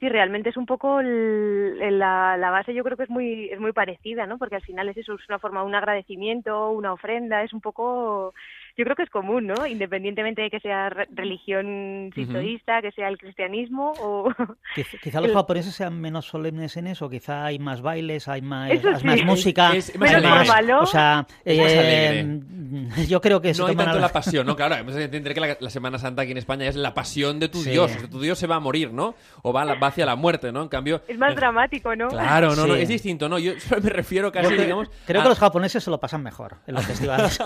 Sí, 0.00 0.08
realmente 0.08 0.48
es 0.50 0.56
un 0.56 0.66
poco 0.66 0.98
el- 0.98 1.98
la, 1.98 2.36
la 2.36 2.50
base, 2.50 2.74
yo 2.74 2.82
creo 2.82 2.96
que 2.96 3.04
es 3.04 3.10
muy 3.10 3.48
es 3.50 3.60
muy 3.60 3.72
parecida, 3.72 4.26
¿no? 4.26 4.36
Porque 4.36 4.56
al 4.56 4.62
final 4.62 4.88
es 4.88 4.96
eso, 4.96 5.14
es 5.14 5.28
una 5.28 5.38
forma, 5.38 5.62
un 5.62 5.74
agradecimiento, 5.76 6.70
una 6.70 6.92
ofrenda, 6.92 7.42
es 7.44 7.52
un 7.52 7.60
poco, 7.60 8.34
yo 8.76 8.84
creo 8.84 8.96
que 8.96 9.02
es 9.02 9.10
común, 9.10 9.46
¿no? 9.46 9.66
Independientemente 9.66 10.42
de 10.42 10.50
que 10.50 10.60
sea 10.60 10.88
re- 10.90 11.08
religión 11.14 12.10
sintoísta, 12.14 12.80
que 12.82 12.90
sea 12.92 13.08
el 13.08 13.18
cristianismo 13.18 13.92
o... 14.00 14.30
Quiz- 14.74 15.00
Quizá 15.02 15.20
los 15.20 15.28
El- 15.30 15.34
japoneses 15.34 15.74
sean 15.74 16.00
menos 16.00 16.26
solemnes 16.26 16.76
en 16.76 16.86
eso, 16.86 17.08
quizá 17.10 17.44
hay 17.44 17.58
más 17.58 17.82
bailes, 17.82 18.28
hay 18.28 18.42
más, 18.42 18.70
Eso 18.70 18.88
hay 18.88 18.96
sí. 18.96 19.06
más 19.06 19.22
música, 19.24 19.74
Es- 19.76 19.90
es 19.90 19.98
más 19.98 20.14
hay 20.14 20.22
formal, 20.22 20.66
¿no? 20.66 20.80
o 20.80 20.86
sea, 20.86 21.26
Es 21.44 21.58
más 21.58 21.72
eh, 21.74 22.40
yo 23.08 23.20
creo 23.20 23.40
que 23.40 23.54
se 23.54 23.60
No 23.62 23.68
hay 23.68 23.76
tanto 23.76 23.96
a- 23.98 24.00
la 24.00 24.08
pasión, 24.08 24.46
¿no? 24.46 24.56
Claro, 24.62 24.74
hemos 24.76 24.94
de 24.94 25.04
entender 25.04 25.34
que 25.34 25.40
la, 25.40 25.56
la 25.60 25.70
Semana 25.70 25.98
Santa 25.98 26.22
aquí 26.22 26.32
en 26.32 26.38
España 26.38 26.66
es 26.66 26.76
la 26.76 26.94
pasión 26.94 27.38
de 27.40 27.48
tu 27.48 27.58
Sí. 27.62 27.70
Dios. 27.70 27.90
O 27.90 27.98
sea, 28.00 28.08
tu 28.08 28.20
Dios 28.20 28.38
se 28.38 28.46
va 28.46 28.56
a 28.56 28.60
morir, 28.60 28.92
¿no? 28.92 29.14
O 29.42 29.52
va, 29.52 29.64
la- 29.64 29.74
va 29.74 29.88
hacia 29.88 30.06
la 30.06 30.16
muerte, 30.16 30.52
¿no? 30.52 30.62
En 30.62 30.68
cambio... 30.68 31.02
Es 31.08 31.18
más 31.18 31.30
en- 31.30 31.36
dramático, 31.36 31.94
¿no? 31.96 32.08
Claro, 32.08 32.54
no, 32.56 32.66
no, 32.66 32.74
es 32.74 32.88
distinto, 32.88 33.28
¿no? 33.28 33.38
Yo 33.38 33.52
me 33.82 33.90
refiero 33.90 34.30
casi, 34.32 34.54
digamos... 34.54 34.88
creo 35.06 35.20
a- 35.20 35.24
que 35.24 35.28
los 35.30 35.38
japoneses 35.38 35.82
se 35.84 35.90
lo 35.90 35.98
pasan 35.98 36.22
mejor 36.22 36.56
en 36.66 36.74
los 36.74 36.84
festivales. 36.86 37.38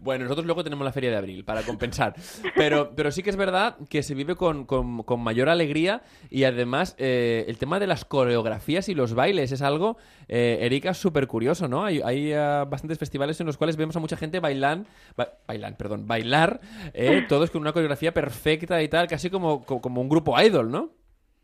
Bueno, 0.00 0.24
nosotros 0.24 0.46
luego 0.46 0.62
tenemos 0.64 0.84
la 0.84 0.92
Feria 0.92 1.10
de 1.10 1.16
Abril 1.16 1.44
para 1.44 1.62
compensar. 1.62 2.14
Pero, 2.56 2.92
pero 2.94 3.10
sí 3.10 3.22
que 3.22 3.30
es 3.30 3.36
verdad 3.36 3.76
que 3.88 4.02
se 4.02 4.14
vive 4.14 4.36
con, 4.36 4.64
con- 4.66 5.04
mayor 5.20 5.48
alegría 5.48 6.02
y 6.30 6.44
además 6.44 6.94
eh, 6.98 7.44
el 7.48 7.58
tema 7.58 7.78
de 7.80 7.86
las 7.86 8.04
coreografías 8.04 8.88
y 8.88 8.94
los 8.94 9.14
bailes 9.14 9.52
es 9.52 9.62
algo, 9.62 9.96
eh, 10.28 10.58
Erika, 10.62 10.94
súper 10.94 11.26
curioso, 11.26 11.68
¿no? 11.68 11.84
Hay, 11.84 12.00
hay 12.04 12.32
ah, 12.32 12.64
bastantes 12.68 12.98
festivales 12.98 13.40
en 13.40 13.46
los 13.46 13.56
cuales 13.56 13.76
vemos 13.76 13.96
a 13.96 14.00
mucha 14.00 14.16
gente 14.16 14.40
bailan, 14.40 14.86
ba- 15.16 15.34
bailan, 15.46 15.76
perdón, 15.76 16.06
bailar, 16.06 16.60
eh, 16.92 17.24
todos 17.28 17.50
con 17.50 17.60
una 17.60 17.72
coreografía 17.72 18.12
perfecta 18.14 18.82
y 18.82 18.88
tal, 18.88 19.06
casi 19.08 19.30
como, 19.30 19.64
co- 19.64 19.80
como 19.80 20.00
un 20.00 20.08
grupo 20.08 20.40
idol, 20.40 20.70
¿no? 20.70 20.90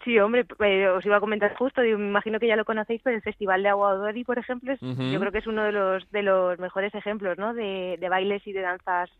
Sí, 0.04 0.18
hombre, 0.18 0.46
eh, 0.60 0.88
os 0.88 1.04
iba 1.04 1.16
a 1.16 1.20
comentar 1.20 1.54
justo, 1.56 1.82
digo, 1.82 1.98
me 1.98 2.08
imagino 2.08 2.40
que 2.40 2.46
ya 2.46 2.56
lo 2.56 2.64
conocéis, 2.64 3.02
pero 3.04 3.16
el 3.16 3.22
Festival 3.22 3.62
de 3.62 3.68
Agua 3.68 3.90
Odori, 3.94 4.24
por 4.24 4.38
ejemplo, 4.38 4.72
es- 4.72 4.80
yo 5.12 5.20
creo 5.20 5.30
que 5.30 5.38
es 5.38 5.46
uno 5.46 5.62
de 5.62 5.72
los 5.72 6.10
de 6.10 6.22
los 6.22 6.58
mejores 6.58 6.94
ejemplos, 6.94 7.36
¿no? 7.36 7.52
De, 7.52 7.98
de 8.00 8.08
bailes 8.08 8.46
y 8.46 8.52
de 8.52 8.62
danzas 8.62 9.10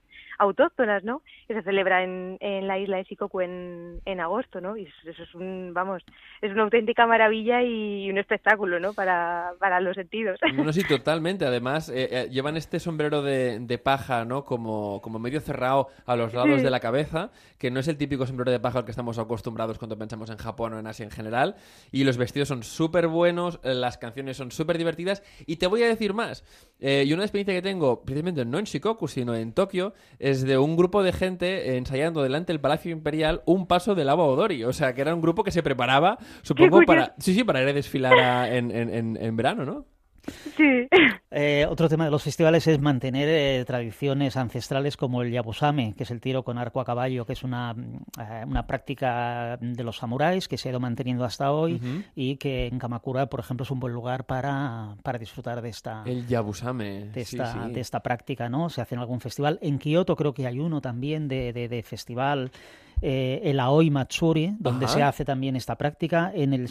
autóctonas, 0.40 1.05
¿no? 1.05 1.22
Que 1.46 1.55
se 1.55 1.62
celebra 1.62 2.03
en, 2.03 2.37
en 2.40 2.66
la 2.66 2.79
isla 2.79 2.96
de 2.96 3.05
Shikoku 3.05 3.40
en, 3.42 4.00
en 4.05 4.20
agosto, 4.20 4.61
¿no? 4.61 4.76
Y 4.76 4.88
eso, 5.07 5.22
es 5.22 5.35
un, 5.35 5.72
vamos, 5.74 6.03
es 6.40 6.50
una 6.50 6.62
auténtica 6.62 7.07
maravilla 7.07 7.62
y 7.62 8.11
un 8.11 8.18
espectáculo, 8.18 8.81
¿no? 8.81 8.92
Para, 8.94 9.53
para 9.59 9.81
los 9.81 9.94
sentidos. 9.94 10.38
No, 10.55 10.72
sí, 10.72 10.83
totalmente. 10.88 11.44
Además, 11.46 11.88
eh, 11.88 12.09
eh, 12.11 12.29
llevan 12.31 12.57
este 12.57 12.81
sombrero 12.81 13.22
de, 13.22 13.59
de 13.61 13.79
paja, 13.79 14.24
¿no? 14.24 14.44
Como, 14.44 15.00
como 15.03 15.18
medio 15.18 15.40
cerrado 15.40 15.88
a 16.07 16.16
los 16.16 16.33
lados 16.35 16.59
Sí. 16.59 16.62
de 16.64 16.70
la 16.70 16.81
cabeza, 16.81 17.31
que 17.59 17.70
no 17.70 17.79
es 17.81 17.88
el 17.88 17.96
típico 17.96 18.26
sombrero 18.26 18.50
de 18.50 18.59
paja 18.61 18.79
al 18.79 18.85
que 18.85 18.90
estamos 18.90 19.18
acostumbrados 19.18 19.79
cuando 19.79 19.96
pensamos 19.98 20.31
en 20.31 20.37
Japón 20.38 20.74
o 20.74 20.79
en 20.79 20.87
Asia 20.87 21.05
en 21.05 21.11
general. 21.11 21.55
Y 21.92 22.05
los 22.05 22.16
vestidos 22.16 22.48
son 22.48 22.62
súper 22.62 23.07
buenos, 23.09 23.61
eh, 23.62 23.74
las 23.74 23.98
canciones 23.98 24.37
son 24.37 24.50
súper 24.50 24.79
divertidas. 24.79 25.22
Y 25.46 25.57
te 25.57 25.66
voy 25.66 25.83
a 25.83 25.88
decir 25.88 26.14
más. 26.14 26.44
Eh, 26.81 27.05
y 27.07 27.12
una 27.12 27.24
experiencia 27.24 27.55
que 27.55 27.62
tengo, 27.62 28.03
precisamente 28.03 28.44
no 28.44 28.59
en 28.59 28.64
Shikoku, 28.64 29.07
sino 29.09 29.35
en 29.35 29.53
Tokio, 29.53 29.92
es 30.18 30.30
de 30.43 30.57
un 30.59 30.77
grupo 30.77 31.03
de 31.03 31.12
gente 31.12 31.77
ensayando 31.77 32.23
delante 32.23 32.53
del 32.53 32.61
Palacio 32.61 32.90
Imperial 32.93 33.43
un 33.47 33.66
paso 33.66 33.95
del 33.95 34.09
agua 34.09 34.25
Odori. 34.27 34.64
O 34.64 34.73
sea, 34.73 34.95
que 34.95 35.01
era 35.01 35.14
un 35.14 35.21
grupo 35.21 35.45
que 35.45 35.51
se 35.51 35.62
preparaba, 35.62 36.19
supongo, 36.43 36.79
para, 36.87 37.14
sí, 37.19 37.35
sí, 37.35 37.45
para 37.45 37.62
ir 37.62 37.69
a 37.69 37.73
desfilar 37.73 38.14
a- 38.19 38.57
en- 38.57 38.71
en- 38.71 39.16
en 39.21 39.37
verano, 39.37 39.64
¿no? 39.64 39.85
Sí. 40.57 40.88
Eh, 41.31 41.66
otro 41.69 41.88
tema 41.88 42.05
de 42.05 42.11
los 42.11 42.23
festivales 42.23 42.66
es 42.66 42.81
mantener 42.81 43.29
eh, 43.29 43.64
tradiciones 43.64 44.37
ancestrales 44.37 44.97
como 44.97 45.23
el 45.23 45.31
yabusame, 45.31 45.95
que 45.97 46.03
es 46.03 46.11
el 46.11 46.21
tiro 46.21 46.43
con 46.43 46.59
arco 46.59 46.81
a 46.81 46.85
caballo, 46.85 47.25
que 47.25 47.33
es 47.35 47.43
una, 47.45 47.75
eh, 48.19 48.45
una 48.47 48.66
práctica 48.66 49.57
de 49.61 49.85
los 49.85 49.97
samuráis 49.99 50.49
que 50.49 50.59
se 50.59 50.69
ha 50.69 50.73
ido 50.73 50.81
manteniendo 50.81 51.25
hasta 51.25 51.53
hoy 51.53 51.81
y 52.14 52.37
que 52.37 52.66
en 52.66 52.79
Kamakura, 52.79 53.27
por 53.27 53.40
ejemplo, 53.40 53.64
es 53.64 53.71
un 53.71 53.81
buen 53.81 53.93
lugar 53.93 54.25
para, 54.25 54.97
para 55.03 55.19
disfrutar 55.19 55.62
de 55.62 55.69
esta, 55.69 56.03
El 56.07 56.27
Yabusame. 56.27 57.07
de 57.11 57.25
sí, 57.25 57.37
esta, 57.37 57.53
sí. 57.66 57.73
de 57.73 57.81
esta 57.81 58.01
práctica, 58.01 58.49
¿no? 58.49 58.69
Se 58.69 58.81
hace 58.81 58.95
en 58.95 59.01
algún 59.01 59.21
festival. 59.21 59.59
En 59.62 59.79
Kioto 59.79 60.16
creo 60.16 60.35
que 60.35 60.47
hay 60.47 60.59
uno 60.59 60.81
también 60.81 61.29
de, 61.29 61.53
de- 61.53 61.69
de 61.69 61.83
festival, 61.83 62.51
eh, 63.02 63.40
el 63.44 63.60
Aoi 63.60 63.90
Matsuri, 63.90 64.54
donde 64.58 64.84
Ajá. 64.86 64.94
se 64.94 65.02
hace 65.02 65.24
también 65.24 65.56
esta 65.56 65.76
práctica, 65.76 66.30
en 66.34 66.52
el 66.52 66.68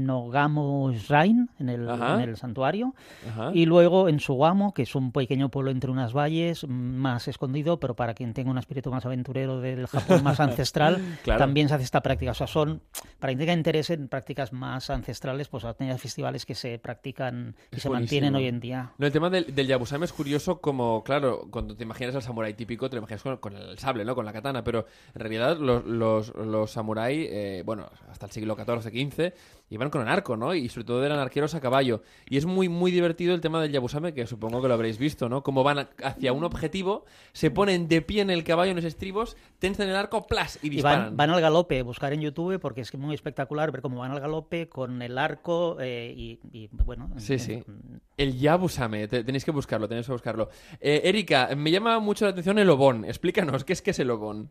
Shinogamo 0.00 0.92
Shrine, 0.92 1.46
en 1.58 1.68
el, 1.68 1.88
en 1.88 2.20
el 2.20 2.36
santuario. 2.36 2.94
Ajá. 3.28 3.50
Y 3.54 3.66
luego 3.66 4.08
en 4.08 4.20
Sugamo, 4.20 4.72
que 4.74 4.82
es 4.82 4.94
un 4.94 5.12
pequeño 5.12 5.48
pueblo 5.50 5.70
entre 5.70 5.90
unas 5.90 6.12
valles, 6.12 6.66
más 6.68 7.28
escondido, 7.28 7.78
pero 7.80 7.94
para 7.94 8.14
quien 8.14 8.32
tenga 8.34 8.50
un 8.50 8.58
espíritu 8.58 8.90
más 8.90 9.04
aventurero 9.06 9.60
del 9.60 9.86
Japón 9.86 10.22
más 10.24 10.40
ancestral, 10.40 11.00
Claro. 11.22 11.38
también 11.38 11.68
se 11.68 11.74
hace 11.74 11.84
esta 11.84 12.00
práctica. 12.02 12.30
O 12.32 12.34
sea, 12.34 12.46
son, 12.46 12.82
para 13.18 13.30
quien 13.30 13.38
tenga 13.40 13.52
interés 13.52 13.90
en 13.90 14.08
prácticas 14.08 14.52
más 14.52 14.90
ancestrales, 14.90 15.48
pues 15.48 15.64
hay 15.64 15.98
festivales 15.98 16.46
que 16.46 16.54
se 16.54 16.78
practican 16.78 17.54
y 17.72 17.76
Es 17.76 17.82
se 17.82 17.90
mantienen 17.90 18.32
buenísimo. 18.32 18.38
hoy 18.38 18.46
en 18.56 18.60
día. 18.60 18.92
No, 18.98 19.06
el 19.06 19.12
tema 19.12 19.30
del, 19.30 19.54
del 19.54 19.66
Yabusame 19.66 20.04
es 20.04 20.12
curioso 20.12 20.60
como, 20.60 21.02
claro, 21.04 21.46
cuando 21.50 21.76
te 21.76 21.84
imaginas 21.84 22.14
al 22.14 22.22
samurái 22.22 22.54
típico, 22.54 22.88
te 22.88 22.96
lo 22.96 23.00
imaginas 23.00 23.22
con, 23.22 23.36
con 23.38 23.56
el 23.56 23.78
sable, 23.78 24.04
¿no? 24.04 24.14
Con 24.14 24.24
la 24.24 24.32
katana, 24.32 24.64
pero 24.64 24.86
en 25.14 25.20
realidad 25.20 25.58
los, 25.60 25.84
los, 25.86 26.34
los 26.36 26.70
samuráis, 26.70 27.28
eh, 27.30 27.62
bueno, 27.64 27.88
hasta 28.10 28.26
el 28.26 28.32
siglo 28.32 28.56
XIV-XV, 28.56 29.32
iban 29.72 29.88
con 29.90 30.02
el 30.02 30.08
arco, 30.08 30.36
¿no? 30.36 30.52
Y 30.54 30.68
sobre 30.68 30.84
todo 30.84 31.04
eran 31.04 31.18
arqueros 31.20 31.54
a 31.54 31.60
caballo. 31.60 32.02
Y 32.28 32.36
es 32.36 32.46
muy, 32.46 32.68
muy 32.68 32.90
divertido 32.90 33.34
el 33.34 33.40
tema 33.40 33.62
del 33.62 33.70
Yabusame, 33.70 34.12
que 34.14 34.26
supongo 34.26 34.60
que 34.60 34.66
lo 34.68 34.74
habréis 34.74 34.98
visto, 34.98 35.28
¿no? 35.28 35.42
Como 35.44 35.62
van 35.62 35.88
hacia 36.02 36.32
un 36.32 36.42
objetivo, 36.42 37.04
se 37.32 37.50
ponen 37.52 37.86
de 37.86 38.02
pie 38.02 38.22
en 38.22 38.30
el 38.30 38.42
caballo, 38.42 38.70
en 38.70 38.76
los 38.76 38.84
estribos, 38.84 39.36
tensan 39.60 39.88
el 39.88 39.94
arco, 39.96 40.26
¡plas! 40.26 40.58
y 40.62 40.66
Y 40.66 40.70
disparan. 40.70 41.04
van, 41.04 41.16
van 41.16 41.30
al 41.30 41.40
galope, 41.40 41.82
buscar 41.82 42.12
en 42.12 42.20
YouTube, 42.22 42.58
porque 42.58 42.80
es 42.80 42.92
muy 42.94 43.14
espectacular 43.14 43.70
ver 43.70 43.80
cómo 43.80 44.00
van 44.00 44.10
al 44.10 44.20
galope 44.20 44.68
con 44.68 45.02
el 45.02 45.16
arco 45.18 45.76
eh, 45.80 46.12
y, 46.16 46.40
y, 46.52 46.68
bueno. 46.84 47.08
Sí, 47.18 47.34
en- 47.34 47.38
sí. 47.40 47.52
en- 47.52 48.00
El 48.16 48.38
Yabusame, 48.40 49.06
te- 49.06 49.22
tenéis 49.22 49.44
que 49.44 49.52
buscarlo, 49.52 49.86
tenéis 49.88 50.06
que 50.06 50.12
buscarlo. 50.12 50.48
Eh, 50.80 51.02
Erika, 51.04 51.48
me 51.56 51.70
llama 51.70 51.98
mucho 52.00 52.24
la 52.24 52.32
atención 52.32 52.58
el 52.58 52.68
obón. 52.70 53.04
Explícanos, 53.04 53.64
¿qué 53.64 53.72
es 53.72 53.82
que 53.82 53.92
es 53.92 53.98
el 54.00 54.10
obón? 54.10 54.50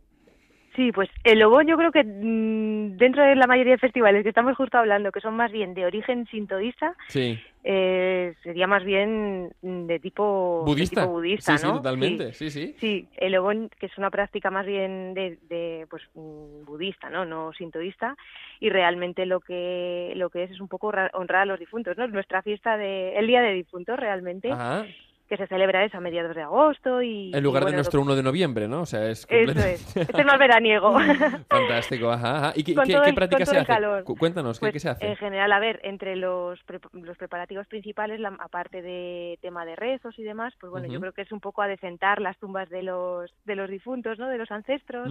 Sí, 0.79 0.93
pues 0.93 1.09
el 1.25 1.43
Obón 1.43 1.67
yo 1.67 1.75
creo 1.75 1.91
que 1.91 2.05
mm, 2.05 2.95
dentro 2.95 3.21
de 3.21 3.35
la 3.35 3.47
mayoría 3.47 3.73
de 3.73 3.79
festivales 3.79 4.23
que 4.23 4.29
estamos 4.29 4.55
justo 4.55 4.77
hablando, 4.77 5.11
que 5.11 5.19
son 5.19 5.35
más 5.35 5.51
bien 5.51 5.73
de 5.73 5.85
origen 5.85 6.25
sintoísta, 6.27 6.95
Sí. 7.09 7.37
eh, 7.65 8.33
sería 8.43 8.65
más 8.65 8.85
bien 8.85 9.51
de 9.61 9.99
tipo 9.99 10.63
de 10.65 10.71
¿Budista? 10.71 11.01
tipo 11.01 11.11
budista, 11.11 11.57
sí, 11.57 11.65
¿no? 11.65 11.71
sí, 11.71 11.77
totalmente. 11.79 12.31
Sí, 12.31 12.49
sí. 12.49 12.77
Sí, 12.79 13.09
el 13.17 13.35
Obón, 13.35 13.69
que 13.77 13.87
es 13.87 13.97
una 13.97 14.09
práctica 14.09 14.49
más 14.51 14.65
bien 14.65 15.13
de, 15.13 15.37
de, 15.49 15.85
pues 15.89 16.01
mm, 16.13 16.63
budista, 16.63 17.09
¿no? 17.09 17.25
No 17.25 17.51
sintoísta, 17.51 18.15
y 18.61 18.69
realmente 18.69 19.25
lo 19.25 19.41
que 19.41 20.13
lo 20.15 20.29
que 20.29 20.43
es 20.43 20.51
es 20.51 20.61
un 20.61 20.69
poco 20.69 20.93
ra- 20.93 21.11
honrar 21.13 21.41
a 21.41 21.45
los 21.45 21.59
difuntos, 21.59 21.97
¿no? 21.97 22.05
Es 22.05 22.11
nuestra 22.11 22.41
fiesta 22.41 22.77
de 22.77 23.17
el 23.17 23.27
día 23.27 23.41
de 23.41 23.51
difuntos 23.51 23.99
realmente, 23.99 24.49
Ajá. 24.49 24.85
Que 25.29 25.37
se 25.37 25.45
celebra 25.47 25.85
eso 25.85 25.97
a 25.97 26.01
mediados 26.01 26.35
de 26.35 26.41
agosto 26.41 27.01
y 27.03 27.31
En 27.33 27.43
lugar 27.43 27.63
y, 27.63 27.67
de 27.67 27.73
nuestro 27.73 28.01
1 28.01 28.15
de 28.15 28.23
noviembre, 28.23 28.67
¿no? 28.67 28.81
O 28.81 28.85
sea, 28.87 29.05
es 29.09 29.19
Eso 29.19 29.27
completamente- 29.27 29.73
es, 29.75 29.97
este 29.97 30.19
es 30.21 30.25
más 30.25 30.39
veraniego. 30.39 30.97
Fantástico, 31.49 32.09
ajá, 32.11 32.37
ajá. 32.37 32.53
¿Y 32.55 32.63
qué, 32.63 32.73
qué- 32.73 33.13
práctica 33.13 33.45
se 33.45 33.57
hace? 33.57 33.65
calor. 33.67 34.03
Cuéntanos, 34.03 34.59
¿qué, 34.59 34.65
Pues, 34.65 34.73
qué 34.73 34.79
se 34.79 34.89
hace? 34.89 35.07
En 35.07 35.15
general, 35.17 35.51
a 35.51 35.59
ver, 35.59 35.79
entre 35.83 36.15
los, 36.15 36.61
pre- 36.63 36.79
los 36.93 37.17
preparativos 37.17 37.67
principales, 37.67 38.19
la- 38.19 38.35
aparte 38.39 38.81
de 38.81 39.37
tema 39.41 39.65
de 39.65 39.75
rezos 39.75 40.17
y 40.17 40.23
demás, 40.23 40.53
pues 40.59 40.71
bueno, 40.71 40.87
yo 40.87 40.99
creo 40.99 41.13
que 41.13 41.21
es 41.21 41.31
un 41.31 41.39
poco 41.39 41.61
adecentar 41.61 42.21
las 42.21 42.37
tumbas 42.37 42.69
de 42.69 42.83
los 42.83 43.31
de 43.45 43.55
los 43.55 43.69
difuntos, 43.69 44.17
¿no? 44.19 44.27
De 44.29 44.37
los 44.37 44.49
ancestros. 44.51 45.09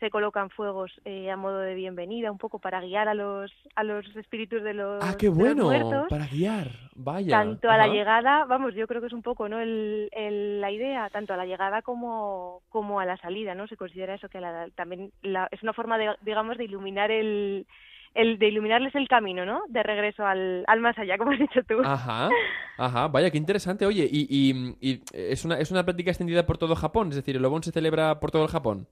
Se 0.00 0.10
colocan 0.10 0.50
fuegos 0.50 0.92
eh, 1.04 1.30
a 1.30 1.36
modo 1.36 1.58
de 1.58 1.74
bienvenida, 1.74 2.30
un 2.30 2.38
poco 2.38 2.58
para 2.60 2.80
guiar 2.80 3.08
a 3.08 3.14
los 3.14 3.52
a 3.74 3.82
los 3.82 4.04
espíritus 4.16 4.62
de 4.62 4.74
los, 4.74 5.02
Ah, 5.02 5.16
qué 5.18 5.28
bueno, 5.28 5.64
muertos. 5.64 6.06
para 6.08 6.26
guiar, 6.26 6.68
vaya. 6.94 7.30
Tanto 7.38 7.68
a 7.68 7.76
la 7.76 7.88
llegada, 7.88 8.44
vamos, 8.44 8.74
yo 8.74 8.86
creo 8.86 9.00
que 9.00 9.08
es 9.08 9.12
un 9.12 9.22
poco, 9.22 9.48
¿no? 9.48 9.55
El, 9.58 10.08
el- 10.12 10.60
la 10.60 10.70
idea, 10.70 11.08
tanto 11.10 11.34
a 11.34 11.36
la 11.36 11.46
llegada 11.46 11.82
como, 11.82 12.62
como 12.68 13.00
a 13.00 13.04
la 13.06 13.16
salida, 13.18 13.54
¿no? 13.54 13.66
Se 13.66 13.76
considera 13.76 14.14
eso 14.14 14.28
que 14.28 14.40
la- 14.40 14.68
también 14.74 15.12
la- 15.22 15.48
es 15.50 15.62
una 15.62 15.72
forma, 15.72 15.98
de, 15.98 16.14
digamos, 16.22 16.56
de 16.58 16.64
iluminar 16.64 17.10
el, 17.10 17.66
el, 18.14 18.38
de 18.38 18.48
iluminarles 18.48 18.94
el 18.94 19.08
camino, 19.08 19.44
¿no? 19.44 19.62
De 19.68 19.82
regreso 19.82 20.24
al, 20.26 20.64
al 20.66 20.80
más 20.80 20.96
allá, 20.98 21.18
como 21.18 21.32
has 21.32 21.38
dicho 21.38 21.62
tú. 21.64 21.80
Ajá, 21.84 22.28
ajá, 22.78 23.08
vaya, 23.08 23.30
qué 23.30 23.38
interesante. 23.38 23.84
Oye, 23.86 24.08
y, 24.10 24.26
y- 24.30 24.76
y 24.80 25.02
es, 25.12 25.44
una, 25.44 25.58
es 25.58 25.70
una 25.70 25.84
práctica 25.84 26.10
extendida 26.10 26.46
por 26.46 26.58
todo 26.58 26.74
Japón, 26.76 27.08
es 27.10 27.16
decir, 27.16 27.36
el 27.36 27.44
Obon 27.44 27.62
se 27.62 27.72
celebra 27.72 28.18
por 28.20 28.30
todo 28.30 28.42
el 28.44 28.48
Japón. 28.50 28.86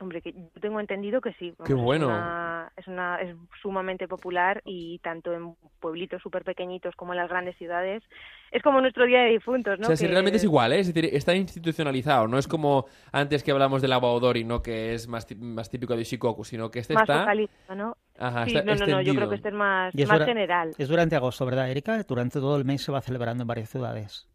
Hombre, 0.00 0.22
que 0.22 0.32
yo 0.32 0.60
tengo 0.60 0.78
entendido 0.78 1.20
que 1.20 1.32
sí. 1.34 1.52
Qué 1.64 1.74
bueno. 1.74 2.06
Es, 2.06 2.12
una, 2.12 2.72
es, 2.76 2.86
una- 2.86 3.16
es 3.20 3.36
sumamente 3.60 4.06
popular 4.06 4.62
y 4.64 4.98
tanto 5.00 5.32
en 5.32 5.54
pueblitos 5.80 6.22
súper 6.22 6.44
pequeñitos 6.44 6.94
como 6.94 7.12
en 7.12 7.18
las 7.18 7.28
grandes 7.28 7.56
ciudades 7.56 8.02
es 8.50 8.62
como 8.62 8.80
nuestro 8.80 9.04
día 9.04 9.20
de 9.20 9.30
difuntos, 9.30 9.78
¿no? 9.78 9.84
o 9.84 9.86
sea, 9.88 9.96
si 9.96 10.06
realmente 10.06 10.38
es 10.38 10.44
igual, 10.44 10.72
¿eh? 10.72 10.78
es 10.78 10.86
decir, 10.86 11.04
está 11.14 11.34
institucionalizado, 11.34 12.26
no 12.28 12.38
es 12.38 12.48
como 12.48 12.86
antes 13.12 13.42
que 13.42 13.50
hablamos 13.50 13.82
del 13.82 13.92
agua 13.92 14.10
odori, 14.12 14.42
¿no? 14.44 14.62
Que 14.62 14.94
es 14.94 15.06
más, 15.06 15.26
más 15.36 15.68
típico 15.68 15.94
de 15.94 16.04
Shikoku, 16.04 16.44
sino 16.44 16.70
que 16.70 16.78
este 16.78 16.94
más 16.94 17.02
está... 17.02 17.20
focalizado, 17.20 17.74
¿no? 17.74 17.96
Ajá, 18.18 18.44
sí, 18.46 18.56
está 18.56 18.64
no, 18.64 18.74
no, 18.76 18.86
no, 18.86 19.02
yo 19.02 19.14
creo 19.14 19.28
que 19.28 19.34
este 19.34 19.48
es 19.48 19.54
más, 19.54 19.94
Y 19.94 20.00
es 20.02 20.08
más 20.08 20.18
dura- 20.18 20.26
general. 20.26 20.74
Es 20.78 20.88
durante 20.88 21.14
agosto, 21.16 21.44
¿verdad, 21.44 21.70
Erika? 21.70 22.02
Durante 22.04 22.38
todo 22.40 22.56
el 22.56 22.64
mes 22.64 22.82
se 22.82 22.90
va 22.90 23.02
celebrando 23.02 23.42
en 23.42 23.48
varias 23.48 23.68
ciudades. 23.68 24.26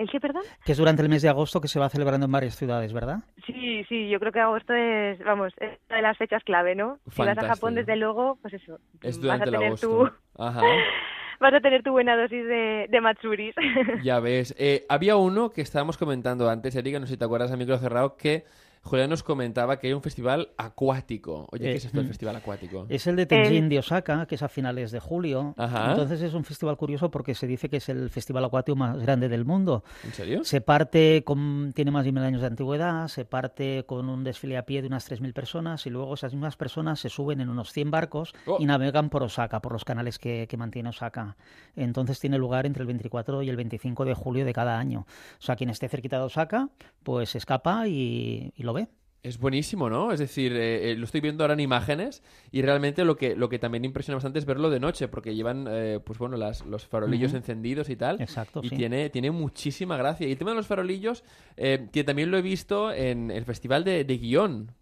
¿El 0.00 0.10
qué, 0.10 0.18
perdón? 0.18 0.42
Que 0.64 0.72
es 0.72 0.78
durante 0.78 1.02
el 1.02 1.08
mes 1.10 1.20
de 1.22 1.28
agosto 1.28 1.60
que 1.60 1.68
se 1.68 1.78
va 1.78 1.90
celebrando 1.90 2.24
en 2.26 2.32
varias 2.32 2.56
ciudades, 2.56 2.92
¿verdad? 2.94 3.18
Sí, 3.46 3.84
sí, 3.88 4.08
yo 4.08 4.18
creo 4.18 4.32
que 4.32 4.40
agosto 4.40 4.72
es, 4.72 5.18
vamos, 5.24 5.52
es 5.58 5.78
una 5.88 5.96
de 5.96 6.02
las 6.02 6.16
fechas 6.16 6.42
clave, 6.44 6.74
¿no? 6.74 6.98
Si 7.10 7.18
vas 7.20 7.28
a 7.28 7.34
Fantástico. 7.34 7.54
Japón, 7.54 7.74
desde 7.74 7.96
luego, 7.96 8.38
pues 8.40 8.54
eso, 8.54 8.78
Es 9.02 9.16
vas 9.16 9.20
durante 9.20 9.42
a 9.44 9.46
el 9.46 9.50
tener 9.52 9.66
agosto. 9.68 9.88
tu, 10.36 10.42
Ajá. 10.42 10.60
vas 11.40 11.54
a 11.54 11.60
tener 11.60 11.82
tu 11.82 11.90
buena 11.92 12.16
dosis 12.16 12.46
de, 12.46 12.86
de 12.88 13.00
matsuris. 13.02 13.54
Ya 14.02 14.20
ves. 14.20 14.54
Eh, 14.58 14.84
había 14.88 15.16
uno 15.16 15.50
que 15.50 15.60
estábamos 15.60 15.98
comentando 15.98 16.48
antes, 16.48 16.74
Erika, 16.76 16.98
no 16.98 17.06
sé 17.06 17.12
si 17.14 17.18
te 17.18 17.24
acuerdas, 17.26 17.52
a 17.52 17.56
micro 17.58 17.76
cerrado, 17.78 18.16
que 18.16 18.44
Julián 18.82 19.10
nos 19.10 19.22
comentaba 19.22 19.78
que 19.78 19.88
hay 19.88 19.92
un 19.92 20.02
festival 20.02 20.48
acuático. 20.56 21.46
Oye, 21.52 21.64
¿qué 21.64 21.72
Eh, 21.72 21.76
es 21.76 21.84
esto 21.84 21.98
del 21.98 22.06
mm. 22.06 22.08
festival 22.08 22.36
acuático? 22.36 22.86
Es 22.88 23.06
el 23.06 23.16
de 23.16 23.26
Tenjin 23.26 23.68
de 23.68 23.78
Osaka, 23.78 24.26
que 24.26 24.36
es 24.36 24.42
a 24.42 24.48
finales 24.48 24.90
de 24.90 25.00
julio. 25.00 25.54
Ajá. 25.58 25.90
Entonces 25.90 26.22
es 26.22 26.32
un 26.34 26.44
festival 26.44 26.76
curioso 26.76 27.10
porque 27.10 27.34
se 27.34 27.46
dice 27.46 27.68
que 27.68 27.76
es 27.76 27.88
el 27.88 28.08
festival 28.10 28.44
acuático 28.44 28.76
más 28.76 28.98
grande 28.98 29.28
del 29.28 29.44
mundo. 29.44 29.84
¿En 30.04 30.14
serio? 30.14 30.44
Se 30.44 30.60
parte 30.62 31.22
con, 31.24 31.72
tiene 31.74 31.90
más 31.90 32.04
de 32.04 32.12
mil 32.12 32.22
años 32.22 32.40
de 32.40 32.46
antigüedad, 32.46 33.08
se 33.08 33.24
parte 33.24 33.84
con 33.86 34.08
un 34.08 34.24
desfile 34.24 34.56
a 34.56 34.64
pie 34.64 34.80
de 34.80 34.88
unas 34.88 35.10
3.000 35.10 35.32
personas 35.34 35.86
y 35.86 35.90
luego 35.90 36.14
esas 36.14 36.32
mismas 36.32 36.56
personas 36.56 37.00
se 37.00 37.10
suben 37.10 37.40
en 37.40 37.50
unos 37.50 37.72
100 37.72 37.90
barcos 37.90 38.32
Oh. 38.46 38.56
y 38.58 38.66
navegan 38.66 39.10
por 39.10 39.22
Osaka, 39.22 39.60
por 39.60 39.72
los 39.72 39.84
canales 39.84 40.18
que, 40.18 40.46
que 40.48 40.56
mantiene 40.56 40.88
Osaka. 40.88 41.36
Entonces 41.76 42.18
tiene 42.18 42.38
lugar 42.38 42.66
entre 42.66 42.82
el 42.82 42.86
24 42.86 43.42
y 43.42 43.48
el 43.50 43.56
25 43.56 44.04
de 44.04 44.14
julio 44.14 44.44
de 44.44 44.52
cada 44.52 44.78
año. 44.78 45.00
O 45.38 45.42
sea, 45.42 45.54
quien 45.56 45.70
esté 45.70 45.88
cerquita 45.88 46.18
de 46.18 46.24
Osaka, 46.24 46.68
pues 47.02 47.30
se 47.30 47.38
escapa 47.38 47.86
y, 47.86 48.52
y 48.56 48.62
lo 48.62 48.69
ve. 48.72 48.88
Es 49.22 49.38
buenísimo, 49.38 49.90
¿no? 49.90 50.12
Es 50.12 50.18
decir, 50.18 50.52
eh, 50.54 50.92
eh, 50.92 50.96
lo 50.96 51.04
estoy 51.04 51.20
viendo 51.20 51.44
ahora 51.44 51.52
en 51.52 51.60
imágenes 51.60 52.22
y 52.50 52.62
realmente 52.62 53.04
lo 53.04 53.16
que, 53.16 53.36
lo 53.36 53.50
que 53.50 53.58
también 53.58 53.84
impresiona 53.84 54.16
bastante 54.16 54.38
es 54.38 54.46
verlo 54.46 54.70
de 54.70 54.80
noche, 54.80 55.08
porque 55.08 55.34
llevan, 55.34 55.66
eh, 55.68 56.00
pues 56.02 56.18
bueno, 56.18 56.38
las, 56.38 56.64
los 56.64 56.86
farolillos 56.86 57.34
encendidos 57.34 57.90
y 57.90 57.96
tal. 57.96 58.18
Exacto, 58.22 58.60
y 58.62 58.70
sí. 58.70 58.76
tiene, 58.76 59.10
tiene 59.10 59.30
muchísima 59.30 59.98
gracia. 59.98 60.26
Y 60.26 60.32
el 60.32 60.38
tema 60.38 60.52
de 60.52 60.56
los 60.56 60.66
farolillos, 60.66 61.22
eh, 61.58 61.88
que 61.92 62.02
también 62.02 62.30
lo 62.30 62.38
he 62.38 62.42
visto 62.42 62.92
en 62.92 63.30
el 63.30 63.44
festival 63.44 63.84
de, 63.84 64.04
de 64.04 64.16
guion. 64.16 64.72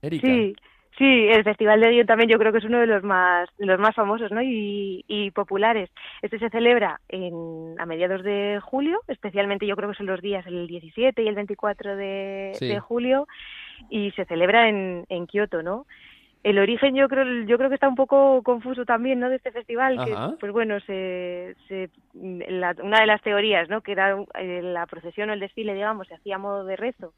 Erika. 0.00 0.28
Sí, 0.28 0.54
sí, 0.98 1.28
el 1.28 1.44
Festival 1.44 1.80
de 1.80 1.88
Dion 1.90 2.06
también 2.06 2.28
yo 2.30 2.38
creo 2.38 2.52
que 2.52 2.58
es 2.58 2.64
uno 2.64 2.78
de 2.78 2.86
los 2.86 3.02
más, 3.02 3.48
de 3.58 3.66
los 3.66 3.78
más 3.78 3.94
famosos, 3.94 4.30
¿no? 4.32 4.42
Y, 4.42 5.04
y 5.08 5.30
populares. 5.32 5.90
Este 6.22 6.38
se 6.38 6.50
celebra 6.50 7.00
en, 7.08 7.74
a 7.78 7.86
mediados 7.86 8.22
de 8.22 8.60
julio, 8.62 9.00
especialmente 9.08 9.66
yo 9.66 9.76
creo 9.76 9.90
que 9.90 9.96
son 9.96 10.06
los 10.06 10.20
días 10.20 10.46
el 10.46 10.66
17 10.66 11.22
y 11.22 11.28
el 11.28 11.34
24 11.34 11.96
de, 11.96 12.52
Sí. 12.54 12.68
de 12.68 12.80
julio, 12.80 13.26
y 13.90 14.10
se 14.12 14.24
celebra 14.24 14.68
en, 14.68 15.04
en 15.08 15.26
Kioto, 15.26 15.62
¿no? 15.62 15.86
El 16.42 16.58
origen 16.58 16.94
yo 16.94 17.08
creo 17.08 17.24
yo 17.46 17.56
creo 17.56 17.70
que 17.70 17.74
está 17.76 17.88
un 17.88 17.94
poco 17.94 18.42
confuso 18.42 18.84
también, 18.84 19.18
¿no? 19.18 19.30
De 19.30 19.36
este 19.36 19.50
festival, 19.50 19.96
que 20.04 20.14
pues 20.38 20.52
bueno, 20.52 20.78
se, 20.80 21.56
se 21.68 21.88
la- 22.12 22.76
una 22.82 23.00
de 23.00 23.06
las 23.06 23.22
teorías, 23.22 23.70
¿no? 23.70 23.80
Que 23.80 23.92
era 23.92 24.14
eh, 24.38 24.60
la 24.62 24.86
procesión 24.86 25.30
o 25.30 25.32
el 25.32 25.40
desfile, 25.40 25.72
digamos, 25.72 26.06
se 26.06 26.14
hacía 26.14 26.34
a 26.36 26.38
modo 26.38 26.64
de 26.66 26.76
rezo 26.76 27.14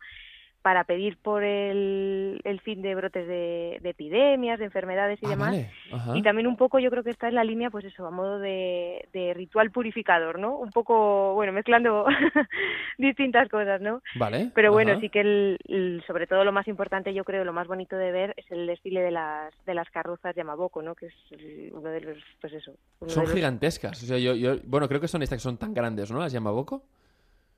para 0.67 0.83
pedir 0.83 1.17
por 1.19 1.45
el, 1.45 2.41
el 2.43 2.59
fin 2.61 2.83
de 2.83 2.97
brotes 2.97 3.25
de, 3.29 3.79
de 3.81 3.91
epidemias, 3.91 4.59
de 4.59 4.65
enfermedades 4.65 5.23
y 5.23 5.27
Ah, 5.27 5.29
demás. 5.29 5.51
vale. 5.53 6.19
Y 6.19 6.23
también 6.25 6.49
un 6.49 6.57
poco 6.57 6.81
yo 6.81 6.91
creo 6.91 7.05
que 7.05 7.11
está 7.11 7.29
en 7.29 7.37
la 7.37 7.45
línea, 7.45 7.71
pues 7.71 7.85
eso, 7.85 8.05
a 8.05 8.11
modo 8.11 8.41
de, 8.41 9.07
de 9.13 9.33
ritual 9.33 9.71
purificador, 9.71 10.41
¿no? 10.41 10.57
Un 10.59 10.71
poco, 10.73 11.35
bueno, 11.35 11.53
mezclando 11.53 12.05
distintas 12.99 13.49
cosas, 13.49 13.81
¿no? 13.81 14.03
Vale. 14.17 14.51
Pero 14.57 14.73
bueno, 14.73 14.91
ajá. 14.93 15.01
sí 15.01 15.09
que 15.09 15.21
el, 15.21 15.59
el- 15.69 16.03
sobre 16.05 16.27
todo 16.27 16.43
lo 16.45 16.51
más 16.51 16.67
importante, 16.67 17.15
yo 17.15 17.23
creo, 17.23 17.45
lo 17.45 17.53
más 17.53 17.69
bonito 17.69 17.97
de 17.97 18.11
ver 18.11 18.35
es 18.37 18.51
el 18.51 18.67
desfile 18.67 19.03
de 19.03 19.13
las 19.13 19.55
de 19.67 19.75
las 19.75 19.89
carrozas 19.91 20.35
Yamaboko, 20.35 20.83
¿no? 20.83 20.97
Que 20.97 21.07
es 21.07 21.15
uno 21.73 21.91
de 21.91 22.01
los, 22.01 22.19
pues 22.41 22.53
eso. 22.55 22.73
Son 23.07 23.23
de 23.23 23.29
los- 23.29 23.33
gigantescas. 23.35 24.03
O 24.03 24.07
sea, 24.07 24.19
yo, 24.19 24.35
yo, 24.35 24.57
bueno, 24.65 24.89
creo 24.89 25.01
que 25.01 25.07
son 25.07 25.23
estas 25.23 25.39
que 25.39 25.43
son 25.45 25.59
tan 25.59 25.73
grandes, 25.75 26.11
¿no? 26.11 26.19
Las 26.19 26.33
Yamaboko. 26.33 26.83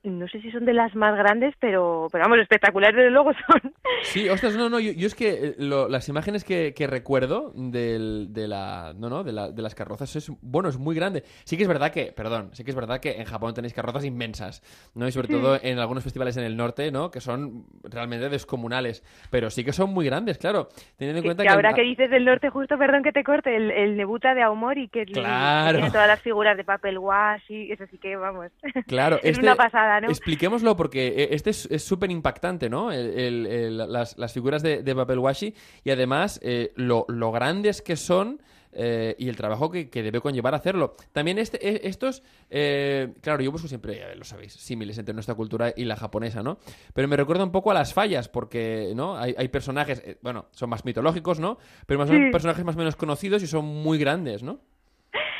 No 0.01 0.29
sé 0.29 0.39
si 0.41 0.49
son 0.51 0.63
de 0.63 0.71
las 0.73 0.95
más 0.95 1.13
grandes, 1.17 1.53
pero, 1.59 2.07
pero 2.09 2.23
vamos, 2.23 2.39
espectaculares 2.39 2.95
desde 2.95 3.09
luego 3.11 3.31
son. 3.33 3.73
Sí, 4.03 4.29
ostras, 4.29 4.55
no, 4.55 4.69
no, 4.69 4.79
yo, 4.79 4.93
yo 4.93 5.07
es 5.07 5.13
que 5.13 5.29
eh, 5.29 5.55
lo- 5.57 5.89
las 5.89 6.07
imágenes 6.07 6.45
que, 6.45 6.73
que 6.73 6.87
recuerdo 6.87 7.51
del, 7.53 8.27
de 8.31 8.47
la, 8.47 8.93
no, 8.95 9.09
no, 9.09 9.25
de, 9.25 9.33
la- 9.33 9.51
de 9.51 9.61
las 9.61 9.75
carrozas 9.75 10.15
es, 10.15 10.31
bueno, 10.41 10.69
es 10.69 10.77
muy 10.77 10.95
grande. 10.95 11.23
Sí 11.43 11.57
que 11.57 11.63
es 11.63 11.67
verdad 11.67 11.91
que, 11.91 12.13
perdón, 12.13 12.51
sí 12.53 12.63
que 12.63 12.69
es 12.71 12.75
verdad 12.77 13.01
que 13.01 13.11
en 13.19 13.25
Japón 13.25 13.53
tenéis 13.53 13.73
carrozas 13.73 14.05
inmensas, 14.05 14.61
¿no? 14.95 15.05
Y 15.05 15.11
sobre 15.11 15.27
todo 15.27 15.59
en 15.61 15.79
algunos 15.79 16.05
festivales 16.05 16.37
en 16.37 16.45
el 16.45 16.55
norte, 16.55 16.91
¿no? 16.93 17.11
Que 17.11 17.19
son 17.19 17.65
realmente 17.83 18.29
descomunales, 18.29 19.03
pero 19.29 19.49
sí 19.49 19.65
que 19.65 19.73
son 19.73 19.93
muy 19.93 20.05
grandes, 20.05 20.37
claro, 20.37 20.69
teniendo 20.97 21.19
en 21.19 21.25
cuenta 21.25 21.43
que 21.43 21.49
que... 21.49 21.53
ahora 21.53 21.73
que 21.73 21.81
dices 21.81 22.09
del 22.09 22.23
norte, 22.23 22.49
justo, 22.49 22.77
perdón 22.77 23.03
que 23.03 23.11
te 23.11 23.25
corte, 23.25 23.53
el, 23.53 23.69
el 23.71 23.97
Nebuta 23.97 24.33
de 24.33 24.43
Aomori, 24.43 24.87
que, 24.87 25.05
Claro. 25.05 25.77
tiene 25.79 25.91
todas 25.91 26.07
las 26.07 26.21
figuras 26.21 26.55
de 26.55 26.63
papel 26.63 26.97
wash 26.99 27.41
y 27.49 27.71
eso 27.73 27.85
sí 27.91 27.97
que, 27.97 28.15
vamos, 28.15 28.49
Claro, 28.87 29.17
es 29.23 29.31
este, 29.31 29.41
una 29.41 29.55
pasada 29.55 29.88
Expliquémoslo 30.09 30.75
porque 30.75 31.07
eh, 31.07 31.29
este 31.31 31.49
es 31.49 31.83
súper 31.83 32.11
impactante, 32.11 32.69
¿no? 32.69 32.91
El, 32.91 33.07
el, 33.19 33.45
el, 33.45 33.77
las, 33.91 34.17
las, 34.17 34.33
figuras 34.33 34.61
de, 34.61 34.83
de 34.83 34.93
Babelwashi 34.93 35.53
y 35.83 35.91
además 35.91 36.39
eh, 36.43 36.71
lo, 36.75 37.05
lo, 37.07 37.31
grandes 37.31 37.81
que 37.81 37.95
son 37.95 38.41
eh, 38.71 39.15
y 39.17 39.29
el 39.29 39.35
trabajo 39.35 39.71
que, 39.71 39.89
que, 39.89 40.03
debe 40.03 40.21
conllevar 40.21 40.53
hacerlo. 40.53 40.95
También 41.11 41.39
este, 41.39 41.67
eh, 41.67 41.81
estos, 41.85 42.23
eh, 42.49 43.13
claro, 43.21 43.41
yo 43.41 43.51
busco 43.51 43.67
siempre, 43.67 44.15
lo 44.15 44.23
sabéis, 44.23 44.53
símiles 44.53 44.97
entre 44.97 45.13
nuestra 45.13 45.35
cultura 45.35 45.73
y 45.75 45.85
la 45.85 45.95
japonesa, 45.95 46.43
¿no? 46.43 46.59
Pero 46.93 47.07
me 47.07 47.17
recuerda 47.17 47.43
un 47.43 47.51
poco 47.51 47.71
a 47.71 47.73
las 47.73 47.93
fallas, 47.93 48.29
porque, 48.29 48.93
¿no? 48.95 49.17
Hay, 49.17 49.33
hay 49.37 49.47
personajes, 49.47 50.01
eh, 50.05 50.17
bueno, 50.21 50.47
son 50.51 50.69
más 50.69 50.85
mitológicos, 50.85 51.39
¿no? 51.39 51.57
Pero 51.85 51.99
más 51.99 52.09
sí. 52.09 52.29
personajes 52.31 52.63
más 52.63 52.75
o 52.75 52.79
menos 52.79 52.95
conocidos 52.95 53.41
y 53.41 53.47
son 53.47 53.65
muy 53.65 53.97
grandes, 53.97 54.43
¿no? 54.43 54.59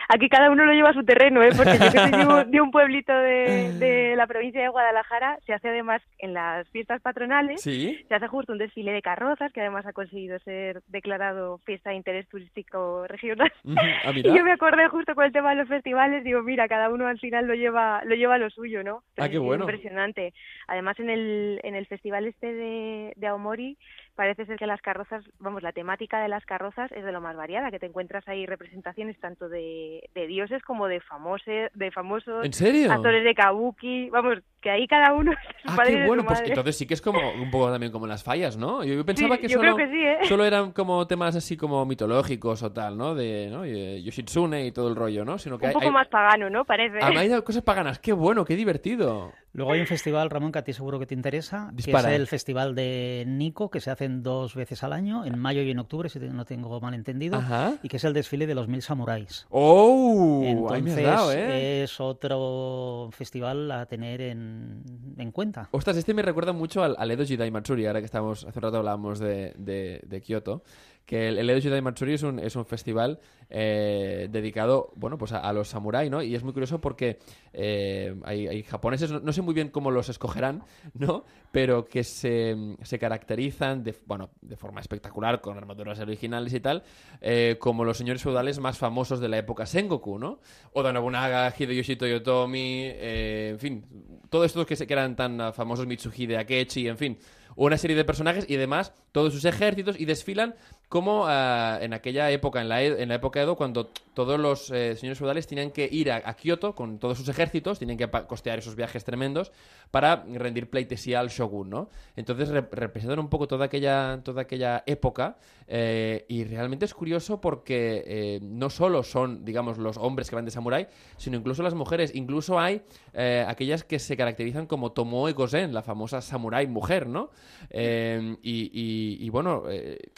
Aquí 0.10 0.28
cada 0.28 0.50
uno 0.50 0.66
lo 0.66 0.74
lleva 0.74 0.90
a 0.90 0.94
su 0.94 1.04
terreno, 1.04 1.42
¿eh? 1.42 1.52
porque 1.56 1.78
yo 1.78 1.92
que 1.92 2.00
soy 2.00 2.12
de 2.12 2.26
un, 2.26 2.52
de 2.52 2.62
un 2.62 2.72
pueblito 2.72 3.14
de, 3.14 3.74
de, 3.74 4.16
la 4.16 4.28
provincia 4.28 4.62
de 4.62 4.68
Guadalajara, 4.68 5.38
se 5.46 5.54
hace 5.54 5.70
además 5.70 6.02
en 6.18 6.34
las 6.34 6.68
fiestas 6.70 7.02
patronales, 7.02 7.62
¿Sí? 7.62 8.04
se 8.08 8.16
hace 8.16 8.28
justo 8.28 8.52
un 8.52 8.58
desfile 8.58 8.92
de 8.92 9.02
carrozas, 9.02 9.54
que 9.54 9.62
además 9.62 9.86
ha 9.86 9.94
conseguido 9.94 10.40
ser 10.40 10.82
declarado 10.88 11.60
fiesta 11.60 11.92
de 11.92 11.98
interés 11.98 12.28
turístico 12.28 13.08
regional. 13.08 13.52
Ah, 13.78 14.12
y 14.16 14.24
yo 14.24 14.44
me 14.44 14.52
acordé 14.52 14.88
justo 14.88 15.14
con 15.14 15.26
el 15.26 15.32
tema 15.32 15.52
de 15.52 15.58
los 15.58 15.68
festivales, 15.68 16.24
digo, 16.24 16.42
mira, 16.42 16.68
cada 16.68 16.90
uno 16.90 17.08
al 17.08 17.20
final 17.20 17.46
lo 17.46 17.54
lleva 17.54 18.04
lo 18.04 18.16
lleva 18.16 18.36
a 18.36 18.40
lo 18.40 18.50
suyo, 18.50 18.84
¿no? 18.84 19.04
Pero 19.16 19.26
ah, 19.26 19.30
qué 19.30 19.38
bueno. 19.38 19.66
Impresionante. 19.66 20.34
Además, 20.68 21.00
en 21.00 21.10
el, 21.10 21.60
en 21.64 21.76
el 21.76 21.86
festival 21.86 22.26
este 22.26 22.52
de, 22.52 23.14
de 23.16 23.28
Aomori, 23.28 23.78
parece 24.16 24.46
ser 24.46 24.58
que 24.58 24.68
las 24.68 24.82
carrozas, 24.82 25.24
vamos, 25.40 25.64
la 25.64 25.72
temática 25.72 26.20
de 26.22 26.28
las 26.28 26.46
carrozas 26.46 26.92
es 26.92 27.04
de 27.04 27.12
lo 27.12 27.22
más 27.22 27.36
variada, 27.36 27.72
que 27.72 27.80
te 27.80 27.86
encuentras 27.86 28.28
ahí 28.28 28.46
representaciones 28.46 29.20
tanto 29.20 29.48
de, 29.50 30.10
de 30.14 30.28
dioses 30.28 30.62
como 30.64 30.88
de 30.88 31.00
famosos, 31.02 31.46
de 31.74 31.92
famosos 31.92 32.46
¿En 32.46 32.54
serio? 32.54 32.92
actores 32.92 33.24
de 33.24 33.34
kabuki, 33.36 34.10
vamos, 34.10 34.40
que 34.62 34.70
ahí 34.70 34.88
cada 34.88 35.14
uno 35.14 35.32
es 35.56 35.62
su 35.64 35.70
ah, 35.72 35.76
padre 35.78 35.96
qué 36.02 36.06
bueno, 36.06 36.24
su 36.24 36.28
pues 36.28 36.42
entonces 36.46 36.78
sí 36.78 36.86
que 36.86 36.94
es 36.94 37.02
como 37.02 37.32
un 37.32 37.50
poco 37.50 37.72
también 37.72 37.92
como 37.92 38.08
las 38.08 38.24
fallas, 38.24 38.58
¿no? 38.58 38.84
Yo, 38.84 38.94
yo 38.96 39.06
pensaba 39.06 39.36
Sí, 39.36 39.42
que, 39.42 39.48
yo 39.48 39.60
solo, 39.60 39.76
creo 39.76 39.88
que 39.88 39.94
sí, 39.94 40.04
¿eh? 40.04 40.18
solo 40.28 40.46
eran 40.46 40.72
como 40.74 41.08
temas 41.08 41.36
así 41.36 41.56
como 41.56 41.86
mitológicos 41.86 42.62
o 42.64 42.72
tal, 42.74 42.98
¿no? 42.98 43.16
De, 43.16 43.50
¿no? 43.52 43.62
De 43.62 44.02
Yoshitsune 44.04 44.66
y 44.66 44.72
todo 44.72 44.90
el 44.90 44.96
rollo, 44.96 45.24
¿no? 45.24 45.38
Sino 45.38 45.58
que 45.58 45.66
Un 45.66 45.70
hay, 45.70 45.74
poco 45.74 45.86
hay- 45.86 45.92
más 45.94 46.08
pagano, 46.10 46.50
¿no? 46.50 46.66
Parece. 46.66 47.00
Ah, 47.02 47.12
hay 47.16 47.30
cosas 47.42 47.64
paganas, 47.64 48.00
qué 48.00 48.12
bueno, 48.14 48.44
qué 48.44 48.56
divertido. 48.56 49.32
Luego 49.54 49.72
hay 49.72 49.80
un 49.82 49.88
festival, 49.88 50.30
Ramón, 50.30 50.52
que 50.52 50.60
a 50.60 50.64
ti 50.64 50.74
seguro 50.74 51.00
que 51.00 51.06
te 51.08 51.16
interesa, 51.16 51.70
Dispara. 51.74 52.10
que 52.10 52.14
es 52.16 52.20
el 52.22 52.28
Festival 52.28 52.76
de 52.76 53.24
Nico, 53.28 53.70
que 53.72 53.80
se 53.80 53.90
hacen 54.10 54.24
dos 54.24 54.56
veces 54.56 54.84
al 54.84 54.94
año, 54.94 55.26
en 55.26 55.38
mayo 55.38 55.62
y 55.62 55.70
en 55.72 55.80
octubre, 55.80 56.10
si 56.10 56.20
no 56.20 56.46
tengo 56.46 56.80
mal 56.82 56.94
entendido, 56.94 57.38
Ajá. 57.38 57.74
y 57.84 57.88
que 57.88 57.98
es 57.98 58.04
el 58.04 58.14
desfile 58.14 58.48
de 58.48 58.56
los 58.56 58.68
mil 58.68 58.82
samuráis. 58.82 59.46
¡Oh! 59.50 60.42
ahí 60.72 60.82
me 60.82 60.92
Entonces 60.92 60.98
has 60.98 61.04
dado, 61.04 61.32
¿eh? 61.34 61.84
es 61.84 62.00
otro 62.00 63.10
festival 63.12 63.72
a 63.72 63.86
tener 63.86 64.22
en, 64.22 64.84
en 65.18 65.32
cuenta. 65.32 65.70
Ostras, 65.72 65.98
este 65.98 66.14
me 66.14 66.22
recuerda 66.22 66.54
mucho 66.54 66.84
al, 66.84 66.96
al 66.98 67.12
Edo 67.12 67.24
Jidai 67.26 67.52
Matsuri, 67.52 67.86
ahora 67.86 68.00
que 68.00 68.06
estamos, 68.06 68.46
hace 68.46 68.58
un 68.60 68.64
rato 68.64 68.78
hablábamos 68.78 69.20
de, 69.20 69.54
de, 69.58 70.02
de 70.06 70.22
Kioto, 70.22 70.64
que 71.10 71.28
el, 71.28 71.40
el 71.40 71.50
Edo 71.50 71.60
Jidai 71.60 71.82
Matsuri 71.82 72.14
es 72.14 72.22
un, 72.22 72.38
es 72.38 72.56
un 72.56 72.68
festival 72.68 73.20
eh, 73.50 74.28
dedicado, 74.30 74.94
bueno, 74.96 75.18
pues 75.18 75.32
a, 75.32 75.52
los 75.54 75.68
samuráis, 75.68 76.12
¿no? 76.12 76.22
Y 76.22 76.36
es 76.36 76.44
muy 76.44 76.54
curioso 76.54 76.80
porque 76.80 77.18
eh, 77.52 78.16
hay, 78.26 78.48
hay 78.48 78.62
japoneses, 78.62 79.10
no, 79.10 79.34
sé 79.34 79.42
muy 79.42 79.56
bien 79.56 79.70
cómo 79.70 79.90
los 79.90 80.08
escogerán, 80.10 80.64
¿no? 80.94 81.26
Pero 81.52 81.88
que 81.88 82.04
se, 82.04 82.56
se 82.84 83.00
caracterizan, 83.00 83.84
de, 83.84 83.96
bueno, 84.06 84.30
de 84.42 84.56
forma 84.56 84.82
espectacular, 84.82 85.42
con 85.42 85.58
armaduras 85.58 86.00
originales 86.00 86.54
y 86.54 86.60
tal, 86.60 86.84
eh, 87.22 87.56
como 87.58 87.86
los 87.86 87.98
señores 87.98 88.22
feudales 88.22 88.60
más 88.60 88.78
famosos 88.78 89.20
de 89.20 89.30
la 89.30 89.40
época 89.40 89.66
Sengoku, 89.66 90.20
¿no? 90.20 90.42
Oda 90.74 90.94
Nobunaga, 90.94 91.52
Hideyoshi 91.58 91.96
Toyotomi, 91.96 92.84
en 92.86 93.58
fin, 93.58 93.84
todos 94.30 94.46
estos 94.46 94.68
que, 94.68 94.76
se, 94.76 94.86
que 94.86 94.94
eran 94.94 95.16
tan 95.16 95.56
famosos, 95.56 95.88
Mitsuhide 95.88 96.38
Akechi, 96.38 96.88
en 96.88 96.98
fin, 97.00 97.18
una 97.56 97.78
serie 97.78 97.98
de 97.98 98.06
personajes 98.06 98.46
y 98.48 98.56
además 98.56 98.94
todos 99.12 99.34
sus 99.34 99.46
ejércitos 99.46 100.00
y 100.00 100.06
desfilan 100.06 100.56
como 100.90 101.26
ah, 101.28 101.78
en 101.82 101.94
aquella 101.94 102.30
época, 102.32 102.62
en 102.62 102.68
la, 102.70 102.82
E- 102.84 103.02
en 103.02 103.10
la 103.10 103.16
época 103.16 103.42
Edo, 103.42 103.56
cuando 103.56 103.90
todos 104.16 104.40
los 104.40 104.70
eh, 104.72 104.96
señores 104.98 105.18
feudales 105.20 105.48
tenían 105.48 105.72
que 105.72 105.88
ir 105.90 106.12
a, 106.12 106.18
a 106.26 106.36
Kioto 106.36 106.76
con 106.76 107.00
todos 107.00 107.18
sus 107.18 107.30
ejércitos, 107.30 107.80
tenían 107.80 107.98
que 107.98 108.10
costear 108.28 108.60
esos 108.60 108.76
viajes 108.76 109.06
tremendos 109.06 109.52
para 109.92 110.26
rendir 110.34 110.70
pleitesía 110.70 111.20
al 111.20 111.30
shogun, 111.30 111.70
¿no? 111.70 111.90
Entonces 112.16 112.50
rep- 112.52 112.70
representan 112.72 113.20
un 113.20 113.30
poco 113.30 113.48
toda 113.48 113.66
aquella, 113.66 114.20
toda 114.24 114.42
aquella 114.42 114.84
época 114.88 115.38
eh, 115.68 116.26
y 116.28 116.44
realmente 116.44 116.86
es 116.86 116.94
curioso 116.94 117.40
porque 117.40 118.04
eh, 118.06 118.40
no 118.42 118.70
solo 118.70 119.04
son, 119.04 119.46
digamos, 119.46 119.78
los 119.78 119.96
hombres 119.98 120.30
que 120.30 120.36
van 120.36 120.46
de 120.46 120.52
samurái, 120.52 120.88
sino 121.18 121.38
incluso 121.38 121.62
las 121.64 121.76
mujeres. 121.76 122.14
Incluso 122.16 122.60
hay 122.60 122.82
eh, 123.14 123.46
aquellas 123.48 123.84
que 123.84 124.00
se 124.00 124.18
caracterizan 124.18 124.66
como 124.66 124.92
Tomoe 124.92 125.34
Gozen, 125.34 125.74
la 125.74 125.84
famosa 125.84 126.22
samurái 126.22 126.68
mujer, 126.68 127.08
¿no? 127.08 127.30
Eh, 127.70 128.36
y, 128.42 128.72
y- 128.74 129.18
y, 129.26 129.30
bueno, 129.30 129.64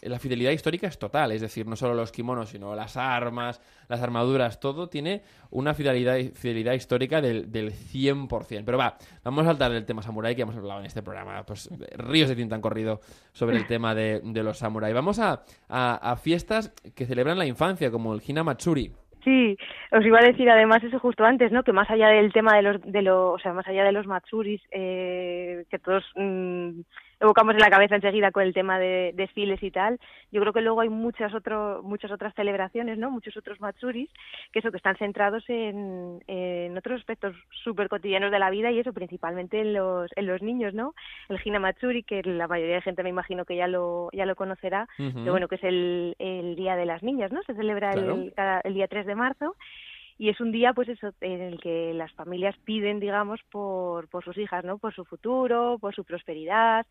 la 0.01 0.19
fidelidad 0.19 0.51
histórica 0.61 0.87
es 0.87 0.99
total, 0.99 1.31
es 1.31 1.41
decir, 1.41 1.65
no 1.65 1.75
solo 1.75 1.95
los 1.95 2.11
kimonos, 2.11 2.49
sino 2.49 2.75
las 2.75 2.95
armas, 2.97 3.59
las 3.89 4.01
armaduras, 4.01 4.59
todo 4.59 4.89
tiene 4.89 5.23
una 5.49 5.73
fidelidad, 5.73 6.73
histórica 6.73 7.19
del, 7.19 7.51
del 7.51 7.71
100%. 7.71 8.63
Pero 8.63 8.77
va, 8.77 8.97
vamos 9.23 9.43
a 9.43 9.49
saltar 9.49 9.71
del 9.71 9.85
tema 9.85 10.03
samurái 10.03 10.35
que 10.35 10.43
hemos 10.43 10.55
hablado 10.55 10.79
en 10.79 10.85
este 10.85 11.01
programa. 11.01 11.43
Pues 11.43 11.69
ríos 11.97 12.29
de 12.29 12.35
tinta 12.35 12.55
han 12.55 12.61
corrido 12.61 12.99
sobre 13.33 13.57
el 13.57 13.65
tema 13.65 13.95
de, 13.95 14.21
los 14.23 14.59
samurái. 14.59 14.93
Vamos 14.93 15.19
a, 15.19 15.43
fiestas 16.21 16.69
que 16.95 17.05
celebran 17.05 17.39
la 17.39 17.47
infancia, 17.47 17.89
como 17.89 18.13
el 18.13 18.21
Hina 18.25 18.43
Matsuri. 18.43 18.91
Sí, 19.23 19.55
os 19.91 20.05
iba 20.05 20.19
a 20.19 20.25
decir 20.25 20.49
además 20.49 20.83
eso 20.83 20.99
justo 20.99 21.23
antes, 21.23 21.51
¿no? 21.51 21.63
Que 21.63 21.73
más 21.73 21.89
allá 21.89 22.07
del 22.07 22.33
tema 22.33 22.55
de 22.55 22.61
los, 22.63 22.81
de 22.81 23.01
los, 23.03 23.35
o 23.35 23.39
sea, 23.39 23.53
más 23.53 23.67
allá 23.67 23.83
de 23.83 23.91
los 23.91 24.07
matsuris, 24.07 24.61
eh, 24.71 25.63
que 25.69 25.77
todos 25.77 26.03
mm, 26.15 26.81
evocamos 27.21 27.53
en 27.53 27.61
la 27.61 27.69
cabeza 27.69 27.95
enseguida 27.95 28.31
con 28.31 28.43
el 28.43 28.53
tema 28.53 28.79
de 28.79 29.11
desfiles 29.15 29.61
y 29.63 29.71
tal, 29.71 29.99
yo 30.31 30.41
creo 30.41 30.51
que 30.53 30.61
luego 30.61 30.81
hay 30.81 30.89
muchas 30.89 31.33
otro, 31.33 31.81
muchas 31.83 32.11
otras 32.11 32.33
celebraciones, 32.35 32.97
¿no? 32.97 33.11
Muchos 33.11 33.37
otros 33.37 33.61
matsuris 33.61 34.09
que 34.51 34.59
eso 34.59 34.71
que 34.71 34.77
están 34.77 34.97
centrados 34.97 35.43
en, 35.49 36.21
en 36.27 36.77
otros 36.77 36.99
aspectos 36.99 37.35
súper 37.63 37.87
cotidianos 37.89 38.31
de 38.31 38.39
la 38.39 38.49
vida 38.49 38.71
y 38.71 38.79
eso 38.79 38.91
principalmente 38.91 39.61
en 39.61 39.73
los, 39.73 40.09
en 40.15 40.25
los 40.27 40.41
niños, 40.41 40.73
¿no? 40.73 40.93
El 41.29 41.39
Hina 41.43 41.59
Matsuri, 41.59 42.03
que 42.03 42.21
la 42.23 42.47
mayoría 42.47 42.75
de 42.75 42.81
gente 42.81 43.03
me 43.03 43.09
imagino 43.09 43.45
que 43.45 43.55
ya 43.55 43.67
lo, 43.67 44.09
ya 44.13 44.25
lo 44.25 44.35
conocerá, 44.35 44.87
pero 44.97 45.31
bueno, 45.31 45.47
que 45.47 45.55
es 45.55 45.63
el, 45.63 46.15
el 46.19 46.55
Día 46.55 46.75
de 46.75 46.85
las 46.85 47.03
Niñas, 47.03 47.31
¿no? 47.31 47.41
Se 47.43 47.53
celebra 47.53 47.91
Claro. 47.91 48.15
el, 48.15 48.33
cada- 48.33 48.61
el 48.61 48.73
día 48.73 48.87
3 48.87 49.05
de 49.05 49.15
marzo 49.15 49.55
y 50.21 50.29
es 50.29 50.39
un 50.39 50.51
día, 50.51 50.71
pues 50.73 50.87
eso, 50.87 51.09
en 51.21 51.41
el 51.41 51.59
que 51.59 51.95
las 51.95 52.11
familias 52.11 52.55
piden, 52.63 52.99
digamos, 52.99 53.39
por, 53.51 54.07
por 54.07 54.23
sus 54.23 54.37
hijas, 54.37 54.63
¿no? 54.63 54.77
Por 54.77 54.93
su 54.93 55.03
futuro, 55.03 55.79
por 55.81 55.95
su 55.95 56.03
prosperidad 56.03 56.85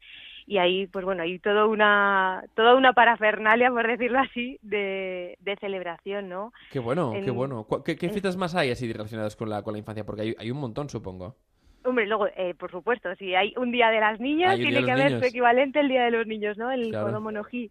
y 0.48 0.58
ahí, 0.58 0.88
pues 0.88 1.04
bueno, 1.04 1.22
hay 1.22 1.38
toda 1.38 1.66
una, 1.66 2.42
toda 2.56 2.74
una 2.74 2.92
parafernalia, 2.92 3.70
por 3.70 3.86
decirlo 3.86 4.18
así, 4.18 4.58
de, 4.62 5.36
de 5.38 5.56
celebración, 5.60 6.28
¿no? 6.28 6.52
Qué 6.72 6.80
bueno, 6.80 7.14
En- 7.14 7.22
qué 7.24 7.30
bueno. 7.30 7.62
¿Cu- 7.68 7.84
¿Qué, 7.84 7.94
qué 7.94 8.06
en- 8.06 8.12
fiestas 8.12 8.36
más 8.36 8.56
hay 8.56 8.72
así 8.72 8.92
relacionadas 8.92 9.36
con 9.36 9.48
la, 9.48 9.62
con 9.62 9.74
la 9.74 9.78
infancia? 9.78 10.04
Porque 10.04 10.22
hay, 10.22 10.34
hay 10.36 10.50
un 10.50 10.58
montón, 10.58 10.88
supongo. 10.88 11.36
Hombre, 11.84 12.06
luego, 12.08 12.26
eh, 12.36 12.54
por 12.58 12.72
supuesto, 12.72 13.14
si 13.14 13.36
hay 13.36 13.54
un 13.56 13.70
día 13.70 13.90
de 13.90 14.00
las 14.00 14.18
niñas, 14.18 14.56
tiene 14.56 14.84
que 14.84 14.90
haber 14.90 15.04
niños. 15.06 15.20
su 15.20 15.26
equivalente 15.28 15.78
el 15.78 15.88
día 15.88 16.02
de 16.04 16.10
los 16.10 16.26
niños, 16.26 16.58
¿no? 16.58 16.70
El 16.72 16.90
Claro. 16.90 17.06
Kodomo 17.06 17.30
no 17.30 17.42
Hi, 17.50 17.70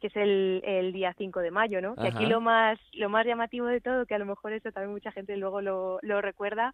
que 0.00 0.06
es 0.08 0.16
el, 0.16 0.62
el 0.64 0.92
día 0.92 1.14
5 1.18 1.40
de 1.40 1.50
mayo, 1.50 1.80
¿no? 1.80 1.94
Que 1.96 2.08
aquí 2.08 2.24
Ajá. 2.24 2.28
lo 2.32 2.40
más, 2.40 2.78
lo 2.92 3.08
más 3.08 3.26
llamativo 3.26 3.66
de 3.66 3.80
todo, 3.80 4.06
que 4.06 4.14
a 4.14 4.18
lo 4.18 4.26
mejor 4.26 4.52
eso 4.52 4.70
también 4.72 4.92
mucha 4.92 5.10
gente 5.12 5.36
luego 5.36 5.60
lo, 5.60 5.98
lo 6.02 6.20
recuerda, 6.20 6.70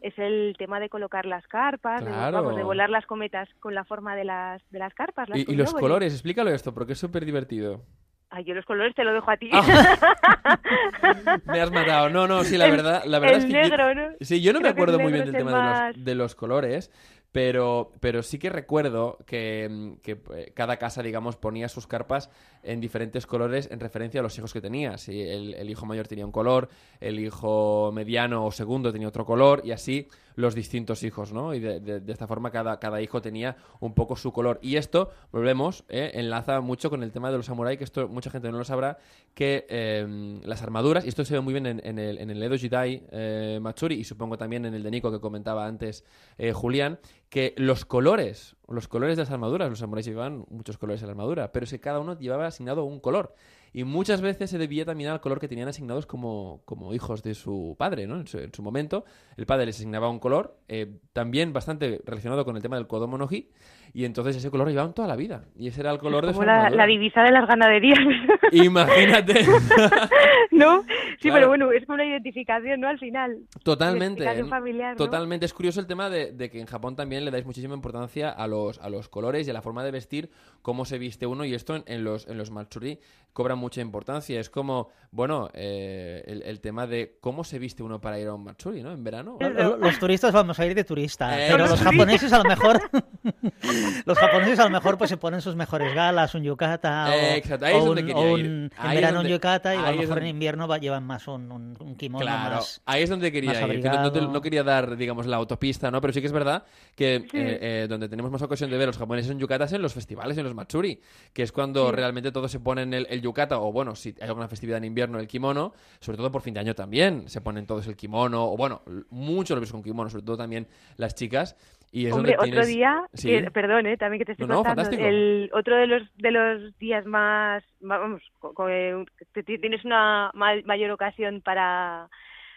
es 0.00 0.18
el 0.18 0.54
tema 0.58 0.80
de 0.80 0.88
colocar 0.88 1.24
las 1.26 1.46
carpas, 1.46 2.04
de, 2.04 2.10
vamos, 2.10 2.56
de 2.56 2.62
volar 2.64 2.90
las 2.90 3.06
cometas 3.06 3.48
con 3.60 3.74
la 3.74 3.84
forma 3.84 4.16
de 4.16 4.24
las, 4.24 4.62
de 4.70 4.78
las 4.78 4.92
carpas. 4.94 5.28
Las 5.28 5.38
Y, 5.38 5.44
y 5.52 5.54
los 5.56 5.72
colores, 5.74 6.12
explícalo 6.12 6.50
esto, 6.50 6.74
porque 6.74 6.92
es 6.94 6.98
súper 6.98 7.24
divertido. 7.24 7.82
Ay, 8.30 8.42
yo 8.44 8.54
los 8.54 8.64
colores 8.64 8.94
te 8.96 9.04
lo 9.04 9.12
dejo 9.12 9.30
a 9.30 9.36
ti. 9.36 9.48
Me 11.46 11.60
has 11.60 11.70
matado. 11.70 12.08
No, 12.10 12.26
no, 12.26 12.42
sí, 12.44 12.56
la 12.56 12.68
verdad, 12.68 13.04
la 13.04 13.18
verdad 13.18 13.36
el 13.36 13.42
es 13.42 13.46
que 13.46 13.52
yo- 13.52 13.60
negro, 13.68 13.94
¿no? 13.94 14.08
Sí, 14.20 14.42
yo 14.42 14.52
no 14.52 14.58
me 14.60 14.62
Creo 14.64 14.72
acuerdo 14.72 14.98
muy 14.98 15.12
bien 15.12 15.24
del 15.26 15.34
tema 15.36 15.52
de 15.52 15.92
los, 15.94 16.04
de 16.04 16.14
los 16.14 16.34
colores, 16.34 16.90
pero, 17.34 17.90
pero 17.98 18.22
sí 18.22 18.38
que 18.38 18.48
recuerdo 18.48 19.18
que, 19.26 19.68
mm, 19.68 19.92
eh, 20.04 20.52
cada 20.54 20.76
casa, 20.76 21.02
digamos, 21.02 21.34
ponía 21.34 21.68
sus 21.68 21.88
carpas 21.88 22.30
en 22.62 22.80
diferentes 22.80 23.26
colores 23.26 23.68
en 23.72 23.80
referencia 23.80 24.20
a 24.20 24.22
los 24.22 24.38
hijos 24.38 24.52
que 24.52 24.60
tenía. 24.60 24.98
Si 24.98 25.20
el, 25.20 25.52
el 25.54 25.68
hijo 25.68 25.84
mayor 25.84 26.06
tenía 26.06 26.24
un 26.24 26.30
color, 26.30 26.68
el 27.00 27.18
hijo 27.18 27.90
mediano 27.92 28.46
o 28.46 28.52
segundo 28.52 28.92
tenía 28.92 29.08
otro 29.08 29.26
color, 29.26 29.62
y 29.64 29.72
así 29.72 30.06
los 30.36 30.54
distintos 30.54 31.02
hijos, 31.02 31.32
¿no? 31.32 31.54
Y 31.54 31.60
de, 31.60 32.02
esta 32.08 32.26
forma 32.26 32.50
cada, 32.50 32.78
cada 32.78 33.00
hijo 33.00 33.22
tenía 33.22 33.56
un 33.80 33.94
poco 33.94 34.16
su 34.16 34.32
color. 34.32 34.58
Y 34.62 34.76
esto, 34.76 35.10
volvemos, 35.32 35.84
¿eh? 35.88 36.12
enlaza 36.14 36.60
mucho 36.60 36.90
con 36.90 37.02
el 37.02 37.12
tema 37.12 37.30
de 37.30 37.36
los 37.36 37.46
samuráis, 37.46 37.78
que 37.78 37.84
esto 37.84 38.08
mucha 38.08 38.30
gente 38.30 38.50
no 38.50 38.58
lo 38.58 38.64
sabrá, 38.64 38.98
que 39.34 39.66
eh, 39.68 40.40
las 40.44 40.62
armaduras, 40.62 41.04
y 41.04 41.08
esto 41.08 41.24
se 41.24 41.34
ve 41.34 41.40
muy 41.40 41.52
bien 41.52 41.66
en, 41.66 41.80
en 41.84 41.98
el, 41.98 42.18
en 42.18 42.30
el 42.30 42.42
Edo 42.42 42.56
Jidai 42.56 43.06
eh, 43.10 43.58
Matsuri, 43.60 43.96
y 43.96 44.04
supongo 44.04 44.36
también 44.36 44.64
en 44.66 44.74
el 44.74 44.82
de 44.82 44.90
Nico 44.90 45.10
que 45.12 45.20
comentaba 45.20 45.66
antes 45.66 46.04
eh, 46.38 46.52
Julián, 46.52 46.98
que 47.34 47.52
los 47.56 47.84
colores, 47.84 48.54
los 48.68 48.88
colores 48.88 49.16
de 49.16 49.22
las 49.22 49.30
armaduras, 49.30 49.68
los 49.68 49.78
samuráis 49.78 50.06
llevaban 50.06 50.44
muchos 50.50 50.78
colores 50.78 51.02
en 51.02 51.08
la 51.08 51.12
armadura, 51.12 51.52
pero 51.52 51.66
si 51.66 51.78
cada 51.78 52.00
uno 52.00 52.18
llevaba 52.18 52.46
asignado 52.46 52.84
un 52.84 53.00
color. 53.00 53.34
Y 53.76 53.82
muchas 53.82 54.20
veces 54.20 54.50
se 54.50 54.56
debía 54.58 54.84
también 54.84 55.10
al 55.10 55.20
color 55.20 55.40
que 55.40 55.48
tenían 55.48 55.66
asignados 55.66 56.06
como, 56.06 56.62
como 56.64 56.94
hijos 56.94 57.24
de 57.24 57.34
su 57.34 57.74
padre, 57.76 58.06
¿no? 58.06 58.14
En 58.20 58.26
su, 58.28 58.38
en 58.38 58.54
su 58.54 58.62
momento, 58.62 59.04
el 59.36 59.46
padre 59.46 59.66
les 59.66 59.76
asignaba 59.76 60.08
un 60.08 60.20
color, 60.20 60.56
eh, 60.68 60.98
también 61.12 61.52
bastante 61.52 62.00
relacionado 62.06 62.44
con 62.44 62.54
el 62.54 62.62
tema 62.62 62.76
del 62.76 62.86
Kodomo 62.86 63.18
no 63.18 63.26
Hi, 63.28 63.50
y 63.92 64.04
entonces 64.04 64.36
ese 64.36 64.50
color 64.50 64.68
lo 64.68 64.70
llevaban 64.70 64.94
toda 64.94 65.08
la 65.08 65.16
vida. 65.16 65.44
Y 65.56 65.66
ese 65.68 65.80
era 65.80 65.90
el 65.90 65.98
color 65.98 66.24
de 66.24 66.32
su 66.32 66.38
Como 66.38 66.46
la, 66.46 66.54
armadura. 66.66 66.76
la 66.84 66.86
divisa 66.86 67.22
de 67.22 67.32
las 67.32 67.48
ganaderías. 67.48 67.98
Imagínate. 68.52 69.44
¿No? 70.50 70.82
Sí, 71.20 71.28
Claro. 71.30 71.34
pero 71.36 71.48
bueno, 71.48 71.72
es 71.72 71.84
como 71.86 71.94
una 71.94 72.04
identificación, 72.06 72.80
¿no? 72.80 72.88
Al 72.88 72.98
final. 72.98 73.38
Totalmente. 73.62 74.24
Familiar, 74.44 74.92
¿no? 74.92 74.96
Totalmente. 75.04 75.46
Es 75.46 75.54
curioso 75.54 75.80
el 75.80 75.86
tema 75.86 76.10
de, 76.10 76.32
de 76.32 76.50
que 76.50 76.60
en 76.60 76.66
Japón 76.66 76.96
también 76.96 77.24
le 77.24 77.30
dais 77.30 77.44
muchísima 77.46 77.74
importancia 77.74 78.30
a 78.30 78.46
los, 78.54 78.78
a 78.78 78.88
los 78.88 79.08
colores 79.08 79.46
y 79.46 79.50
a 79.50 79.52
la 79.52 79.62
forma 79.62 79.82
de 79.84 79.90
vestir, 79.90 80.30
cómo 80.62 80.84
se 80.84 80.98
viste 80.98 81.26
uno, 81.26 81.44
y 81.44 81.54
esto 81.54 81.74
en, 81.76 81.82
en 81.86 82.04
los, 82.04 82.26
en 82.28 82.38
los 82.38 82.50
Matsuri 82.50 82.98
cobra 83.32 83.56
mucha 83.56 83.80
importancia. 83.80 84.38
Es 84.38 84.48
como, 84.48 84.88
bueno, 85.10 85.48
eh, 85.54 86.22
el, 86.26 86.42
el 86.42 86.60
tema 86.60 86.86
de 86.86 87.16
cómo 87.20 87.42
se 87.42 87.58
viste 87.58 87.82
uno 87.82 88.00
para 88.00 88.18
ir 88.20 88.28
a 88.28 88.34
un 88.34 88.44
Matsuri, 88.44 88.80
¿no? 88.82 88.92
En 88.92 89.02
verano. 89.02 89.38
Es 89.40 89.52
Lo- 89.52 89.76
Los 89.76 89.98
turistas 89.98 90.32
vamos 90.32 90.58
a 90.60 90.66
ir 90.66 90.74
de 90.74 90.84
turista, 90.84 91.34
Eh, 91.36 91.48
pero 91.50 91.64
sí. 91.66 91.70
los 91.72 91.80
japoneses 91.80 92.32
a 92.32 92.38
lo 92.38 92.44
mejor, 92.44 92.80
los 94.06 94.18
japoneses 94.18 94.58
a 94.60 94.64
lo 94.64 94.70
mejor 94.70 94.96
pues 94.98 95.10
se 95.10 95.16
ponen 95.16 95.40
sus 95.40 95.56
mejores 95.56 95.94
galas, 95.94 96.34
un 96.34 96.42
yukata 96.44 97.14
Eh, 97.16 97.36
exacto, 97.38 97.66
ahí 97.66 97.76
es 97.76 97.84
donde 97.84 98.02
un, 98.04 98.12
o 98.14 98.38
ir. 98.38 98.44
un- 98.46 98.70
en 98.82 98.90
verano 98.94 99.16
donde- 99.18 99.30
un 99.30 99.36
yukata 99.36 99.74
y 99.74 99.78
a 99.78 99.80
lo 99.90 99.96
mejor 99.96 100.06
donde- 100.08 100.20
en 100.22 100.26
invierno 100.28 100.68
va- 100.68 100.78
llevan 100.78 101.04
más 101.04 101.26
un, 101.28 101.50
un, 101.50 101.76
un 101.80 101.96
kimono 101.96 102.24
Claro, 102.24 102.56
más. 102.56 102.80
ahí 102.86 103.02
es 103.02 103.10
donde 103.10 103.32
quería 103.32 103.66
ir. 103.66 103.84
no, 103.84 104.10
no 104.10 104.32
no 104.34 104.40
quería 104.40 104.62
dar, 104.62 104.96
digamos, 104.96 105.26
la 105.26 105.36
autopista, 105.36 105.90
¿no? 105.90 106.00
Pero 106.00 106.12
sí 106.12 106.20
que 106.20 106.26
es 106.26 106.32
verdad 106.32 106.64
que 106.94 107.16
eh, 107.16 107.28
eh, 107.32 107.86
donde 107.88 108.08
tenemos 108.08 108.30
más 108.30 108.42
ocasión 108.46 108.70
de 108.70 108.76
ver 108.76 108.84
a 108.84 108.86
los 108.88 108.98
japoneses 108.98 109.30
en 109.30 109.38
yucatas 109.38 109.72
en 109.72 109.82
los 109.82 109.94
festivales, 109.94 110.36
en 110.38 110.44
los 110.44 110.54
matsuri, 110.54 111.00
que 111.32 111.42
es 111.42 111.52
cuando 111.52 111.90
realmente 111.92 112.32
todos 112.32 112.50
se 112.50 112.60
ponen 112.60 112.94
el, 112.94 113.06
el 113.10 113.20
yukata, 113.20 113.58
o 113.58 113.72
bueno, 113.72 113.94
si 113.94 114.14
hay 114.20 114.28
alguna 114.28 114.48
festividad 114.48 114.78
en 114.78 114.84
invierno, 114.84 115.18
el 115.18 115.26
kimono, 115.26 115.72
sobre 116.00 116.18
todo 116.18 116.30
por 116.32 116.42
fin 116.42 116.54
de 116.54 116.60
año 116.60 116.74
también, 116.74 117.28
se 117.28 117.40
ponen 117.40 117.66
todos 117.66 117.86
el 117.86 117.96
kimono, 117.96 118.44
o 118.52 118.56
bueno, 118.56 118.82
l- 118.86 119.02
mucho 119.10 119.54
lo 119.54 119.60
ves 119.60 119.72
con 119.72 119.82
kimono, 119.82 120.08
sobre 120.10 120.24
todo 120.24 120.36
también 120.36 120.66
las 120.96 121.14
chicas. 121.14 121.56
Y 121.92 122.06
es 122.06 122.12
Hombre, 122.12 122.32
donde 122.32 122.50
otro 122.50 122.62
tienes- 122.64 122.74
día, 122.74 123.06
Sí. 123.12 123.28
que- 123.28 123.50
perdón, 123.52 123.86
eh, 123.86 123.96
también 123.96 124.18
que 124.18 124.24
te 124.24 124.32
estoy 124.32 124.48
No, 124.48 124.64
contando, 124.64 124.90
el 124.90 125.48
otro 125.54 125.76
de 125.76 125.86
los 125.86 126.02
de 126.16 126.30
los 126.32 126.78
días 126.78 127.06
más, 127.06 127.62
vamos, 127.80 128.20
eh, 128.68 129.04
tienes 129.44 129.84
una 129.84 130.30
ma- 130.34 130.60
mayor 130.64 130.90
ocasión 130.90 131.40
para 131.40 132.08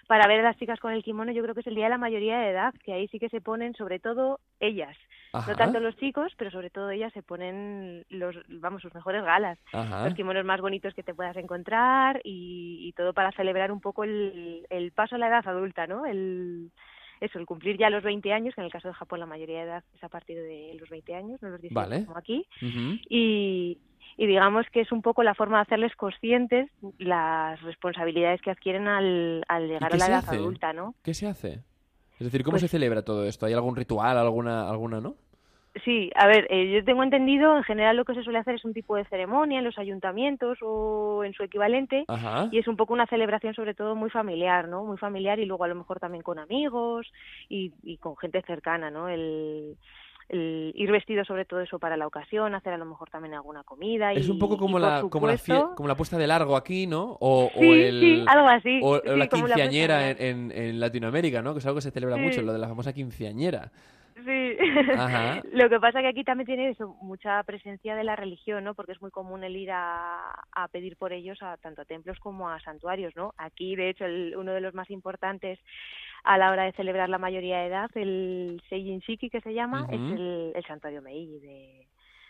para 0.07 0.25
ver 0.25 0.39
a 0.39 0.43
las 0.43 0.57
chicas 0.57 0.79
con 0.79 0.93
el 0.93 1.03
kimono, 1.03 1.33
yo 1.33 1.43
creo 1.43 1.53
que 1.53 1.59
es 1.59 1.67
el 1.67 1.75
día 1.75 1.83
de 1.83 1.89
la 1.89 1.97
mayoría 1.97 2.37
de 2.39 2.51
edad, 2.51 2.73
que 2.85 2.93
ahí 2.93 3.09
sí 3.09 3.19
que 3.19 3.27
se 3.27 3.41
ponen, 3.41 3.75
sobre 3.75 3.99
todo 3.99 4.39
ellas, 4.61 4.95
Ajá, 5.37 5.51
no 5.51 5.57
tanto 5.57 5.79
los 5.79 5.95
chicos, 5.97 6.31
pero 6.37 6.51
sobre 6.51 6.69
todo 6.69 6.89
ellas 6.89 7.11
se 7.13 7.23
ponen 7.23 8.05
los, 8.09 8.35
vamos, 8.49 8.81
sus 8.81 8.93
mejores 8.93 9.23
galas, 9.23 9.57
ajá. 9.73 10.05
los 10.05 10.13
kimonos 10.15 10.45
más 10.45 10.61
bonitos 10.61 10.93
que 10.93 11.03
te 11.03 11.13
puedas 11.13 11.35
encontrar 11.37 12.21
y, 12.23 12.87
y 12.87 12.93
todo 12.93 13.13
para 13.13 13.31
celebrar 13.31 13.71
un 13.71 13.81
poco 13.81 14.03
el, 14.03 14.65
el 14.69 14.91
paso 14.91 15.15
a 15.15 15.17
la 15.17 15.27
edad 15.27 15.47
adulta, 15.47 15.87
¿no? 15.87 16.05
El, 16.05 16.71
eso, 17.19 17.39
el 17.39 17.45
cumplir 17.47 17.77
ya 17.79 17.89
los 17.89 18.03
20 18.03 18.31
años, 18.31 18.53
que 18.53 18.61
en 18.61 18.65
el 18.65 18.71
caso 18.71 18.87
de 18.89 18.93
Japón 18.93 19.19
la 19.19 19.25
mayoría 19.25 19.57
de 19.57 19.63
edad 19.65 19.83
es 19.95 20.03
a 20.03 20.09
partir 20.09 20.37
de 20.37 20.75
los 20.79 20.87
20 20.89 21.15
años, 21.15 21.41
no 21.41 21.49
los 21.49 21.61
18 21.61 21.73
Vale. 21.73 22.05
como 22.05 22.17
aquí, 22.19 22.45
y, 23.09 23.77
y 24.17 24.27
digamos 24.27 24.65
que 24.71 24.81
es 24.81 24.91
un 24.91 25.01
poco 25.01 25.23
la 25.23 25.33
forma 25.35 25.57
de 25.57 25.61
hacerles 25.63 25.95
conscientes 25.95 26.69
las 26.97 27.61
responsabilidades 27.63 28.41
que 28.41 28.51
adquieren 28.51 28.87
al, 28.87 29.43
al 29.47 29.67
llegar 29.67 29.93
a 29.93 29.97
la 29.97 30.05
edad 30.07 30.17
hace? 30.19 30.35
adulta, 30.35 30.73
¿no? 30.73 30.95
¿Qué 31.03 31.13
se 31.13 31.27
hace? 31.27 31.63
Es 32.19 32.25
decir, 32.25 32.43
¿cómo 32.43 32.53
Pues- 32.53 32.61
se 32.63 32.67
celebra 32.67 33.03
todo 33.03 33.25
esto? 33.25 33.45
¿Hay 33.45 33.53
algún 33.53 33.75
ritual, 33.75 34.17
alguna, 34.17 34.69
alguna, 34.69 34.99
no? 35.01 35.15
Sí, 35.83 36.09
a 36.15 36.27
ver, 36.27 36.47
eh, 36.49 36.71
yo 36.71 36.83
tengo 36.83 37.03
entendido, 37.03 37.55
en 37.57 37.63
general 37.63 37.97
lo 37.97 38.05
que 38.05 38.13
se 38.13 38.23
suele 38.23 38.39
hacer 38.39 38.55
es 38.55 38.65
un 38.65 38.73
tipo 38.73 38.95
de 38.95 39.05
ceremonia 39.05 39.59
en 39.59 39.65
los 39.65 39.77
ayuntamientos 39.77 40.57
o 40.61 41.23
en 41.23 41.33
su 41.33 41.43
equivalente, 41.43 42.05
Ajá. 42.07 42.49
y 42.51 42.59
es 42.59 42.67
un 42.67 42.77
poco 42.77 42.93
una 42.93 43.05
celebración 43.07 43.53
sobre 43.53 43.73
todo 43.73 43.95
muy 43.95 44.09
familiar, 44.09 44.67
¿no? 44.67 44.83
Muy 44.83 44.97
familiar 44.97 45.39
y 45.39 45.45
luego 45.45 45.63
a 45.63 45.67
lo 45.67 45.75
mejor 45.75 45.99
también 45.99 46.23
con 46.23 46.39
amigos 46.39 47.07
y, 47.49 47.73
y 47.83 47.97
con 47.97 48.15
gente 48.17 48.41
cercana, 48.43 48.89
¿no? 48.91 49.09
El, 49.09 49.77
el 50.29 50.73
ir 50.75 50.91
vestido 50.91 51.23
sobre 51.23 51.45
todo 51.45 51.61
eso 51.61 51.79
para 51.79 51.95
la 51.95 52.05
ocasión, 52.05 52.53
hacer 52.53 52.73
a 52.73 52.77
lo 52.77 52.83
mejor 52.85 53.09
también 53.09 53.33
alguna 53.33 53.63
comida 53.63 54.13
y 54.13 54.17
Es 54.17 54.27
un 54.29 54.37
poco 54.39 54.57
como 54.57 54.77
la, 54.77 55.03
como, 55.09 55.25
la 55.27 55.35
fie- 55.35 55.73
como 55.75 55.87
la 55.87 55.95
puesta 55.95 56.17
de 56.17 56.27
largo 56.27 56.57
aquí, 56.57 56.85
¿no? 56.85 57.17
O, 57.21 57.45
o 57.45 57.59
Sí, 57.61 57.81
el, 57.81 57.99
sí, 58.01 58.25
algo 58.27 58.47
así. 58.49 58.79
o, 58.83 58.89
o 58.95 58.99
Sí, 58.99 59.09
la 59.15 59.27
quinceañera 59.27 60.09
en, 60.09 60.17
en, 60.21 60.51
en 60.51 60.79
Latinoamérica, 60.79 61.41
¿no? 61.41 61.53
Que 61.53 61.59
es 61.59 61.65
algo 61.65 61.77
que 61.77 61.81
se 61.83 61.91
celebra 61.91 62.17
mucho, 62.17 62.41
lo 62.41 62.51
de 62.51 62.59
la 62.59 62.67
famosa 62.67 62.91
quinceañera. 62.93 63.71
Sí. 64.25 64.57
Ajá. 64.97 65.41
Lo 65.51 65.69
que 65.69 65.79
pasa 65.79 66.01
que 66.01 66.07
aquí 66.07 66.23
también 66.23 66.47
tiene 66.47 66.69
eso, 66.69 66.95
mucha 67.01 67.43
presencia 67.43 67.95
de 67.95 68.03
la 68.03 68.15
religión, 68.15 68.63
¿no? 68.63 68.73
Porque 68.73 68.93
es 68.93 69.01
muy 69.01 69.11
común 69.11 69.43
el 69.43 69.55
ir 69.55 69.71
a, 69.71 70.31
a 70.51 70.67
pedir 70.69 70.97
por 70.97 71.13
ellos 71.13 71.41
a 71.41 71.57
tanto 71.57 71.81
a 71.81 71.85
templos 71.85 72.17
como 72.19 72.49
a 72.49 72.59
santuarios, 72.61 73.15
¿no? 73.15 73.33
Aquí, 73.37 73.75
de 73.75 73.89
hecho, 73.89 74.05
el- 74.05 74.35
uno 74.37 74.53
de 74.53 74.61
los 74.61 74.73
más 74.73 74.89
importantes 74.89 75.59
a 76.23 76.37
la 76.37 76.51
hora 76.51 76.63
de 76.63 76.71
celebrar 76.73 77.09
la 77.09 77.17
mayoría 77.19 77.59
de 77.59 77.67
edad, 77.67 77.89
el 77.95 78.61
Seijin 78.69 78.99
Shiki 78.99 79.29
que 79.29 79.41
se 79.41 79.53
llama, 79.53 79.85
es 79.91 79.99
el, 80.19 80.51
el 80.55 80.63
santuario 80.65 81.01
Meiji 81.01 81.39
de, 81.39 81.87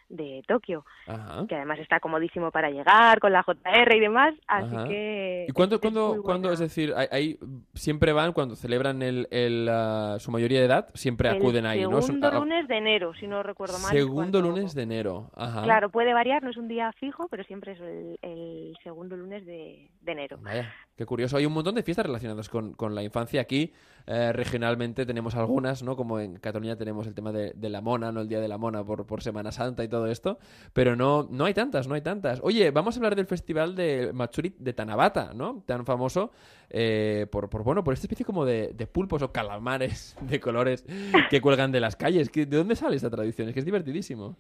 de 0.10 0.41
Tokio, 0.48 0.86
Ajá. 1.06 1.46
que 1.48 1.56
además 1.56 1.80
está 1.80 2.00
comodísimo 2.00 2.50
para 2.52 2.70
llegar 2.70 3.20
con 3.20 3.32
la 3.34 3.43
JR 3.43 3.96
y 3.96 4.00
demás, 4.00 4.34
así 4.48 4.76
Ajá. 4.76 4.88
que... 4.88 5.46
¿Y 5.50 5.52
cuándo, 5.52 5.76
es- 5.76 5.82
cuándo, 5.82 6.22
cuándo, 6.24 6.52
es 6.52 6.60
decir, 6.60 6.93
ahí, 7.12 7.38
siempre 7.74 8.13
van, 8.13 8.32
cuando 8.34 8.56
celebran 8.56 9.02
el, 9.02 9.28
el, 9.32 9.67
ah, 9.70 10.15
su 10.20 10.32
mayoría 10.32 10.60
de 10.60 10.65
edad, 10.65 10.88
siempre 10.93 11.30
acuden 11.30 11.65
el 11.65 11.72
ahí, 11.72 11.82
¿no? 11.88 12.02
Segundo 12.02 12.32
lunes 12.32 12.67
de 12.67 12.78
enero, 12.78 13.13
si 13.15 13.28
no 13.28 13.43
recuerdo 13.43 13.80
mal. 13.80 13.91
Segundo 13.91 14.41
lunes 14.41 14.74
de 14.74 14.84
enero. 14.84 15.30
Ajá. 15.36 15.63
Claro, 15.63 15.89
puede 15.89 16.13
variar, 16.13 16.41
no 16.43 16.52
es 16.52 16.58
un 16.58 16.67
día 16.67 16.91
fijo, 16.93 17.28
pero 17.30 17.43
siempre 17.43 17.74
es 17.74 17.80
el, 17.82 18.20
el 18.22 18.78
segundo 18.84 19.17
lunes 19.17 19.46
de, 19.46 19.89
de 20.02 20.12
enero. 20.12 20.38
Vaya, 20.41 20.74
qué 20.97 21.05
curioso. 21.05 21.38
Hay 21.38 21.45
un 21.45 21.53
montón 21.53 21.75
de 21.75 21.83
fiestas 21.83 22.05
relacionadas 22.05 22.49
con, 22.49 22.73
con 22.73 22.95
la 22.95 23.03
infancia. 23.03 23.39
Aquí, 23.39 23.71
eh, 24.07 24.33
regionalmente, 24.33 25.05
tenemos 25.05 25.36
algunas, 25.36 25.83
¿no? 25.83 25.95
Como 25.95 26.19
en 26.19 26.38
Cataluña 26.39 26.75
tenemos 26.75 27.05
el 27.07 27.13
tema 27.13 27.31
de, 27.31 27.53
la 27.69 27.81
mona, 27.81 28.12
¿no? 28.12 28.21
El 28.21 28.27
Día 28.27 28.39
de 28.41 28.47
la 28.47 28.57
Mona 28.57 28.83
por, 28.83 29.05
por 29.05 29.21
Semana 29.21 29.51
Santa 29.51 29.83
y 29.83 29.88
todo 29.88 30.07
esto. 30.07 30.39
Pero 30.73 30.95
no, 30.95 31.27
no 31.29 31.45
hay 31.45 31.53
tantas, 31.53 31.88
no 31.88 31.93
hay 31.95 32.01
tantas. 32.01 32.39
Oye, 32.43 32.71
vamos 32.71 32.95
a 32.95 32.99
hablar 32.99 33.15
del 33.15 33.27
festival 33.27 33.75
de 33.75 34.12
Matsuri 34.13 34.55
de 34.57 34.73
Tanabata, 34.73 35.33
¿no? 35.33 35.63
Tan 35.65 35.86
famoso 35.86 36.31
eh, 36.69 37.27
por, 37.31 37.49
por, 37.49 37.63
bueno, 37.63 37.83
por 37.83 37.93
esta 37.93 38.05
especie 38.07 38.25
como 38.25 38.43
de, 38.43 38.73
de 38.73 38.88
pulpos 38.88 39.21
o 39.21 39.31
calamares 39.31 40.17
de 40.21 40.39
colores 40.39 40.86
que 41.29 41.39
cuelgan 41.41 41.71
de 41.71 41.79
las 41.79 41.95
calles. 41.95 42.29
¿Qué- 42.29 42.45
¿De 42.45 42.57
dónde 42.57 42.75
sale 42.75 42.95
esta 42.95 43.10
tradición? 43.10 43.47
Es 43.47 43.53
que 43.53 43.60
es 43.60 43.65
divertidísimo. 43.65 44.36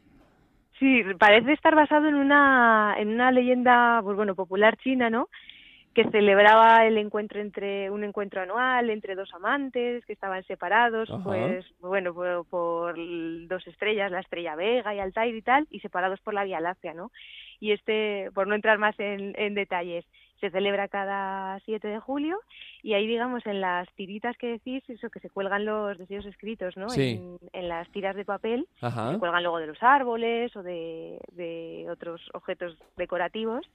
Sí, 0.79 1.01
parece 1.19 1.53
estar 1.53 1.73
basado 1.73 2.07
en 2.07 2.13
una, 2.13 2.95
en 2.99 3.07
una 3.09 3.31
leyenda, 3.31 3.99
pues 4.03 4.15
bueno, 4.15 4.35
popular 4.35 4.77
china, 4.77 5.09
¿no? 5.09 5.27
Que 5.97 6.07
celebraba 6.11 6.85
el 6.85 6.95
encuentro 6.99 7.41
entre, 7.41 7.89
un 7.89 8.03
encuentro 8.03 8.39
anual 8.39 8.91
entre 8.91 9.15
dos 9.15 9.33
amantes 9.33 10.05
que 10.05 10.13
estaban 10.13 10.43
separados, 10.43 11.09
Ajá. 11.09 11.23
pues, 11.23 11.65
bueno, 11.79 12.13
por, 12.13 12.45
por 12.45 12.95
dos 13.47 13.65
estrellas, 13.65 14.11
la 14.11 14.19
estrella 14.19 14.55
Vega 14.55 14.93
y 14.93 14.99
Altair 14.99 15.35
y 15.35 15.41
tal, 15.41 15.65
y 15.71 15.79
separados 15.79 16.19
por 16.19 16.35
la 16.35 16.43
Vía 16.43 16.61
Láctea, 16.61 16.93
¿no? 16.93 17.09
Y 17.59 17.71
este, 17.71 18.29
por 18.35 18.45
no 18.45 18.53
entrar 18.53 18.77
más 18.77 18.93
en, 18.99 19.33
en 19.39 19.55
detalles, 19.55 20.05
se 20.39 20.51
celebra 20.51 20.87
cada 20.87 21.59
7 21.61 21.87
de 21.87 21.99
julio 21.99 22.37
y 22.83 22.93
ahí, 22.93 23.07
digamos, 23.07 23.43
en 23.47 23.59
las 23.59 23.91
tiritas 23.95 24.37
que 24.37 24.49
decís, 24.49 24.87
eso 24.87 25.09
que 25.09 25.19
se 25.19 25.31
cuelgan 25.31 25.65
los 25.65 25.97
deseos 25.97 26.27
escritos, 26.27 26.77
¿no? 26.77 26.89
Sí. 26.89 27.19
En, 27.19 27.39
en 27.53 27.69
las 27.69 27.89
tiras 27.89 28.15
de 28.15 28.23
papel, 28.23 28.67
Ajá. 28.81 29.13
se 29.13 29.17
cuelgan 29.17 29.41
luego 29.41 29.57
de 29.57 29.65
los 29.65 29.81
árboles 29.81 30.55
o 30.55 30.61
de, 30.61 31.19
de 31.31 31.87
otros 31.89 32.21
objetos 32.35 32.77
decorativos. 32.97 33.67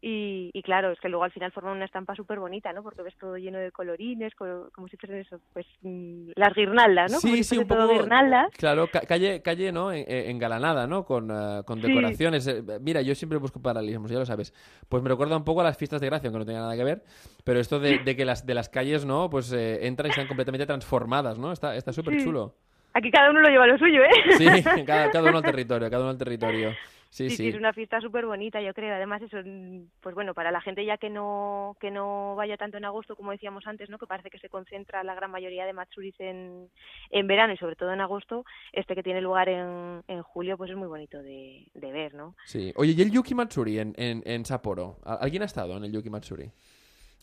Y, 0.00 0.50
y 0.54 0.62
claro, 0.62 0.92
es 0.92 1.00
que 1.00 1.08
luego 1.08 1.24
al 1.24 1.32
final 1.32 1.50
forman 1.50 1.74
una 1.74 1.84
estampa 1.84 2.14
súper 2.14 2.38
bonita, 2.38 2.72
¿no? 2.72 2.84
Porque 2.84 3.02
ves 3.02 3.16
todo 3.18 3.36
lleno 3.36 3.58
de 3.58 3.72
colorines, 3.72 4.32
co- 4.36 4.70
como 4.72 4.86
si 4.86 4.96
fuesen 4.96 5.18
eso, 5.18 5.40
pues 5.52 5.66
mm, 5.82 6.30
las 6.36 6.54
guirnaldas, 6.54 7.10
¿no? 7.10 7.20
como 7.20 7.34
Sí, 7.34 7.42
si 7.42 7.56
sí, 7.56 7.58
un 7.58 7.66
poco. 7.66 7.88
guirnaldas. 7.88 8.52
Claro, 8.56 8.86
ca- 8.86 9.00
calle, 9.00 9.42
calle, 9.42 9.72
¿no? 9.72 9.90
En- 9.92 10.04
en- 10.08 10.30
Engalanada, 10.30 10.86
¿no? 10.86 11.04
Con, 11.04 11.32
ah, 11.32 11.62
con 11.66 11.80
decoraciones. 11.80 12.46
Eh, 12.46 12.62
Mira, 12.80 13.02
yo 13.02 13.16
siempre 13.16 13.38
busco 13.38 13.60
paralelismos, 13.60 14.08
ya 14.08 14.20
lo 14.20 14.24
sabes. 14.26 14.54
Pues 14.88 15.02
me 15.02 15.08
recuerda 15.08 15.36
un 15.36 15.44
poco 15.44 15.62
a 15.62 15.64
las 15.64 15.76
fiestas 15.76 16.00
de 16.00 16.06
gracia, 16.06 16.28
aunque 16.28 16.38
no 16.38 16.46
tenga 16.46 16.60
nada 16.60 16.76
que 16.76 16.84
ver. 16.84 17.02
Pero 17.42 17.58
esto 17.58 17.80
de, 17.80 17.98
de 17.98 18.14
que 18.14 18.24
las 18.24 18.46
de 18.46 18.54
las 18.54 18.68
calles, 18.68 19.04
¿no? 19.04 19.28
Pues 19.28 19.52
eh, 19.52 19.84
entran 19.84 20.06
y 20.06 20.10
están 20.10 20.28
completamente 20.28 20.64
transformadas, 20.66 21.40
¿no? 21.40 21.50
Está 21.50 21.74
está 21.74 21.92
súper 21.92 22.14
Sí. 22.20 22.24
chulo. 22.24 22.54
Aquí 22.94 23.10
cada 23.10 23.30
uno 23.30 23.40
lo 23.40 23.48
lleva 23.48 23.66
lo 23.66 23.76
suyo, 23.78 24.00
¿eh? 24.02 24.32
Sí, 24.38 24.46
cada, 24.86 25.10
cada 25.10 25.28
uno 25.28 25.38
al 25.38 25.44
territorio, 25.44 25.90
cada 25.90 26.02
uno 26.02 26.10
al 26.10 26.18
territorio. 26.18 26.72
Sí, 27.10 27.30
Sí, 27.30 27.48
es 27.48 27.54
una 27.54 27.72
fiesta 27.72 28.00
súper 28.00 28.26
bonita, 28.26 28.60
yo 28.60 28.74
creo. 28.74 28.94
Además, 28.94 29.22
eso, 29.22 29.38
mm, 29.44 29.86
pues 30.00 30.14
bueno, 30.14 30.34
para 30.34 30.50
la 30.50 30.60
gente 30.60 30.84
ya 30.84 30.98
que 30.98 31.08
no 31.08 31.76
que 31.80 31.90
no 31.90 32.34
vaya 32.36 32.56
tanto 32.56 32.76
en 32.76 32.84
agosto, 32.84 33.16
como 33.16 33.32
decíamos 33.32 33.66
antes, 33.66 33.88
¿no? 33.88 33.98
Que 33.98 34.06
parece 34.06 34.30
que 34.30 34.38
se 34.38 34.48
concentra 34.50 35.02
la 35.02 35.14
gran 35.14 35.30
mayoría 35.30 35.64
de 35.64 35.72
Matsuris 35.72 36.14
en, 36.20 36.68
en 37.10 37.26
verano 37.26 37.54
y 37.54 37.56
sobre 37.56 37.76
todo 37.76 37.92
en 37.92 38.00
agosto, 38.02 38.44
este 38.72 38.94
que 38.94 39.02
tiene 39.02 39.20
lugar 39.22 39.48
en, 39.48 40.02
en 40.06 40.22
julio, 40.22 40.56
pues 40.58 40.70
es 40.70 40.76
muy 40.76 40.88
bonito 40.88 41.22
de, 41.22 41.66
de 41.74 41.92
ver, 41.92 42.14
¿no? 42.14 42.34
Sí. 42.44 42.72
Oye, 42.76 42.92
¿y 42.96 43.00
el 43.02 43.10
Yuki 43.10 43.34
Matsuri 43.34 43.78
en, 43.78 43.94
en, 43.96 44.22
en 44.26 44.44
Sapporo? 44.44 44.98
¿Al- 45.04 45.18
¿Alguien 45.22 45.42
ha 45.42 45.46
estado 45.46 45.76
en 45.76 45.84
el 45.84 45.92
Yuki 45.92 46.10
Matsuri? 46.10 46.50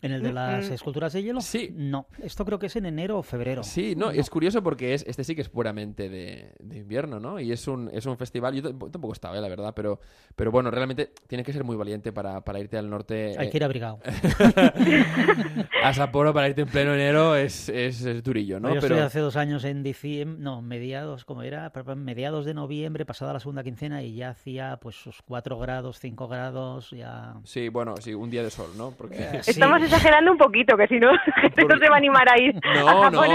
¿En 0.02 0.12
el 0.12 0.22
de 0.22 0.32
las 0.32 0.66
Mm, 0.66 0.70
mm. 0.70 0.74
esculturas 0.74 1.12
de 1.14 1.22
hielo? 1.22 1.40
Sí. 1.40 1.70
No, 1.74 2.06
esto 2.22 2.44
creo 2.44 2.58
que 2.58 2.66
es 2.66 2.76
en 2.76 2.86
enero 2.86 3.18
o 3.18 3.22
febrero. 3.22 3.62
Sí, 3.62 3.94
no, 3.96 4.10
es 4.10 4.28
curioso 4.30 4.62
porque 4.62 4.92
es, 4.94 5.04
este 5.08 5.24
sí 5.24 5.34
que 5.34 5.40
es 5.42 5.48
puramente 5.48 6.08
de, 6.08 6.52
de 6.60 6.78
invierno, 6.78 7.18
¿no? 7.18 7.40
Y 7.40 7.50
es 7.50 7.66
un, 7.66 7.90
es 7.92 8.04
un 8.06 8.16
festival, 8.18 8.54
yo 8.54 8.62
tamp- 8.62 8.90
tampoco 8.90 9.12
he 9.12 9.14
estado, 9.14 9.34
eh, 9.36 9.40
la 9.40 9.48
verdad, 9.48 9.72
pero, 9.74 9.98
pero 10.36 10.50
bueno, 10.50 10.70
realmente 10.70 11.12
tienes 11.26 11.46
que 11.46 11.52
ser 11.52 11.64
muy 11.64 11.76
valiente 11.76 12.12
para, 12.12 12.42
para 12.42 12.60
irte 12.60 12.76
al 12.76 12.90
norte. 12.90 13.34
Hay 13.38 13.46
eh, 13.46 13.50
que 13.50 13.56
ir 13.56 13.64
abrigado. 13.64 13.98
a 15.82 15.92
Sapporo 15.94 16.32
para 16.34 16.48
irte 16.48 16.62
en 16.62 16.68
pleno 16.68 16.94
enero 16.94 17.34
es, 17.36 17.68
es, 17.68 18.02
es 18.04 18.22
durillo, 18.22 18.60
¿no? 18.60 18.68
Yo 18.74 18.80
pero 18.80 18.94
estoy 18.96 19.06
hace 19.06 19.20
dos 19.20 19.36
años 19.36 19.64
en 19.64 19.82
diciembre, 19.82 20.42
no, 20.42 20.62
mediados, 20.62 21.24
como 21.24 21.42
era, 21.42 21.72
mediados 21.96 22.44
de 22.44 22.54
noviembre, 22.54 23.04
pasada 23.04 23.32
la 23.32 23.40
segunda 23.40 23.62
quincena, 23.64 24.02
y 24.02 24.14
ya 24.16 24.30
hacía 24.30 24.78
pues 24.80 24.96
sus 24.96 25.22
4 25.22 25.58
grados, 25.58 25.98
5 26.00 26.28
grados, 26.28 26.90
ya... 26.90 27.34
sí, 27.44 27.68
bueno, 27.68 27.94
sí, 28.00 28.14
un 28.14 28.30
día 28.30 28.42
de 28.42 28.50
sol, 28.50 28.70
¿no? 28.76 28.90
Porque 28.90 29.16
Eh, 29.16 29.40
sí. 29.42 29.50
Estamos 29.52 29.82
exagerando 29.86 30.32
un 30.32 30.38
poquito, 30.38 30.76
que 30.76 30.86
si 30.86 30.98
no, 31.00 31.10
gente 31.40 31.64
no 31.64 31.78
se 31.78 31.88
va 31.88 31.94
a 31.94 31.98
animar 31.98 32.28
a 32.28 32.40
ir 32.40 32.54
No, 32.54 32.88
a 32.88 33.02
Japón 33.04 33.28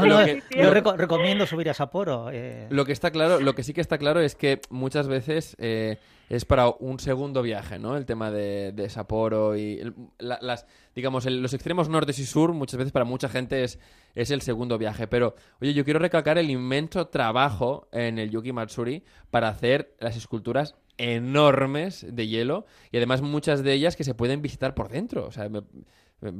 no, 0.00 0.20
en 0.22 0.42
yo 0.50 0.72
reco- 0.72 0.96
recomiendo 0.96 1.46
subir 1.46 1.68
a 1.70 1.74
Sapporo. 1.74 2.30
eh, 2.32 2.66
Lo 2.70 2.84
que 2.84 2.92
está 2.92 3.10
claro, 3.10 3.40
lo 3.40 3.54
que 3.54 3.62
sí 3.62 3.72
que 3.74 3.80
está 3.80 3.98
claro 3.98 4.20
es 4.20 4.34
que 4.34 4.60
muchas 4.70 5.08
veces 5.08 5.56
eh, 5.58 5.98
es 6.28 6.44
para 6.44 6.68
un 6.68 6.98
segundo 7.00 7.42
viaje, 7.42 7.78
¿no? 7.78 7.96
El 7.96 8.06
tema 8.06 8.30
de, 8.30 8.72
de 8.72 8.88
Sapporo 8.88 9.56
y 9.56 9.78
el- 9.80 9.94
la- 10.18 10.38
las, 10.42 10.66
digamos, 10.94 11.26
el- 11.26 11.42
los 11.42 11.54
extremos 11.54 11.88
norte 11.88 12.12
y 12.16 12.24
sur 12.24 12.52
muchas 12.52 12.78
veces 12.78 12.92
para 12.92 13.04
mucha 13.04 13.28
gente 13.28 13.64
es, 13.64 13.78
es 14.14 14.30
el 14.30 14.40
segundo 14.42 14.78
viaje. 14.78 15.06
Pero, 15.06 15.34
oye, 15.60 15.74
yo 15.74 15.84
quiero 15.84 15.98
recalcar 16.00 16.38
el 16.38 16.50
inmenso 16.50 17.06
trabajo 17.08 17.88
en 17.92 18.18
el 18.18 18.30
Yuki 18.30 18.52
Matsuri 18.52 19.04
para 19.30 19.48
hacer 19.48 19.94
las 20.00 20.16
esculturas 20.16 20.74
enormes 20.98 22.06
de 22.08 22.26
hielo 22.26 22.66
y 22.92 22.96
además 22.98 23.22
muchas 23.22 23.62
de 23.62 23.72
ellas 23.72 23.96
que 23.96 24.04
se 24.04 24.14
pueden 24.14 24.42
visitar 24.42 24.74
por 24.74 24.88
dentro. 24.88 25.26
O 25.26 25.32
sea, 25.32 25.48
me, 25.48 25.62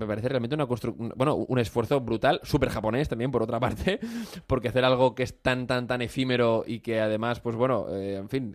parece 0.07 0.29
realmente 0.29 0.55
una 0.57 0.67
constru- 0.67 0.95
un- 0.99 1.13
bueno, 1.17 1.37
un 1.37 1.59
esfuerzo 1.59 2.01
brutal, 2.01 2.41
súper 2.43 2.69
japonés 2.71 3.09
también 3.09 3.31
por 3.31 3.43
otra 3.43 3.61
parte, 3.61 4.01
porque 4.47 4.69
hacer 4.69 4.85
algo 4.85 5.15
que 5.15 5.23
es 5.23 5.41
tan, 5.41 5.67
tan, 5.67 5.87
tan 5.87 6.03
efímero 6.03 6.65
y 6.67 6.81
que 6.81 7.01
además, 7.01 7.41
pues 7.41 7.57
bueno, 7.57 7.87
eh, 7.91 8.17
en 8.17 8.29
fin, 8.29 8.53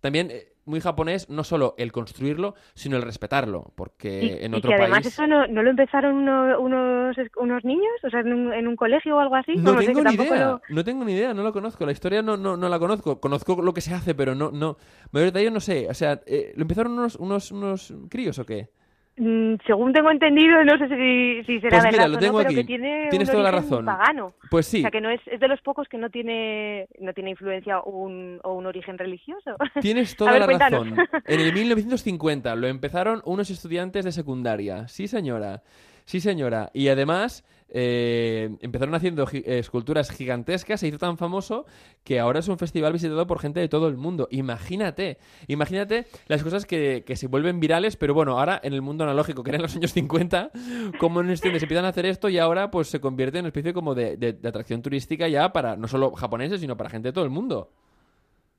también 0.00 0.30
eh, 0.30 0.53
muy 0.66 0.80
japonés 0.80 1.28
no 1.30 1.44
solo 1.44 1.74
el 1.78 1.92
construirlo, 1.92 2.54
sino 2.74 2.96
el 2.96 3.02
respetarlo, 3.02 3.72
porque 3.74 4.38
Y, 4.40 4.44
en 4.44 4.54
y 4.54 4.56
otro 4.56 4.70
que 4.70 4.74
además 4.76 5.02
país... 5.02 5.12
eso 5.12 5.26
no, 5.26 5.46
no 5.46 5.62
lo 5.62 5.70
empezaron 5.70 6.16
uno- 6.16 6.58
unos, 6.60 7.16
unos 7.36 7.64
niños, 7.64 7.92
o 8.02 8.10
sea, 8.10 8.20
en 8.20 8.32
un, 8.32 8.52
en 8.52 8.66
un 8.68 8.76
colegio 8.76 9.16
o 9.16 9.20
algo 9.20 9.36
así. 9.36 9.52
No 9.56 9.76
tengo 9.76 10.02
ni 10.04 10.14
idea, 10.14 10.46
lo- 10.46 10.62
no 10.68 10.84
tengo 10.84 11.04
ni 11.04 11.12
idea, 11.12 11.34
no 11.34 11.42
lo 11.42 11.52
conozco. 11.52 11.84
La 11.86 11.92
historia 11.92 12.22
no, 12.22 12.36
no, 12.36 12.56
no 12.56 12.68
la 12.68 12.78
conozco. 12.78 13.20
Conozco 13.20 13.60
lo 13.62 13.74
que 13.74 13.80
se 13.80 13.94
hace, 13.94 14.14
pero 14.14 14.34
no, 14.34 14.50
no. 14.50 14.76
Mayor 15.12 15.26
detalle 15.32 15.50
no 15.50 15.60
sé. 15.60 15.86
O 15.88 15.94
sea, 15.94 16.20
eh, 16.26 16.52
¿lo 16.56 16.62
empezaron 16.62 16.92
unos, 16.92 17.16
unos, 17.16 17.50
unos 17.50 17.92
críos 18.08 18.38
o 18.38 18.46
qué? 18.46 18.70
Mm, 19.16 19.54
según 19.64 19.92
tengo 19.92 20.10
entendido, 20.10 20.64
no 20.64 20.76
sé 20.76 20.88
si, 20.88 21.44
si 21.44 21.60
será 21.60 21.78
Pues 21.78 21.92
mira, 21.92 22.04
verdad 22.04 22.08
lo 22.08 22.16
o 22.16 22.18
tengo 22.20 22.32
no, 22.32 22.38
pero 22.38 22.48
aquí. 22.48 22.56
que 22.56 22.64
tiene 22.64 23.06
Tienes 23.10 23.28
un 23.28 23.32
toda 23.32 23.44
la 23.44 23.50
razón. 23.52 23.84
pagano. 23.84 24.34
Pues 24.50 24.66
sí. 24.66 24.78
O 24.78 24.80
sea, 24.82 24.90
que 24.90 25.00
no 25.00 25.08
es, 25.10 25.20
es 25.26 25.38
de 25.38 25.46
los 25.48 25.60
pocos 25.60 25.86
que 25.88 25.98
no 25.98 26.10
tiene, 26.10 26.88
no 26.98 27.12
tiene 27.12 27.30
influencia 27.30 27.80
un, 27.82 28.40
o 28.42 28.54
un 28.54 28.66
origen 28.66 28.98
religioso. 28.98 29.56
Tienes 29.80 30.16
toda 30.16 30.32
ver, 30.32 30.40
la 30.40 30.46
cuéntanos. 30.46 30.90
razón. 30.90 31.22
En 31.26 31.40
el 31.40 31.52
1950 31.52 32.56
lo 32.56 32.66
empezaron 32.66 33.22
unos 33.24 33.50
estudiantes 33.50 34.04
de 34.04 34.10
secundaria. 34.12 34.88
Sí, 34.88 35.06
señora. 35.06 35.62
Sí, 36.04 36.20
señora. 36.20 36.70
Y 36.74 36.88
además 36.88 37.44
eh, 37.68 38.56
empezaron 38.60 38.94
haciendo 38.94 39.26
esculturas 39.44 40.10
gigantescas. 40.10 40.80
Se 40.80 40.88
hizo 40.88 40.98
tan 40.98 41.16
famoso 41.18 41.66
que 42.04 42.20
ahora 42.20 42.40
es 42.40 42.48
un 42.48 42.58
festival 42.58 42.92
visitado 42.92 43.26
por 43.26 43.38
gente 43.40 43.60
de 43.60 43.68
todo 43.68 43.88
el 43.88 43.96
mundo. 43.96 44.28
Imagínate. 44.30 45.18
Imagínate 45.48 46.06
las 46.28 46.42
cosas 46.42 46.66
que, 46.66 47.04
que 47.06 47.16
se 47.16 47.26
vuelven 47.26 47.60
virales, 47.60 47.96
pero 47.96 48.14
bueno, 48.14 48.38
ahora 48.38 48.60
en 48.62 48.72
el 48.74 48.82
mundo 48.82 49.04
analógico, 49.04 49.42
que 49.42 49.50
era 49.50 49.56
en 49.56 49.62
los 49.62 49.74
años 49.76 49.92
50, 49.92 50.50
como 50.98 51.20
en 51.20 51.30
estudiantes 51.30 51.62
empiezan 51.62 51.84
a 51.84 51.88
hacer 51.88 52.06
esto 52.06 52.28
y 52.28 52.38
ahora 52.38 52.70
pues 52.70 52.88
se 52.88 53.00
convierte 53.00 53.38
en 53.38 53.44
una 53.44 53.48
especie 53.48 53.72
como 53.72 53.94
de, 53.94 54.16
de- 54.16 54.32
de 54.34 54.48
atracción 54.48 54.82
turística 54.82 55.26
ya 55.28 55.52
para 55.52 55.76
no 55.76 55.88
solo 55.88 56.12
japoneses, 56.12 56.60
sino 56.60 56.76
para 56.76 56.90
gente 56.90 57.08
de 57.08 57.12
todo 57.12 57.24
el 57.24 57.30
mundo. 57.30 57.70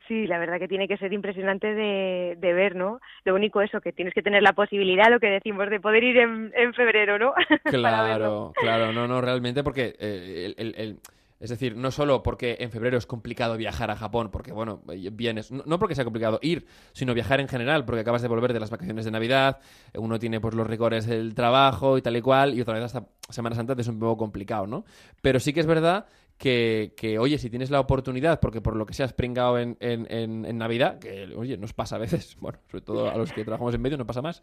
Sí, 0.08 0.28
la 0.28 0.38
verdad 0.38 0.60
que 0.60 0.68
tiene 0.68 0.88
que 0.88 0.98
ser 0.98 1.12
impresionante 1.14 1.74
de, 1.74 2.36
de 2.40 2.54
ver, 2.54 2.76
¿no? 2.76 3.00
Lo 3.24 3.34
único 3.36 3.62
eso, 3.62 3.82
que 3.82 3.92
tienes 3.92 4.14
que 4.14 4.22
tener 4.22 4.44
la 4.44 4.54
posibilidad, 4.54 5.10
lo 5.10 5.20
que 5.20 5.28
decimos, 5.28 5.70
de 5.70 5.80
poder 5.80 6.04
ir 6.04 6.18
en, 6.18 6.52
en 6.56 6.74
febrero, 6.74 7.18
¿no? 7.18 7.34
Claro, 7.64 8.54
claro, 8.56 8.94
no, 8.94 9.08
no, 9.08 9.22
realmente 9.22 9.64
porque 9.64 9.96
eh, 10.00 10.54
el, 10.58 10.76
el- 10.78 11.00
es 11.38 11.50
decir, 11.50 11.76
no 11.76 11.92
solo 11.92 12.24
porque 12.24 12.56
en 12.62 12.72
febrero 12.72 12.98
es 12.98 13.06
complicado 13.06 13.58
viajar 13.58 13.92
a 13.92 13.96
Japón, 13.98 14.30
porque 14.32 14.54
bueno, 14.54 14.82
eh, 14.90 15.10
vienes, 15.12 15.52
no, 15.52 15.78
porque 15.78 15.94
sea 15.94 16.06
complicado 16.06 16.40
ir, 16.42 16.66
sino 16.94 17.14
viajar 17.14 17.42
en 17.42 17.50
general, 17.50 17.84
porque 17.84 18.02
acabas 18.02 18.22
de 18.22 18.30
volver 18.30 18.54
de 18.54 18.60
las 18.62 18.72
vacaciones 18.72 19.04
de 19.04 19.12
Navidad, 19.12 19.60
uno 19.96 20.18
tiene 20.18 20.40
pues 20.40 20.54
los 20.56 20.66
rigores 20.66 21.06
del 21.06 21.36
trabajo 21.36 21.98
y 21.98 22.02
tal 22.02 22.16
y 22.16 22.22
cual, 22.22 22.54
y 22.56 22.62
otra 22.62 22.76
vez 22.76 22.84
hasta 22.84 23.04
Semana 23.30 23.56
Santa 23.56 23.76
es 23.78 23.88
un 23.90 24.00
poco 24.00 24.16
complicado, 24.18 24.66
¿no? 24.66 24.86
Pero 25.22 25.40
sí 25.42 25.52
que 25.52 25.60
es 25.60 25.68
verdad 25.68 26.06
que, 26.38 27.18
oye, 27.20 27.38
si 27.38 27.50
tienes 27.50 27.70
la 27.70 27.80
oportunidad, 27.80 28.40
porque 28.40 28.60
por 28.62 28.76
lo 28.76 28.86
que 28.86 28.94
sea 28.94 29.06
has 29.06 29.14
pringado 29.14 29.58
en, 29.58 29.78
en, 29.80 30.06
en, 30.46 30.58
Navidad, 30.58 31.00
que, 31.00 31.34
oye, 31.36 31.58
nos 31.58 31.74
pasa 31.74 31.96
a 31.96 32.00
veces, 32.00 32.36
bueno, 32.42 32.60
sobre 32.70 32.84
todo 32.84 33.10
a 33.10 33.18
los 33.18 33.32
que 33.32 33.44
trabajamos 33.44 33.74
en 33.74 33.82
medio 33.82 33.98
nos 33.98 34.08
pasa 34.08 34.22
más, 34.22 34.42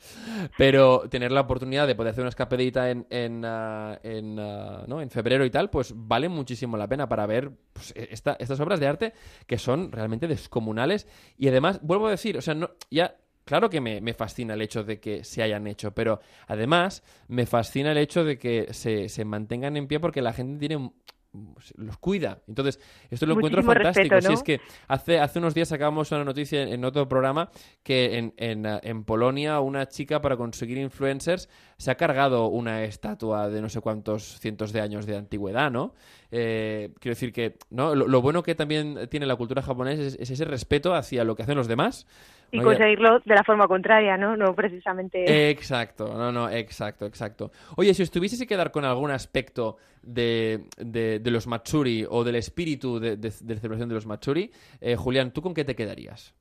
pero 0.57 1.09
tener 1.11 1.33
la 1.33 1.43
oportunidad 1.43 1.87
de 1.87 1.95
poder 1.95 2.13
hacer 2.13 2.23
una 2.23 2.31
escapadita 2.31 2.91
en, 2.91 3.07
en, 3.11 3.45
ah, 3.45 3.99
en, 4.03 4.39
ah, 4.39 4.85
¿no? 4.87 5.03
en 5.03 5.11
febrero 5.11 5.45
y 5.45 5.51
tal, 5.51 5.69
pues 5.71 5.93
vale 5.95 6.29
muchísimo 6.29 6.77
la 6.77 6.89
pena 6.89 7.09
para 7.09 7.27
ver 7.27 7.53
pues, 7.73 7.93
esta- 7.97 8.37
estas 8.39 8.59
obras 8.61 8.81
de 8.81 8.87
arte 8.87 9.13
que 9.47 9.59
son 9.59 9.93
realmente 9.93 10.27
descomunales 10.29 11.07
y 11.37 11.49
además, 11.49 11.81
vuelvo 11.83 12.07
a 12.07 12.11
decir, 12.11 12.39
o 12.39 12.43
sea, 12.43 12.55
no, 12.55 12.71
ya 12.91 13.17
Claro 13.45 13.71
que 13.71 13.81
me, 13.81 14.01
me 14.01 14.15
fascina 14.15 14.55
el 14.55 14.63
hecho 14.63 14.85
de 14.85 15.01
que 15.01 15.25
se 15.25 15.43
hayan 15.43 15.67
hecho, 15.67 15.93
pero 15.93 16.21
además 16.47 17.03
me 17.27 17.45
fascina 17.45 17.91
el 17.91 17.99
hecho 17.99 18.25
de 18.25 18.39
que 18.39 18.73
se, 18.73 19.09
se 19.09 19.25
mantengan 19.25 19.77
en 19.77 19.89
pie 19.89 19.99
porque 19.99 20.23
la 20.23 20.33
gente 20.33 20.61
tiene 20.61 20.93
los 21.77 21.97
cuida. 21.99 22.43
Entonces, 22.47 22.79
esto 23.11 23.27
lo 23.27 23.35
encuentro 23.35 23.63
fantástico. 23.63 24.15
respeto, 24.15 24.29
Si 24.29 24.35
es 24.35 24.43
que 24.43 24.61
hace, 24.89 25.19
hace 25.19 25.39
unos 25.39 25.55
días 25.55 25.69
sacábamos 25.69 26.11
una 26.13 26.25
noticia 26.25 26.63
en, 26.63 26.69
en 26.69 26.85
otro 26.85 27.09
programa 27.09 27.51
que 27.83 28.19
en, 28.19 28.35
en, 28.37 28.67
en 28.67 29.05
Polonia 29.05 29.61
una 29.61 29.89
chica 29.89 30.21
para 30.21 30.37
conseguir 30.37 30.79
influencers 30.79 31.49
se 31.79 31.91
ha 31.91 31.97
cargado 31.97 32.47
una 32.47 32.85
estatua 32.85 33.49
de 33.49 33.63
no 33.63 33.69
sé 33.69 33.81
cuántos 33.81 34.39
cientos 34.41 34.73
de 34.73 34.81
años 34.81 35.07
de 35.07 35.17
antigüedad, 35.17 35.71
¿no? 35.71 35.95
Eh, 36.35 36.89
quiero 36.99 37.13
decir 37.13 37.31
que 37.31 37.57
¿no? 37.69 37.95
Lo, 37.95 38.09
lo 38.09 38.23
bueno 38.23 38.43
que 38.43 38.55
también 38.55 39.07
tiene 39.11 39.27
la 39.27 39.37
cultura 39.37 39.61
japonesa 39.61 40.03
es, 40.03 40.15
es 40.19 40.31
ese 40.31 40.47
respeto 40.47 40.95
hacia 40.95 41.25
lo 41.25 41.37
que 41.37 41.43
hacen 41.43 41.57
los 41.57 41.69
demás. 41.69 42.07
Y 42.51 42.57
¿no? 42.59 42.65
conseguirlo 42.65 43.21
de 43.21 43.35
la 43.35 43.45
forma 43.45 43.69
contraria, 43.69 44.17
¿no? 44.17 44.35
No 44.37 44.55
precisamente... 44.55 45.51
Exacto, 45.51 46.13
no, 46.17 46.33
no, 46.33 46.49
exacto, 46.51 47.05
exacto. 47.07 47.51
Oye, 47.77 47.93
si 47.95 48.03
os 48.03 48.11
tuvieses 48.11 48.39
que 48.39 48.47
quedar 48.47 48.71
con 48.71 48.85
algún 48.87 49.11
aspecto 49.11 49.77
de, 50.03 50.65
de, 50.79 51.19
de 51.19 51.31
los 51.31 51.47
Matsuri 51.47 52.07
o 52.09 52.25
del 52.25 52.37
espíritu 52.37 52.99
de, 52.99 53.17
de- 53.19 53.33
de 53.41 53.57
celebración 53.57 53.89
de 53.91 53.95
los 53.95 54.07
Matsuri, 54.07 54.51
eh, 54.81 54.97
Julián, 54.97 55.33
¿tú 55.33 55.43
con 55.43 55.53
qué 55.55 55.65
te 55.65 55.75
quedarías? 55.77 56.35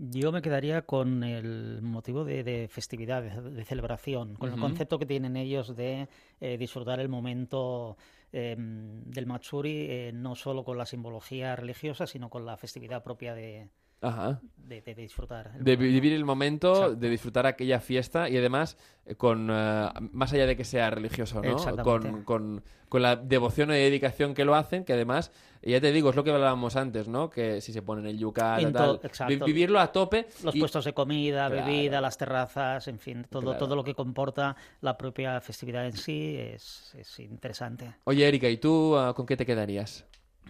Yo 0.00 0.30
me 0.30 0.42
quedaría 0.42 0.82
con 0.82 1.24
el 1.24 1.82
motivo 1.82 2.24
de, 2.24 2.44
de 2.44 2.68
festividad, 2.68 3.20
de, 3.20 3.50
de 3.50 3.64
celebración, 3.64 4.36
con 4.36 4.52
el 4.52 4.60
concepto 4.60 4.96
que 4.96 5.06
tienen 5.06 5.36
ellos 5.36 5.74
de 5.74 6.06
eh, 6.40 6.56
disfrutar 6.56 7.00
el 7.00 7.08
momento 7.08 7.96
eh, 8.32 8.54
del 8.56 9.26
Matsuri, 9.26 9.86
eh, 9.90 10.12
no 10.14 10.36
solo 10.36 10.62
con 10.62 10.78
la 10.78 10.86
simbología 10.86 11.56
religiosa, 11.56 12.06
sino 12.06 12.30
con 12.30 12.46
la 12.46 12.56
festividad 12.56 13.02
propia 13.02 13.34
de, 13.34 13.70
Ajá. 14.00 14.40
de- 14.56 14.82
de 14.82 14.94
disfrutar. 14.94 15.52
De 15.54 15.76
momento. 15.76 15.80
vivir 15.82 16.12
el 16.12 16.24
momento, 16.26 16.72
Exacto. 16.74 16.96
de 16.96 17.08
disfrutar 17.10 17.46
aquella 17.46 17.80
fiesta 17.80 18.28
y 18.28 18.36
además 18.36 18.76
eh, 19.06 19.14
con 19.14 19.48
eh, 19.50 19.88
más 20.12 20.32
allá 20.34 20.46
de 20.46 20.56
que 20.56 20.64
sea 20.64 20.90
religioso, 20.90 21.40
¿no? 21.42 21.56
Con, 21.82 22.22
con, 22.24 22.62
con 22.90 23.02
la 23.02 23.16
devoción 23.16 23.70
y 23.70 23.74
dedicación 23.74 24.34
que 24.34 24.44
lo 24.44 24.54
hacen, 24.54 24.84
que 24.84 24.92
además, 24.92 25.32
ya 25.62 25.80
te 25.80 25.90
digo, 25.90 26.10
es 26.10 26.16
lo 26.16 26.22
que 26.22 26.30
hablábamos 26.32 26.76
antes, 26.76 27.08
¿no? 27.08 27.30
Que 27.30 27.62
si 27.62 27.72
se 27.72 27.80
ponen 27.80 28.04
el 28.06 28.18
yuca, 28.18 28.60
En 28.60 28.74
tal, 28.74 29.00
exacto. 29.02 29.46
vivirlo 29.46 29.80
a 29.80 29.90
tope. 29.90 30.28
Los 30.44 30.54
y- 30.54 30.60
puestos 30.60 30.84
de 30.84 30.92
comida, 30.92 31.48
Claro. 31.48 31.64
bebida, 31.66 32.00
las 32.02 32.18
terrazas, 32.18 32.86
en 32.88 32.98
fin, 32.98 33.26
todo, 33.30 33.42
Claro. 33.42 33.58
todo 33.58 33.74
lo 33.74 33.82
que 33.84 33.94
comporta 33.94 34.54
la 34.82 34.98
propia 34.98 35.40
festividad 35.40 35.86
en 35.86 35.94
sí 35.96 36.36
es, 36.38 36.94
es 36.94 37.18
interesante. 37.20 37.94
Oye, 38.04 38.28
Erika, 38.28 38.48
¿y 38.50 38.58
tú 38.58 38.96
ah, 38.98 39.14
con 39.14 39.24
qué 39.24 39.36
te 39.36 39.46
quedarías? 39.46 40.04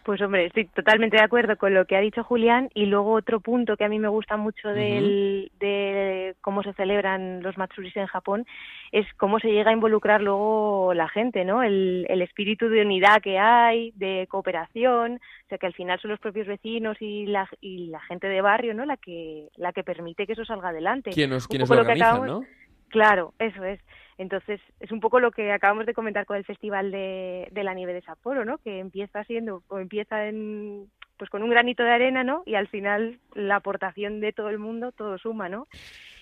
Pues 0.04 0.22
hombre, 0.22 0.46
estoy 0.46 0.64
totalmente 0.66 1.16
de 1.16 1.22
acuerdo 1.22 1.56
con 1.56 1.74
lo 1.74 1.84
que 1.84 1.96
ha 1.96 2.00
dicho 2.00 2.24
Julián 2.24 2.70
y 2.74 2.86
luego 2.86 3.12
otro 3.12 3.40
punto 3.40 3.76
que 3.76 3.84
a 3.84 3.88
mí 3.88 3.98
me 3.98 4.08
gusta 4.08 4.36
mucho 4.36 4.68
del, 4.68 5.50
de 5.60 6.34
cómo 6.40 6.62
se 6.62 6.72
celebran 6.74 7.42
los 7.42 7.58
Matsuris 7.58 7.96
en 7.96 8.06
Japón 8.06 8.46
es 8.90 9.06
cómo 9.18 9.38
se 9.38 9.48
llega 9.52 9.70
a 9.70 9.74
involucrar 9.74 10.22
luego 10.22 10.94
la 10.94 11.08
gente, 11.08 11.44
¿no? 11.44 11.62
El, 11.62 12.06
el 12.08 12.22
espíritu 12.22 12.68
de 12.68 12.82
unidad 12.82 13.20
que 13.22 13.38
hay, 13.38 13.92
de 13.96 14.26
cooperación, 14.30 15.16
o 15.16 15.48
sea 15.48 15.58
que 15.58 15.66
al 15.66 15.74
final 15.74 16.00
son 16.00 16.10
los 16.12 16.20
propios 16.20 16.46
vecinos 16.46 16.96
y 17.00 17.26
la, 17.26 17.48
y 17.60 17.88
la 17.88 18.00
gente 18.00 18.28
de 18.28 18.40
barrio, 18.40 18.72
¿no? 18.74 18.86
La 18.86 18.96
que 18.96 19.48
la 19.56 19.72
que 19.72 19.84
permite 19.84 20.26
que 20.26 20.32
eso 20.32 20.44
salga 20.44 20.70
adelante. 20.70 21.10
¿Quién 21.10 21.28
quienes 21.28 21.46
poco 21.46 21.74
lo 21.74 21.80
lo 21.82 21.86
que 21.86 21.92
organizan, 21.92 22.14
acabamos- 22.22 22.40
no? 22.42 22.46
Claro, 22.88 23.34
eso 23.38 23.62
es. 23.64 23.80
Entonces, 24.18 24.60
es 24.80 24.90
un 24.90 25.00
poco 25.00 25.20
lo 25.20 25.30
que 25.30 25.52
acabamos 25.52 25.86
de 25.86 25.94
comentar 25.94 26.26
con 26.26 26.36
el 26.36 26.44
Festival 26.44 26.90
de, 26.90 27.48
de 27.52 27.64
la 27.64 27.72
Nieve 27.72 27.94
de 27.94 28.02
Sapporo, 28.02 28.44
¿no? 28.44 28.58
Que 28.58 28.80
empieza 28.80 29.22
siendo, 29.24 29.62
o 29.68 29.78
empieza 29.78 30.26
en, 30.26 30.90
pues 31.16 31.30
con 31.30 31.42
un 31.42 31.50
granito 31.50 31.84
de 31.84 31.90
arena, 31.90 32.24
¿no? 32.24 32.42
Y 32.44 32.56
al 32.56 32.68
final 32.68 33.20
la 33.34 33.56
aportación 33.56 34.20
de 34.20 34.32
todo 34.32 34.50
el 34.50 34.58
mundo, 34.58 34.92
todo 34.92 35.18
suma, 35.18 35.48
¿no? 35.48 35.68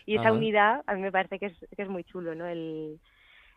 Y 0.04 0.16
esa 0.16 0.28
Ajá. 0.28 0.32
unidad, 0.32 0.82
a 0.86 0.94
mí 0.94 1.00
me 1.00 1.10
parece 1.10 1.38
que 1.38 1.46
es, 1.46 1.58
que 1.74 1.82
es 1.82 1.88
muy 1.88 2.04
chulo, 2.04 2.34
¿no? 2.34 2.46
El, 2.46 3.00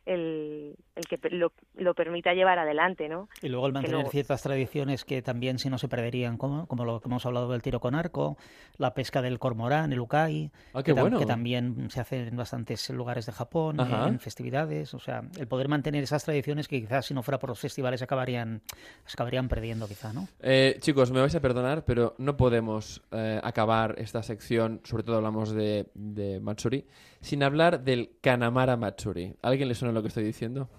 el, 0.06 0.76
el 0.96 1.06
que 1.08 1.20
lo, 1.30 1.52
lo 1.76 1.94
permita 1.94 2.34
llevar 2.34 2.60
adelante, 2.60 3.08
¿no? 3.10 3.30
Y 3.42 3.50
luego 3.50 3.68
el 3.68 3.74
mantener 3.74 3.96
luego- 3.98 4.12
ciertas 4.12 4.42
tradiciones 4.42 5.06
que 5.06 5.22
también 5.22 5.60
si 5.60 5.70
no 5.70 5.78
se 5.78 5.88
perderían, 5.88 6.38
como, 6.38 6.68
como 6.68 6.86
lo 6.86 7.00
que 7.00 7.08
hemos 7.08 7.26
hablado 7.26 7.50
del 7.52 7.62
tiro 7.62 7.80
con 7.80 7.96
arco, 7.96 8.38
la 8.78 8.94
pesca 8.94 9.22
del 9.22 9.40
cormorán, 9.40 9.94
el 9.94 10.00
ukai, 10.00 10.52
Ah, 10.74 10.84
que, 10.84 10.94
tam- 10.94 11.02
bueno. 11.02 11.20
que 11.20 11.26
también 11.26 11.90
se 11.90 12.00
hace 12.02 12.28
en 12.28 12.38
bastantes 12.38 12.90
lugares 12.90 13.26
de 13.26 13.32
Japón, 13.32 13.80
Ajá. 13.80 14.08
en 14.08 14.20
festividades. 14.20 14.94
O 14.94 15.00
sea, 15.00 15.24
el 15.38 15.48
poder 15.48 15.68
mantener 15.68 16.04
esas 16.04 16.24
tradiciones 16.24 16.68
que 16.68 16.82
quizás 16.82 17.06
si 17.06 17.14
no 17.14 17.24
fuera 17.24 17.40
por 17.40 17.50
los 17.50 17.60
festivales 17.60 18.02
acabarían, 18.02 18.62
se 19.06 19.14
acabarían 19.14 19.48
perdiendo 19.48 19.88
quizá, 19.88 20.14
¿no? 20.14 20.28
Eh, 20.42 20.78
chicos, 20.80 21.12
me 21.12 21.20
vais 21.20 21.36
a 21.36 21.40
perdonar, 21.42 21.86
pero 21.86 22.16
no 22.18 22.36
podemos 22.38 23.02
eh, 23.12 23.40
acabar 23.44 23.96
esta 23.98 24.24
sección, 24.24 24.82
sobre 24.84 25.04
todo 25.04 25.18
hablamos 25.18 25.52
de, 25.52 25.88
de 25.94 26.40
Matsuri, 26.40 26.86
sin 27.22 27.44
hablar 27.44 27.84
del 27.84 28.12
Kanamara 28.22 28.78
Matsuri. 28.78 29.36
¿A 29.42 29.50
¿Alguien 29.50 29.68
le 29.68 29.76
suena 29.76 29.94
lo 29.94 30.02
que 30.02 30.08
estoy 30.10 30.24
diciendo? 30.24 30.70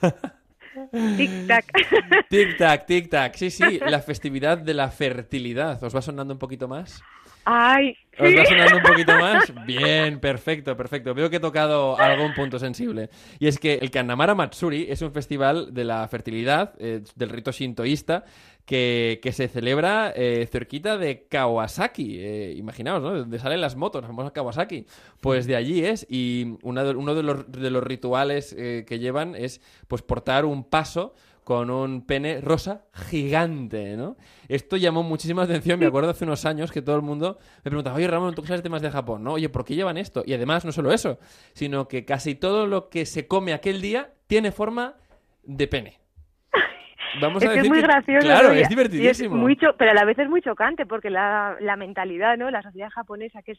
Tic 1.16 1.46
tac. 1.46 1.66
Tic 2.30 2.56
tac, 2.56 2.86
tic 2.86 3.10
tac. 3.10 3.34
Sí, 3.34 3.50
sí, 3.50 3.78
la 3.78 4.00
festividad 4.00 4.58
de 4.58 4.74
la 4.74 4.90
fertilidad. 4.90 5.82
¿Os 5.82 5.94
va 5.94 6.00
sonando 6.00 6.32
un 6.32 6.38
poquito 6.38 6.66
más? 6.66 7.02
Ay, 7.44 7.96
¿Os 8.18 8.28
va 8.36 8.44
sonando 8.46 8.76
un 8.76 8.82
poquito 8.82 9.12
más? 9.18 9.52
Bien, 9.66 10.20
perfecto, 10.20 10.76
perfecto. 10.76 11.12
Veo 11.14 11.28
que 11.30 11.36
he 11.36 11.40
tocado 11.40 11.98
algún 11.98 12.34
punto 12.34 12.58
sensible. 12.58 13.10
Y 13.38 13.46
es 13.48 13.58
que 13.58 13.74
el 13.74 13.90
Kanamara 13.90 14.34
Matsuri 14.34 14.86
es 14.88 15.02
un 15.02 15.12
festival 15.12 15.74
de 15.74 15.84
la 15.84 16.06
fertilidad, 16.08 16.74
eh, 16.78 17.02
del 17.16 17.30
rito 17.30 17.50
shintoísta, 17.50 18.24
que, 18.64 19.18
que 19.22 19.32
se 19.32 19.48
celebra 19.48 20.12
eh, 20.14 20.46
cerquita 20.50 20.96
de 20.98 21.26
Kawasaki. 21.28 22.18
Eh, 22.20 22.54
imaginaos, 22.56 23.02
¿no? 23.02 23.12
De 23.12 23.18
donde 23.20 23.38
salen 23.40 23.60
las 23.60 23.74
motos, 23.74 24.02
la 24.02 24.08
famosa 24.08 24.32
Kawasaki. 24.32 24.86
Pues 25.20 25.46
de 25.46 25.56
allí 25.56 25.84
es. 25.84 26.06
Y 26.08 26.58
una 26.62 26.84
de- 26.84 26.94
uno 26.94 27.14
de 27.16 27.22
los, 27.24 27.50
de 27.50 27.70
los 27.70 27.82
rituales 27.82 28.54
eh, 28.56 28.84
que 28.86 29.00
llevan 29.00 29.34
es 29.34 29.60
pues 29.88 30.02
portar 30.02 30.44
un 30.44 30.62
paso 30.62 31.14
con 31.44 31.70
un 31.70 32.06
pene 32.06 32.40
rosa 32.40 32.82
gigante, 32.92 33.96
¿no? 33.96 34.16
Esto 34.48 34.76
llamó 34.76 35.02
muchísima 35.02 35.42
atención, 35.42 35.78
me 35.80 35.86
acuerdo 35.86 36.10
hace 36.10 36.24
unos 36.24 36.44
años 36.46 36.70
que 36.70 36.82
todo 36.82 36.96
el 36.96 37.02
mundo 37.02 37.38
me 37.64 37.70
preguntaba, 37.70 37.96
oye 37.96 38.06
Ramón, 38.06 38.34
tú 38.34 38.42
sabes 38.44 38.62
temas 38.62 38.82
de 38.82 38.90
Japón, 38.90 39.24
¿no? 39.24 39.32
Oye, 39.32 39.48
¿por 39.48 39.64
qué 39.64 39.74
llevan 39.74 39.96
esto? 39.96 40.22
Y 40.24 40.34
además, 40.34 40.64
no 40.64 40.72
solo 40.72 40.92
eso, 40.92 41.18
sino 41.52 41.88
que 41.88 42.04
casi 42.04 42.34
todo 42.34 42.66
lo 42.66 42.88
que 42.88 43.06
se 43.06 43.26
come 43.26 43.52
aquel 43.52 43.80
día 43.80 44.12
tiene 44.26 44.52
forma 44.52 44.94
de 45.42 45.66
pene. 45.68 45.98
Vamos 47.20 47.42
es 47.42 47.48
a 47.50 47.52
que 47.52 47.58
es 47.58 47.62
decir 47.64 47.70
muy 47.70 47.80
que- 47.80 47.86
gracioso. 47.86 48.26
Claro, 48.26 48.52
es 48.52 48.68
divertidísimo. 48.70 49.34
y 49.34 49.38
es 49.38 49.42
muy 49.42 49.56
cho- 49.56 49.76
pero 49.76 49.90
a 49.90 49.94
la 49.94 50.04
vez 50.06 50.18
es 50.18 50.28
muy 50.30 50.40
chocante 50.40 50.86
porque 50.86 51.10
la, 51.10 51.56
la 51.60 51.76
mentalidad, 51.76 52.38
¿no? 52.38 52.50
La 52.50 52.62
sociedad 52.62 52.88
japonesa 52.88 53.42
que 53.42 53.52
es 53.52 53.58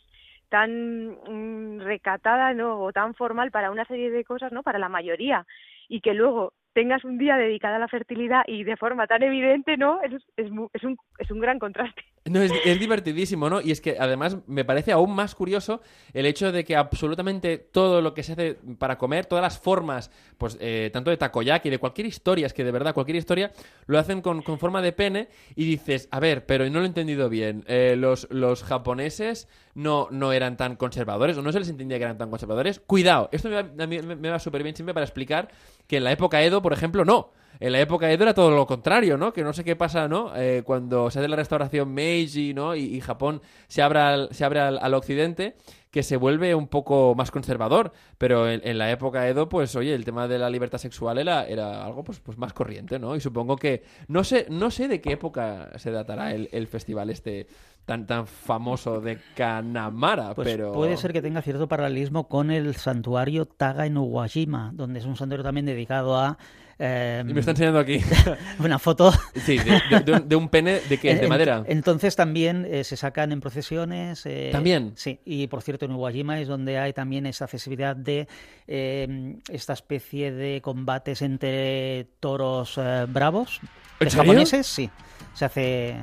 tan 0.50 1.10
mm, 1.12 1.82
recatada, 1.82 2.54
¿no? 2.56 2.80
O 2.82 2.92
tan 2.92 3.14
formal 3.14 3.52
para 3.52 3.70
una 3.70 3.86
serie 3.86 4.10
de 4.10 4.24
cosas, 4.24 4.52
¿no? 4.52 4.64
Para 4.64 4.80
la 4.80 4.90
mayoría. 4.90 5.46
Y 5.88 6.02
que 6.02 6.16
luego 6.16 6.54
tengas 6.74 7.04
un 7.06 7.18
día 7.18 7.38
dedicado 7.38 7.76
a 7.76 7.80
la 7.80 7.88
fertilidad 7.88 8.44
y 8.48 8.64
de 8.64 8.78
forma 8.78 9.08
tan 9.08 9.24
evidente, 9.24 9.78
¿no? 9.78 10.02
Es, 10.02 10.14
es, 10.14 10.52
es, 10.74 10.84
un, 10.84 10.98
es 11.20 11.32
un 11.32 11.40
gran 11.40 11.60
contraste. 11.60 12.04
No, 12.26 12.42
es, 12.42 12.54
es 12.64 12.80
divertidísimo, 12.80 13.50
¿no? 13.50 13.60
Y 13.60 13.72
es 13.72 13.82
que 13.82 13.98
además 14.00 14.38
me 14.48 14.64
parece 14.64 14.94
aún 14.94 15.14
más 15.14 15.36
curioso 15.36 15.82
el 16.14 16.26
hecho 16.26 16.54
de 16.54 16.64
que 16.64 16.78
absolutamente 16.78 17.58
todo 17.58 18.02
lo 18.02 18.14
que 18.14 18.24
se 18.24 18.32
hace 18.32 18.58
para 18.78 18.98
comer, 18.98 19.26
todas 19.26 19.42
las 19.42 19.60
formas, 19.60 20.10
pues 20.38 20.58
eh, 20.62 20.90
tanto 20.94 21.10
de 21.12 21.18
takoyaki, 21.18 21.70
de 21.70 21.80
cualquier 21.80 22.08
historia, 22.08 22.46
es 22.48 22.54
que 22.54 22.64
de 22.64 22.72
verdad 22.72 22.94
cualquier 22.94 23.18
historia, 23.18 23.52
lo 23.88 24.00
hacen 24.00 24.22
con, 24.22 24.42
con 24.42 24.58
forma 24.58 24.82
de 24.82 24.94
pene 24.94 25.28
y 25.54 25.66
dices, 25.66 26.08
a 26.12 26.22
ver, 26.22 26.46
pero 26.46 26.64
no 26.70 26.80
lo 26.80 26.86
he 26.86 26.88
entendido 26.88 27.28
bien, 27.28 27.66
eh, 27.68 27.96
los, 27.98 28.28
los 28.32 28.64
japoneses 28.64 29.50
no, 29.76 30.08
no 30.10 30.32
eran 30.32 30.56
tan 30.56 30.78
conservadores, 30.78 31.38
o 31.38 31.42
no 31.42 31.52
se 31.52 31.60
les 31.60 31.68
entendía 31.68 31.98
que 31.98 32.06
eran 32.06 32.18
tan 32.18 32.30
conservadores. 32.30 32.80
Cuidado, 32.80 33.28
esto 33.34 33.50
me 33.50 33.62
va, 33.64 33.86
me- 33.86 34.02
me 34.16 34.30
va 34.30 34.40
súper 34.40 34.64
bien 34.64 34.78
siempre 34.78 34.94
para 34.94 35.06
explicar 35.06 35.50
que 35.88 35.98
en 35.98 36.06
la 36.06 36.14
época 36.14 36.42
Edo, 36.42 36.62
por 36.62 36.72
ejemplo, 36.72 37.04
no. 37.04 37.32
En 37.60 37.72
la 37.72 37.80
época 37.80 38.12
Edo 38.12 38.24
era 38.24 38.34
todo 38.34 38.52
lo 38.52 38.66
contrario, 38.66 39.18
¿no? 39.18 39.34
Que 39.34 39.44
no 39.44 39.54
sé 39.54 39.64
qué 39.64 39.76
pasa, 39.76 40.08
¿no? 40.08 40.36
Eh, 40.36 40.64
cuando 40.66 41.10
se 41.10 41.20
hace 41.20 41.28
la 41.28 41.36
restauración 41.36 41.94
Meiji, 41.94 42.54
¿no? 42.54 42.76
Y, 42.76 43.00
Japón 43.02 43.42
se 43.68 43.82
abre, 43.82 44.00
al, 44.00 44.30
se 44.32 44.46
abre 44.46 44.60
al, 44.60 44.94
occidente, 44.94 45.56
que 45.92 46.04
se 46.04 46.18
vuelve 46.18 46.56
un 46.56 46.68
poco 46.68 47.16
más 47.16 47.32
conservador. 47.32 47.94
Pero 48.18 48.50
en, 48.50 48.62
en 48.64 48.78
la 48.78 48.92
época 48.92 49.28
Edo, 49.28 49.50
pues, 49.50 49.76
oye, 49.76 49.94
el 49.94 50.06
tema 50.06 50.28
de 50.28 50.40
la 50.40 50.50
libertad 50.50 50.78
sexual 50.78 51.18
era, 51.18 51.46
era 51.48 51.86
algo 51.86 52.04
pues, 52.04 52.20
pues 52.20 52.38
más 52.38 52.54
corriente, 52.54 53.00
¿no? 53.00 53.16
Y 53.16 53.22
supongo 53.22 53.56
que... 53.56 53.84
No 54.08 54.24
sé, 54.24 54.48
no 54.50 54.72
sé 54.72 54.88
de 54.88 55.02
qué 55.02 55.14
época 55.14 55.72
se 55.78 55.92
datará 55.92 56.34
el, 56.34 56.50
el 56.52 56.68
festival 56.68 57.10
este 57.10 57.48
tan, 57.86 58.06
tan 58.08 58.26
famoso 58.28 59.02
de 59.02 59.20
Kanamara, 59.36 60.34
Pues 60.34 60.48
pero... 60.48 60.72
puede 60.74 60.98
ser 60.98 61.12
que 61.14 61.22
tenga 61.22 61.42
cierto 61.42 61.68
paralelismo 61.68 62.28
con 62.28 62.50
el 62.52 62.76
santuario 62.76 63.46
Taga 63.46 63.86
en 63.86 63.98
Uwajima, 63.98 64.72
donde 64.74 65.00
es 65.00 65.06
un 65.06 65.16
santuario 65.18 65.44
también 65.44 65.66
dedicado 65.66 66.18
a 66.18 66.38
eh, 66.80 67.24
Y 67.28 67.34
me 67.34 67.40
está 67.40 67.52
enseñando 67.52 67.80
aquí. 67.80 68.00
una 68.60 68.80
foto 68.80 69.12
Sí, 69.36 69.58
de, 69.60 69.82
de- 69.90 70.00
de 70.04 70.12
un, 70.14 70.28
de 70.30 70.36
un 70.36 70.50
pene 70.50 70.80
de 70.90 70.98
qué, 70.98 71.14
de 71.16 71.28
madera. 71.28 71.64
Entonces 71.68 72.16
también 72.16 72.66
eh, 72.70 72.84
se 72.84 72.98
sacan 72.98 73.32
en 73.32 73.42
procesiones. 73.42 74.26
eh, 74.26 74.50
¿También? 74.52 74.94
Sí, 74.96 75.20
y 75.24 75.48
por 75.48 75.62
cierto 75.62 75.86
en 75.86 75.92
Uwajima 75.92 76.40
es 76.40 76.48
donde 76.48 76.80
hay 76.80 76.92
también 76.94 77.26
esa 77.28 77.46
accesibilidad 77.46 77.96
de 77.96 78.28
eh, 78.68 79.36
esta 79.50 79.74
especie 79.74 80.32
de 80.32 80.62
combates 80.62 81.22
entre 81.22 82.08
toros 82.20 82.78
eh, 82.82 83.06
bravos. 83.08 83.60
¿En 84.00 84.10
japoneses, 84.10 84.66
sí. 84.66 84.90
Se 85.36 85.46
hace 85.46 85.96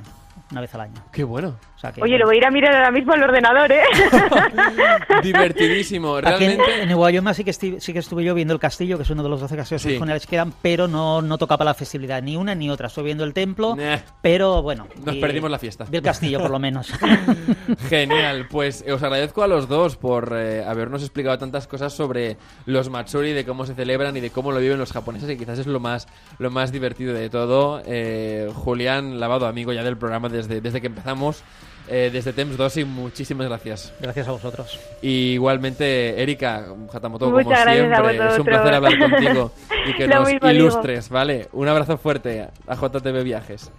una 0.52 0.60
vez 0.60 0.74
al 0.74 0.82
año. 0.82 1.04
Qué 1.12 1.24
bueno. 1.24 1.56
O 1.80 1.82
sea 1.82 1.92
que, 1.92 2.02
Oye, 2.02 2.18
lo 2.18 2.26
voy 2.26 2.34
a 2.34 2.38
ir 2.40 2.44
a 2.44 2.50
mirar 2.50 2.74
ahora 2.76 2.90
mismo 2.90 3.14
al 3.14 3.22
ordenador, 3.22 3.72
¿eh? 3.72 3.80
Divertidísimo. 5.22 6.16
Aquí 6.16 6.26
en, 6.44 6.58
Realmente. 6.58 6.82
en 6.82 6.94
Uwajima 6.94 7.32
sí 7.34 7.42
que, 7.42 7.52
esti- 7.52 7.80
sí 7.80 7.92
que 7.94 8.00
estuve 8.00 8.22
yo 8.22 8.34
viendo 8.34 8.52
el 8.52 8.60
castillo, 8.60 8.96
que 8.98 9.04
es 9.04 9.10
uno 9.10 9.22
de 9.22 9.28
los 9.28 9.40
12 9.40 9.56
castillos 9.56 9.82
Sí. 9.82 9.88
originales 9.88 10.26
que 10.26 10.30
quedan, 10.30 10.52
pero 10.60 10.88
no, 10.88 11.22
no 11.22 11.38
tocaba 11.38 11.64
la 11.64 11.72
festividad 11.72 12.22
ni 12.22 12.36
una 12.36 12.54
ni 12.54 12.68
otra. 12.68 12.88
Estuve 12.88 13.06
viendo 13.06 13.24
el 13.24 13.32
templo, 13.32 13.76
Nah. 13.76 13.96
pero 14.20 14.62
bueno. 14.62 14.86
Nos 15.04 15.16
perdimos 15.16 15.50
la 15.50 15.58
fiesta. 15.58 15.86
Vi 15.88 15.96
el 15.96 16.02
castillo, 16.02 16.38
por 16.40 16.50
lo 16.50 16.58
menos. 16.58 16.92
Genial, 17.88 18.46
pues 18.50 18.84
eh, 18.86 18.92
os 18.92 19.02
agradezco 19.02 19.42
a 19.42 19.46
los 19.48 19.66
dos 19.68 19.96
por 19.96 20.34
eh, 20.36 20.62
habernos 20.62 21.00
explicado 21.02 21.38
tantas 21.38 21.66
cosas 21.66 21.92
sobre 21.94 22.36
los 22.66 22.90
Matsuri, 22.90 23.32
de 23.32 23.44
cómo 23.46 23.64
se 23.64 23.74
celebran 23.74 24.16
y 24.16 24.20
de 24.20 24.28
cómo 24.30 24.52
lo 24.52 24.60
viven 24.60 24.78
los 24.78 24.92
japoneses, 24.92 25.30
y 25.30 25.36
quizás 25.38 25.58
es 25.58 25.66
lo 25.66 25.80
más, 25.80 26.08
lo 26.38 26.50
más 26.50 26.72
divertido 26.72 27.14
de 27.14 27.30
todo. 27.30 27.82
Eh, 27.86 28.50
Julián 28.54 29.18
Lavado, 29.18 29.46
amigo 29.46 29.72
ya 29.72 29.82
del 29.82 29.96
programa 29.96 30.28
desde, 30.28 30.60
desde 30.60 30.80
que 30.80 30.88
empezamos, 30.88 31.42
eh, 31.90 32.08
desde 32.12 32.32
Temps 32.32 32.56
2, 32.56 32.76
y 32.78 32.84
muchísimas 32.84 33.48
gracias. 33.48 33.92
Gracias 34.00 34.28
a 34.28 34.30
vosotros. 34.30 34.78
Y 35.02 35.32
igualmente, 35.32 36.22
Erika 36.22 36.66
Hatamoto, 36.92 37.26
como 37.26 37.38
Muchas 37.38 37.64
gracias 37.64 37.92
a 37.92 38.02
siempre, 38.02 38.28
es 38.28 38.38
un 38.38 38.44
placer 38.46 38.74
hablar 38.74 38.98
contigo 39.10 39.52
y 39.86 39.94
que 39.94 40.06
Lo 40.06 40.20
nos 40.20 40.28
digo. 40.28 40.50
ilustres, 40.50 41.08
¿vale? 41.08 41.48
Un 41.52 41.68
abrazo 41.68 41.98
fuerte 41.98 42.46
a 42.66 42.74
JTV 42.74 43.22
Viajes. 43.24 43.70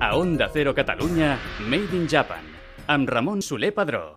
A 0.00 0.14
Onda 0.16 0.48
Cero 0.52 0.74
Catalunya, 0.74 1.38
Made 1.60 1.96
in 1.96 2.06
Japan, 2.08 2.44
amb 2.86 3.08
Ramon 3.08 3.40
Soler 3.42 3.72
Padró. 3.72 4.16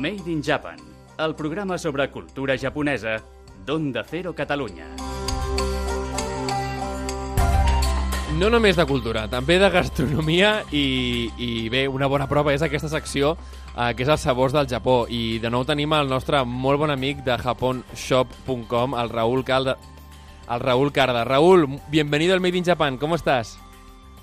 Made 0.00 0.32
in 0.32 0.42
Japan, 0.42 0.78
el 1.18 1.34
programa 1.34 1.76
sobre 1.76 2.06
cultura 2.08 2.56
japonesa 2.56 3.18
d'Onda 3.66 4.00
Cero 4.08 4.32
Catalunya. 4.32 4.86
No 8.38 8.48
només 8.48 8.80
de 8.80 8.86
cultura, 8.88 9.26
també 9.28 9.58
de 9.60 9.68
gastronomia 9.68 10.62
i, 10.72 11.28
i 11.36 11.68
bé, 11.68 11.84
una 11.84 12.08
bona 12.08 12.30
prova 12.30 12.54
és 12.56 12.64
aquesta 12.64 12.88
secció 12.88 13.34
eh, 13.76 13.92
que 13.92 14.06
és 14.06 14.08
els 14.08 14.24
sabors 14.24 14.56
del 14.56 14.70
Japó 14.72 15.02
i 15.04 15.36
de 15.38 15.52
nou 15.52 15.68
tenim 15.68 15.92
el 15.92 16.08
nostre 16.08 16.40
molt 16.48 16.80
bon 16.80 16.96
amic 16.96 17.20
de 17.26 17.36
japonshop.com, 17.36 18.96
el 18.96 19.12
Raúl 19.12 19.44
Calda, 19.44 19.76
el 20.48 20.64
Raúl 20.64 20.96
Carda. 20.96 21.28
Raúl, 21.28 21.68
bienvenido 21.92 22.32
al 22.32 22.40
Made 22.40 22.56
in 22.56 22.64
Japan, 22.64 22.96
¿cómo 22.96 23.20
estás? 23.20 23.58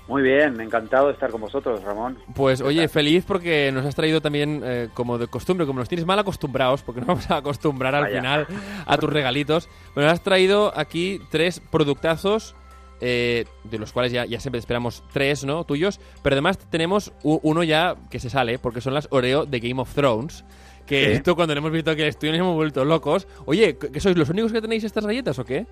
Muy 0.08 0.22
bien, 0.22 0.58
encantado 0.60 1.08
de 1.08 1.12
estar 1.12 1.30
con 1.30 1.42
vosotros, 1.42 1.82
Ramón. 1.82 2.16
Pues 2.34 2.62
¿Qué 2.62 2.66
oye, 2.66 2.80
tal? 2.80 2.88
feliz 2.88 3.24
porque 3.26 3.70
nos 3.72 3.84
has 3.84 3.94
traído 3.94 4.22
también, 4.22 4.62
eh, 4.64 4.88
como 4.94 5.18
de 5.18 5.26
costumbre, 5.28 5.66
como 5.66 5.80
nos 5.80 5.88
tienes 5.88 6.06
mal 6.06 6.18
acostumbrados, 6.18 6.82
porque 6.82 7.00
nos 7.00 7.06
vamos 7.08 7.30
a 7.30 7.36
acostumbrar 7.36 7.94
al 7.94 8.04
Vaya. 8.04 8.16
final 8.16 8.46
a 8.86 8.96
tus 8.96 9.10
regalitos, 9.12 9.68
nos 9.94 10.06
has 10.06 10.22
traído 10.22 10.72
aquí 10.74 11.20
tres 11.30 11.60
productazos 11.60 12.54
eh, 13.00 13.44
de 13.64 13.78
los 13.78 13.92
cuales 13.92 14.10
ya, 14.10 14.24
ya 14.24 14.40
siempre 14.40 14.58
esperamos 14.58 15.04
tres, 15.12 15.44
¿no? 15.44 15.62
Tuyos, 15.64 16.00
pero 16.22 16.34
además 16.34 16.58
tenemos 16.70 17.12
uno 17.22 17.62
ya 17.62 17.94
que 18.10 18.18
se 18.18 18.30
sale, 18.30 18.58
porque 18.58 18.80
son 18.80 18.94
las 18.94 19.08
Oreo 19.10 19.44
de 19.46 19.60
Game 19.60 19.80
of 19.80 19.94
Thrones. 19.94 20.44
Que 20.86 21.12
esto 21.12 21.36
cuando 21.36 21.54
lo 21.54 21.58
hemos 21.58 21.70
visto 21.70 21.90
aquí 21.90 22.00
en 22.00 22.06
el 22.06 22.10
estudio 22.10 22.32
nos 22.32 22.40
hemos 22.40 22.54
vuelto 22.54 22.82
locos. 22.82 23.28
Oye, 23.44 23.76
¿que 23.76 23.92
que 23.92 24.00
sois 24.00 24.16
los 24.16 24.30
únicos 24.30 24.52
que 24.52 24.62
tenéis 24.62 24.84
estas 24.84 25.04
galletas 25.04 25.38
o 25.38 25.44
qué? 25.44 25.66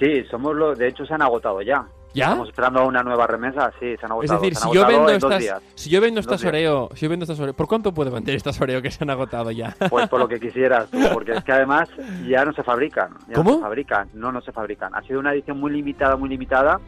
Sí, 0.00 0.24
somos 0.30 0.56
los, 0.56 0.78
de 0.78 0.88
hecho 0.88 1.04
se 1.04 1.12
han 1.12 1.20
agotado 1.20 1.60
ya. 1.60 1.86
¿Ya? 2.14 2.24
Estamos 2.26 2.48
esperando 2.48 2.86
una 2.86 3.02
nueva 3.02 3.26
remesa, 3.26 3.70
sí, 3.80 3.86
se 3.86 3.92
han 3.92 3.96
Es 3.96 4.10
agotado. 4.10 4.40
decir, 4.40 4.54
se 4.54 4.64
han 4.64 4.70
si 4.70 4.76
yo 4.76 4.86
vendo 4.86 5.08
estas, 5.08 5.62
si 5.74 5.90
yo 5.90 6.00
vendo 6.00 6.20
estas. 6.20 6.44
Oreo, 6.44 6.90
si 6.94 7.06
yo 7.06 7.10
vendo 7.10 7.24
estas 7.24 7.40
Oreo, 7.40 7.54
¿por 7.54 7.66
cuánto 7.66 7.92
puedo 7.94 8.10
vender 8.10 8.34
estas 8.34 8.60
Oreo 8.60 8.82
que 8.82 8.90
se 8.90 9.02
han 9.04 9.10
agotado 9.10 9.50
ya? 9.50 9.74
Pues 9.88 10.08
por 10.08 10.20
lo 10.20 10.28
que 10.28 10.38
quisieras, 10.38 10.90
tú, 10.90 10.98
porque 11.12 11.32
es 11.32 11.42
que 11.44 11.52
además 11.52 11.88
ya 12.28 12.44
no 12.44 12.52
se 12.52 12.62
fabrican. 12.62 13.10
Ya 13.28 13.34
¿Cómo? 13.34 13.50
No 13.52 13.56
se 13.56 13.62
fabrican, 13.62 14.08
no, 14.14 14.30
no 14.32 14.40
se 14.42 14.52
fabrican. 14.52 14.94
Ha 14.94 15.02
sido 15.02 15.20
una 15.20 15.32
edición 15.32 15.58
muy 15.58 15.72
limitada, 15.72 16.16
muy 16.16 16.28
limitada, 16.28 16.80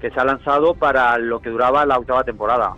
que 0.00 0.10
se 0.10 0.18
ha 0.18 0.24
lanzado 0.24 0.74
para 0.74 1.18
lo 1.18 1.40
que 1.40 1.50
duraba 1.50 1.84
la 1.84 1.98
octava 1.98 2.24
temporada. 2.24 2.74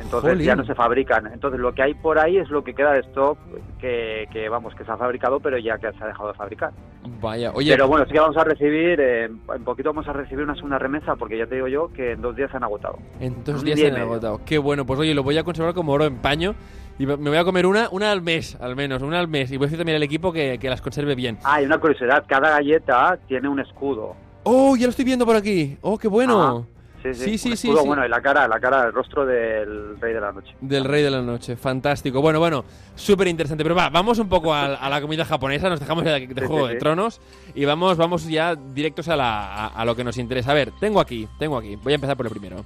Entonces 0.00 0.30
Jolín. 0.30 0.46
ya 0.46 0.56
no 0.56 0.64
se 0.64 0.74
fabrican. 0.74 1.26
Entonces 1.32 1.60
lo 1.60 1.74
que 1.74 1.82
hay 1.82 1.94
por 1.94 2.18
ahí 2.18 2.38
es 2.38 2.48
lo 2.50 2.64
que 2.64 2.74
queda 2.74 2.92
de 2.92 3.00
stock 3.00 3.38
que, 3.78 4.26
que 4.32 4.48
vamos, 4.48 4.74
que 4.74 4.84
se 4.84 4.90
ha 4.90 4.96
fabricado, 4.96 5.40
pero 5.40 5.58
ya 5.58 5.78
que 5.78 5.92
se 5.92 6.02
ha 6.04 6.06
dejado 6.08 6.28
de 6.28 6.34
fabricar. 6.34 6.72
Vaya, 7.20 7.52
oye, 7.54 7.72
Pero 7.72 7.88
bueno, 7.88 8.04
sí 8.06 8.12
que 8.12 8.20
vamos 8.20 8.36
a 8.36 8.44
recibir, 8.44 9.00
eh, 9.00 9.24
en 9.24 9.64
poquito 9.64 9.90
vamos 9.90 10.08
a 10.08 10.12
recibir 10.12 10.44
una 10.44 10.54
segunda 10.54 10.78
remesa, 10.78 11.16
porque 11.16 11.38
ya 11.38 11.46
te 11.46 11.54
digo 11.56 11.68
yo 11.68 11.92
que 11.92 12.12
en 12.12 12.22
dos 12.22 12.34
días 12.36 12.50
se 12.50 12.56
han 12.56 12.64
agotado. 12.64 12.98
en 13.20 13.44
dos 13.44 13.62
días 13.62 13.76
día 13.76 13.90
se 13.90 13.94
han 13.96 14.00
agotado. 14.02 14.40
Qué 14.44 14.58
bueno, 14.58 14.84
pues 14.86 14.98
oye, 15.00 15.14
lo 15.14 15.22
voy 15.22 15.38
a 15.38 15.44
conservar 15.44 15.74
como 15.74 15.92
oro 15.92 16.04
en 16.04 16.16
paño 16.16 16.54
y 16.98 17.06
me 17.06 17.16
voy 17.16 17.36
a 17.36 17.44
comer 17.44 17.66
una, 17.66 17.88
una 17.90 18.10
al 18.12 18.20
mes, 18.22 18.56
al 18.60 18.76
menos, 18.76 19.02
una 19.02 19.18
al 19.18 19.28
mes. 19.28 19.50
Y 19.50 19.56
voy 19.56 19.64
a 19.64 19.66
decir 19.66 19.78
también 19.78 19.96
al 19.96 20.02
equipo 20.02 20.32
que, 20.32 20.58
que 20.58 20.68
las 20.68 20.82
conserve 20.82 21.14
bien. 21.14 21.38
Ah, 21.44 21.62
y 21.62 21.64
una 21.64 21.78
curiosidad, 21.78 22.24
cada 22.26 22.50
galleta 22.50 23.18
tiene 23.26 23.48
un 23.48 23.60
escudo. 23.60 24.14
¡Oh, 24.42 24.76
ya 24.76 24.84
lo 24.86 24.90
estoy 24.90 25.04
viendo 25.04 25.24
por 25.26 25.36
aquí! 25.36 25.76
¡Oh, 25.82 25.98
qué 25.98 26.08
bueno! 26.08 26.66
Sí, 26.66 26.79
sí, 27.02 27.14
Sí, 27.14 27.38
sí, 27.38 27.50
un 27.50 27.56
sí, 27.56 27.68
escudo, 27.68 27.82
sí. 27.82 27.86
bueno, 27.88 28.04
y 28.04 28.08
la 28.08 28.20
cara, 28.20 28.46
la 28.48 28.60
cara, 28.60 28.86
el 28.86 28.92
rostro 28.92 29.24
del 29.26 29.98
rey 30.00 30.12
de 30.14 30.20
la 30.20 30.32
noche. 30.32 30.54
Del 30.60 30.84
Rey 30.84 31.02
de 31.02 31.10
la 31.10 31.22
Noche, 31.22 31.56
fantástico. 31.56 32.20
Bueno, 32.20 32.38
bueno, 32.38 32.64
súper 32.94 33.28
interesante. 33.28 33.62
Pero 33.64 33.74
va, 33.74 33.88
vamos 33.90 34.18
un 34.18 34.28
poco 34.28 34.52
a, 34.54 34.74
a 34.74 34.88
la 34.90 35.00
comida 35.00 35.24
japonesa, 35.24 35.68
nos 35.68 35.80
dejamos 35.80 36.04
de, 36.04 36.26
de 36.26 36.46
Juego 36.46 36.66
de. 36.68 36.76
Tronos 36.76 37.20
y 37.54 37.64
vamos, 37.64 37.96
vamos 37.96 38.26
ya 38.28 38.54
directos 38.54 39.08
a, 39.08 39.16
la, 39.16 39.54
a, 39.54 39.66
a 39.68 39.84
lo 39.84 39.94
que 39.96 40.04
nos 40.04 40.18
interesa. 40.18 40.50
A 40.52 40.54
ver, 40.54 40.72
tengo 40.80 41.00
aquí, 41.00 41.28
tengo 41.38 41.56
aquí, 41.56 41.76
voy 41.76 41.92
a 41.92 41.96
empezar 41.96 42.16
por 42.16 42.26
el 42.26 42.30
primero. 42.32 42.64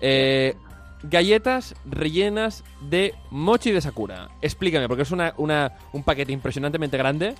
Eh, 0.00 0.54
galletas 1.02 1.74
rellenas 1.88 2.64
de 2.80 3.14
mochi 3.30 3.70
de 3.70 3.80
Sakura. 3.80 4.28
Explícame, 4.42 4.88
porque 4.88 5.02
es 5.02 5.10
una, 5.10 5.32
una, 5.36 5.72
un 5.92 6.02
paquete 6.02 6.32
impresionantemente 6.32 6.96
grande 6.96 7.34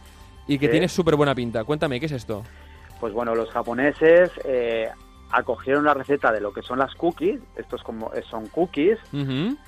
y 0.46 0.58
que 0.58 0.68
tiene 0.68 0.88
súper 0.88 1.16
buena 1.16 1.34
pinta. 1.34 1.64
Cuéntame, 1.64 1.98
¿qué 2.00 2.06
es 2.06 2.12
esto? 2.12 2.42
Pues 3.00 3.12
bueno, 3.12 3.34
los 3.34 3.50
japoneses 3.50 4.30
eh, 4.44 4.88
acogieron 5.30 5.84
la 5.84 5.94
receta 5.94 6.32
de 6.32 6.40
lo 6.40 6.52
que 6.52 6.62
son 6.62 6.78
las 6.78 6.94
cookies, 6.94 7.40
estos 7.56 7.82
como 7.82 8.12
eh, 8.14 8.22
son 8.28 8.46
cookies, 8.48 8.98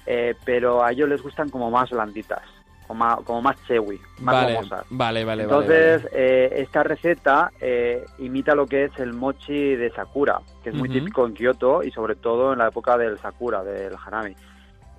eh, 0.06 0.34
pero 0.44 0.82
a 0.84 0.92
ellos 0.92 1.08
les 1.08 1.22
gustan 1.22 1.48
como 1.50 1.70
más 1.70 1.90
blanditas, 1.90 2.42
como 2.86 3.04
más, 3.04 3.20
como 3.24 3.42
más 3.42 3.56
chewy, 3.66 4.00
más 4.20 4.34
Vale, 4.34 4.54
gomosas. 4.54 4.84
vale, 4.90 5.24
vale, 5.24 5.24
vale, 5.24 5.42
Entonces, 5.42 6.02
vale. 6.04 6.14
eh, 6.14 6.62
esta 6.62 6.82
receta 6.82 7.52
eh, 7.60 8.04
imita 8.18 8.54
lo 8.54 8.66
que 8.66 8.84
es 8.84 8.98
el 8.98 9.12
mochi 9.12 9.76
de 9.76 9.90
Sakura, 9.90 10.40
que 10.62 10.70
es 10.70 10.74
muy 10.74 10.88
típico 10.88 11.26
en 11.26 11.34
Kioto 11.34 11.82
y 11.82 11.90
sobre 11.90 12.16
todo 12.16 12.52
en 12.52 12.58
la 12.58 12.68
época 12.68 12.96
del 12.98 13.18
Sakura, 13.18 13.62
del 13.62 13.94
Hanami. 14.04 14.34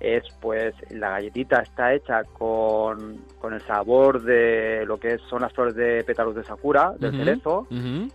Es 0.00 0.24
pues 0.40 0.74
la 0.90 1.10
galletita 1.10 1.60
está 1.60 1.94
hecha 1.94 2.24
con, 2.24 3.18
con 3.38 3.52
el 3.54 3.60
sabor 3.62 4.20
de 4.22 4.84
lo 4.84 4.98
que 4.98 5.18
son 5.30 5.42
las 5.42 5.52
flores 5.52 5.76
de 5.76 6.02
pétalos 6.02 6.34
de 6.34 6.42
Sakura, 6.42 6.92
del 6.98 7.16
cerezo, 7.16 7.68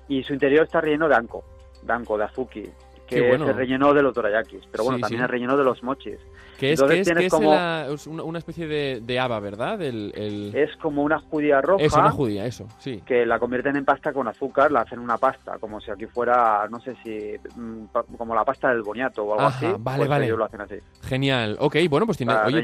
y 0.10 0.22
su 0.24 0.34
interior 0.34 0.66
está 0.66 0.82
relleno 0.82 1.08
de 1.08 1.16
anko, 1.16 1.46
de 1.88 1.94
anko, 1.94 2.18
de 2.18 2.26
azuki, 2.26 2.64
Qué 2.64 2.87
que 3.08 3.28
bueno. 3.28 3.46
es 3.46 3.52
el 3.52 3.56
relleno 3.58 3.94
de 3.94 4.02
los 4.02 4.14
dorayakis, 4.14 4.62
pero 4.72 4.84
bueno, 4.84 4.98
Sí, 4.98 5.02
también 5.02 5.20
sí. 5.22 5.24
el 5.24 5.30
relleno 5.30 5.58
de 5.58 5.64
los 5.64 5.82
mochis. 5.84 6.18
Que 6.60 6.74
es, 6.74 6.80
Entonces 6.80 6.96
que 6.96 7.02
es, 7.02 7.06
tienes 7.06 7.22
que 7.22 7.26
es 7.28 7.34
como- 7.34 7.54
la- 7.54 7.88
una, 8.24 8.40
especie 8.40 8.68
de, 8.68 9.00
de 9.02 9.20
haba, 9.20 9.40
¿verdad? 9.40 9.80
El, 9.82 10.12
el... 10.16 10.56
Es 10.56 10.76
como 10.78 11.04
una 11.04 11.20
judía 11.20 11.62
roja 11.62 11.84
Es 11.84 11.94
una 11.94 12.10
judía, 12.10 12.46
eso, 12.48 12.68
sí. 12.80 13.02
que 13.06 13.26
la 13.28 13.38
convierten 13.38 13.76
en 13.76 13.86
pasta 13.86 14.12
con 14.12 14.28
azúcar, 14.28 14.72
la 14.72 14.82
hacen 14.82 14.98
una 15.00 15.18
pasta, 15.18 15.60
como 15.60 15.80
si 15.80 15.92
aquí 15.92 16.08
fuera, 16.08 16.68
no 16.70 16.80
sé 16.80 16.96
si, 17.04 17.36
mm, 17.56 17.86
como 18.18 18.34
la 18.34 18.44
pasta 18.44 18.70
del 18.70 18.82
boniato 18.82 19.24
o 19.24 19.34
algo 19.34 19.46
Ajá, 19.46 19.58
así. 19.58 19.76
vale, 19.80 19.98
pues 20.00 20.10
vale. 20.10 20.26
ellos 20.26 20.38
lo 20.40 20.46
hacen 20.46 20.62
así. 20.62 20.76
Genial. 21.04 21.58
Ok, 21.60 21.76
bueno, 21.90 22.06
pues 22.08 22.18
tiene, 22.18 22.34
oye, 22.34 22.64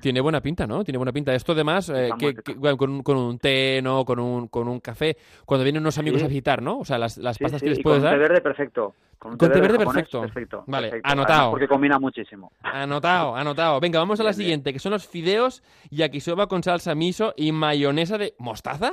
tiene, 0.00 0.20
buena 0.20 0.40
pinta, 0.40 0.66
¿no? 0.66 0.84
Tiene 0.84 0.98
buena 0.98 1.12
pinta. 1.12 1.34
Esto 1.34 1.52
además, 1.52 1.88
eh, 1.94 2.10
que, 2.18 2.34
con, 2.76 2.90
un, 2.90 3.02
con 3.02 3.16
un 3.16 3.38
té, 3.38 3.80
¿no? 3.82 4.04
Con 4.04 4.20
un, 4.20 4.46
con 4.48 4.68
un 4.68 4.78
café. 4.80 5.16
Cuando 5.44 5.64
vienen 5.64 5.82
unos 5.82 5.98
amigos 5.98 6.20
Sí. 6.20 6.24
a 6.24 6.28
visitar, 6.28 6.62
¿no? 6.62 6.78
O 6.78 6.84
sea, 6.84 6.98
las, 6.98 7.18
las 7.18 7.36
pastas 7.38 7.60
que 7.62 7.70
les 7.70 7.80
puedes 7.82 8.00
con 8.00 8.06
un 8.08 8.14
té 8.14 8.18
dar. 8.20 8.28
verde 8.28 8.40
perfecto. 8.40 8.94
Con 9.18 9.32
un 9.32 9.38
Con 9.38 9.50
té 9.52 9.60
verde 9.60 9.73
japonés, 9.78 9.94
perfecto. 10.02 10.20
perfecto. 10.22 10.64
Vale, 10.66 10.88
perfecto. 10.88 11.12
anotado. 11.12 11.34
Además, 11.38 11.50
porque 11.50 11.68
combina 11.68 11.98
muchísimo. 11.98 12.52
Anotado, 12.62 13.36
anotado. 13.36 13.80
Venga, 13.80 13.98
vamos 13.98 14.20
a 14.20 14.22
la 14.22 14.30
Bien, 14.30 14.38
bien. 14.38 14.44
siguiente, 14.46 14.72
que 14.72 14.78
son 14.78 14.92
los 14.92 15.06
fideos 15.06 15.62
yakisoba 15.90 16.46
con 16.46 16.62
salsa 16.62 16.94
miso 16.94 17.34
y 17.36 17.52
mayonesa 17.52 18.18
de 18.18 18.34
mostaza. 18.38 18.92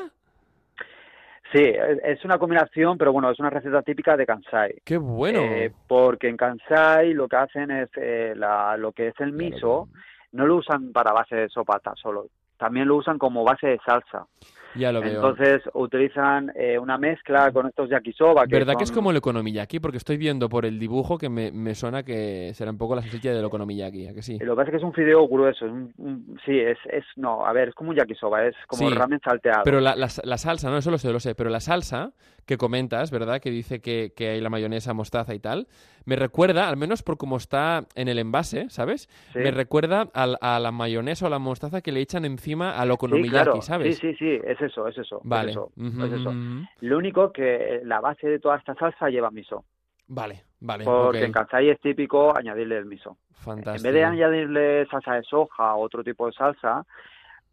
Sí, 1.53 1.59
es 2.05 2.23
una 2.23 2.37
combinación, 2.37 2.97
pero 2.97 3.11
bueno, 3.11 3.29
es 3.29 3.37
una 3.39 3.49
receta 3.49 3.81
típica 3.81 4.15
de 4.15 4.25
Kansai. 4.25 4.75
¡Qué 4.85 4.95
bueno! 4.95 5.41
Eh, 5.41 5.73
porque 5.85 6.29
en 6.29 6.37
Kansai 6.37 7.13
lo 7.13 7.27
que 7.27 7.35
hacen 7.35 7.69
es 7.71 7.89
eh, 7.97 8.33
la, 8.37 8.77
lo 8.77 8.93
que 8.93 9.09
es 9.09 9.15
el 9.19 9.33
Claro, 9.33 9.51
miso, 9.51 9.89
no 10.31 10.47
lo 10.47 10.55
usan 10.55 10.93
para 10.93 11.11
base 11.11 11.35
de 11.35 11.49
sopa 11.49 11.81
solo, 12.01 12.27
también 12.57 12.87
lo 12.87 12.95
usan 12.95 13.17
como 13.17 13.43
base 13.43 13.67
de 13.67 13.79
salsa. 13.85 14.27
Ya 14.75 14.91
lo 14.91 15.01
veo. 15.01 15.13
Entonces 15.13 15.61
utilizan 15.73 16.51
eh, 16.55 16.79
una 16.79 16.97
mezcla 16.97 17.51
con 17.51 17.67
estos 17.67 17.89
yakisoba. 17.89 18.45
Que 18.47 18.55
¿Verdad 18.55 18.75
que 18.77 18.83
es 18.83 18.89
son- 18.89 18.95
como 18.95 19.11
el 19.11 19.17
okonomiyaki? 19.17 19.79
Porque 19.79 19.97
estoy 19.97 20.17
viendo 20.17 20.47
por 20.49 20.65
el 20.65 20.79
dibujo 20.79 21.17
que 21.17 21.29
me, 21.29 21.51
me 21.51 21.75
suena 21.75 22.03
que 22.03 22.51
será 22.53 22.71
un 22.71 22.77
poco 22.77 22.95
la 22.95 23.01
salsilla 23.01 23.33
del 23.33 23.43
okonomiyaki, 23.45 24.07
¿a 24.07 24.13
que 24.13 24.21
sí? 24.21 24.37
Lo 24.39 24.53
que 24.53 24.57
pasa 24.57 24.67
es 24.67 24.71
que 24.71 24.77
es 24.77 24.83
un 24.83 24.93
fideo 24.93 25.27
grueso, 25.27 25.65
es 25.65 25.71
un- 25.71 25.93
un- 25.97 26.39
sí, 26.45 26.57
es, 26.57 26.77
es, 26.89 27.03
no, 27.17 27.45
a 27.45 27.51
ver, 27.53 27.69
es 27.69 27.75
como 27.75 27.89
un 27.89 27.95
yakisoba, 27.97 28.45
es 28.45 28.55
como 28.67 28.89
Sí, 28.89 28.95
ramen 28.95 29.19
salteado. 29.23 29.63
Pero 29.65 29.79
la, 29.81 29.95
la, 29.95 30.07
la 30.23 30.37
salsa, 30.37 30.69
no, 30.69 30.77
eso 30.77 30.91
lo 30.91 30.97
sé, 30.97 31.11
lo 31.11 31.19
sé, 31.19 31.35
pero 31.35 31.49
la 31.49 31.59
salsa 31.59 32.13
que 32.45 32.57
comentas, 32.57 33.11
¿verdad? 33.11 33.39
Que 33.41 33.51
dice 33.51 33.81
que, 33.81 34.13
que 34.15 34.29
hay 34.29 34.41
la 34.41 34.49
mayonesa, 34.49 34.93
mostaza 34.93 35.33
y 35.35 35.39
tal, 35.39 35.67
me 36.05 36.15
recuerda, 36.15 36.67
al 36.69 36.77
menos 36.77 37.03
por 37.03 37.17
cómo 37.17 37.37
está 37.37 37.85
en 37.95 38.07
el 38.07 38.17
envase, 38.19 38.69
¿sabes? 38.69 39.07
Sí. 39.33 39.39
Me 39.39 39.51
recuerda 39.51 40.07
al- 40.13 40.37
a, 40.41 40.59
la 40.59 40.71
mayonesa 40.71 41.27
o 41.27 41.29
la 41.29 41.39
mostaza 41.39 41.81
que 41.81 41.91
le 41.91 42.01
echan 42.01 42.25
encima 42.25 42.77
al 42.79 42.87
Sí, 42.87 42.93
okonomiyaki, 42.93 43.29
claro, 43.29 43.61
¿sabes? 43.61 43.97
sí, 43.99 44.09
sí, 44.11 44.15
sí, 44.17 44.39
es 44.45 44.60
eso, 44.61 44.87
es 44.87 44.97
eso, 44.97 45.21
Vale. 45.23 45.51
es 45.51 45.57
eso, 45.57 45.71
Ujú, 45.75 46.03
es 46.03 46.13
eso. 46.13 46.33
Lo 46.81 46.97
único 46.97 47.31
que 47.31 47.81
la 47.83 47.99
base 47.99 48.27
de 48.27 48.39
toda 48.39 48.57
esta 48.57 48.75
salsa 48.75 49.09
lleva 49.09 49.31
miso, 49.31 49.65
Vale, 50.07 50.43
vale, 50.59 50.83
porque 50.83 51.19
ok. 51.19 51.25
en 51.27 51.31
Kansai 51.31 51.69
es 51.69 51.79
típico 51.79 52.35
añadirle 52.35 52.77
el 52.77 52.85
miso. 52.85 53.17
Fantástico. 53.33 53.77
En 53.77 53.83
vez 53.83 53.93
de 53.93 54.03
añadirle 54.03 54.85
salsa 54.87 55.13
de 55.13 55.23
soja 55.23 55.75
o 55.75 55.81
otro 55.81 56.03
tipo 56.03 56.27
de 56.27 56.33
salsa, 56.33 56.85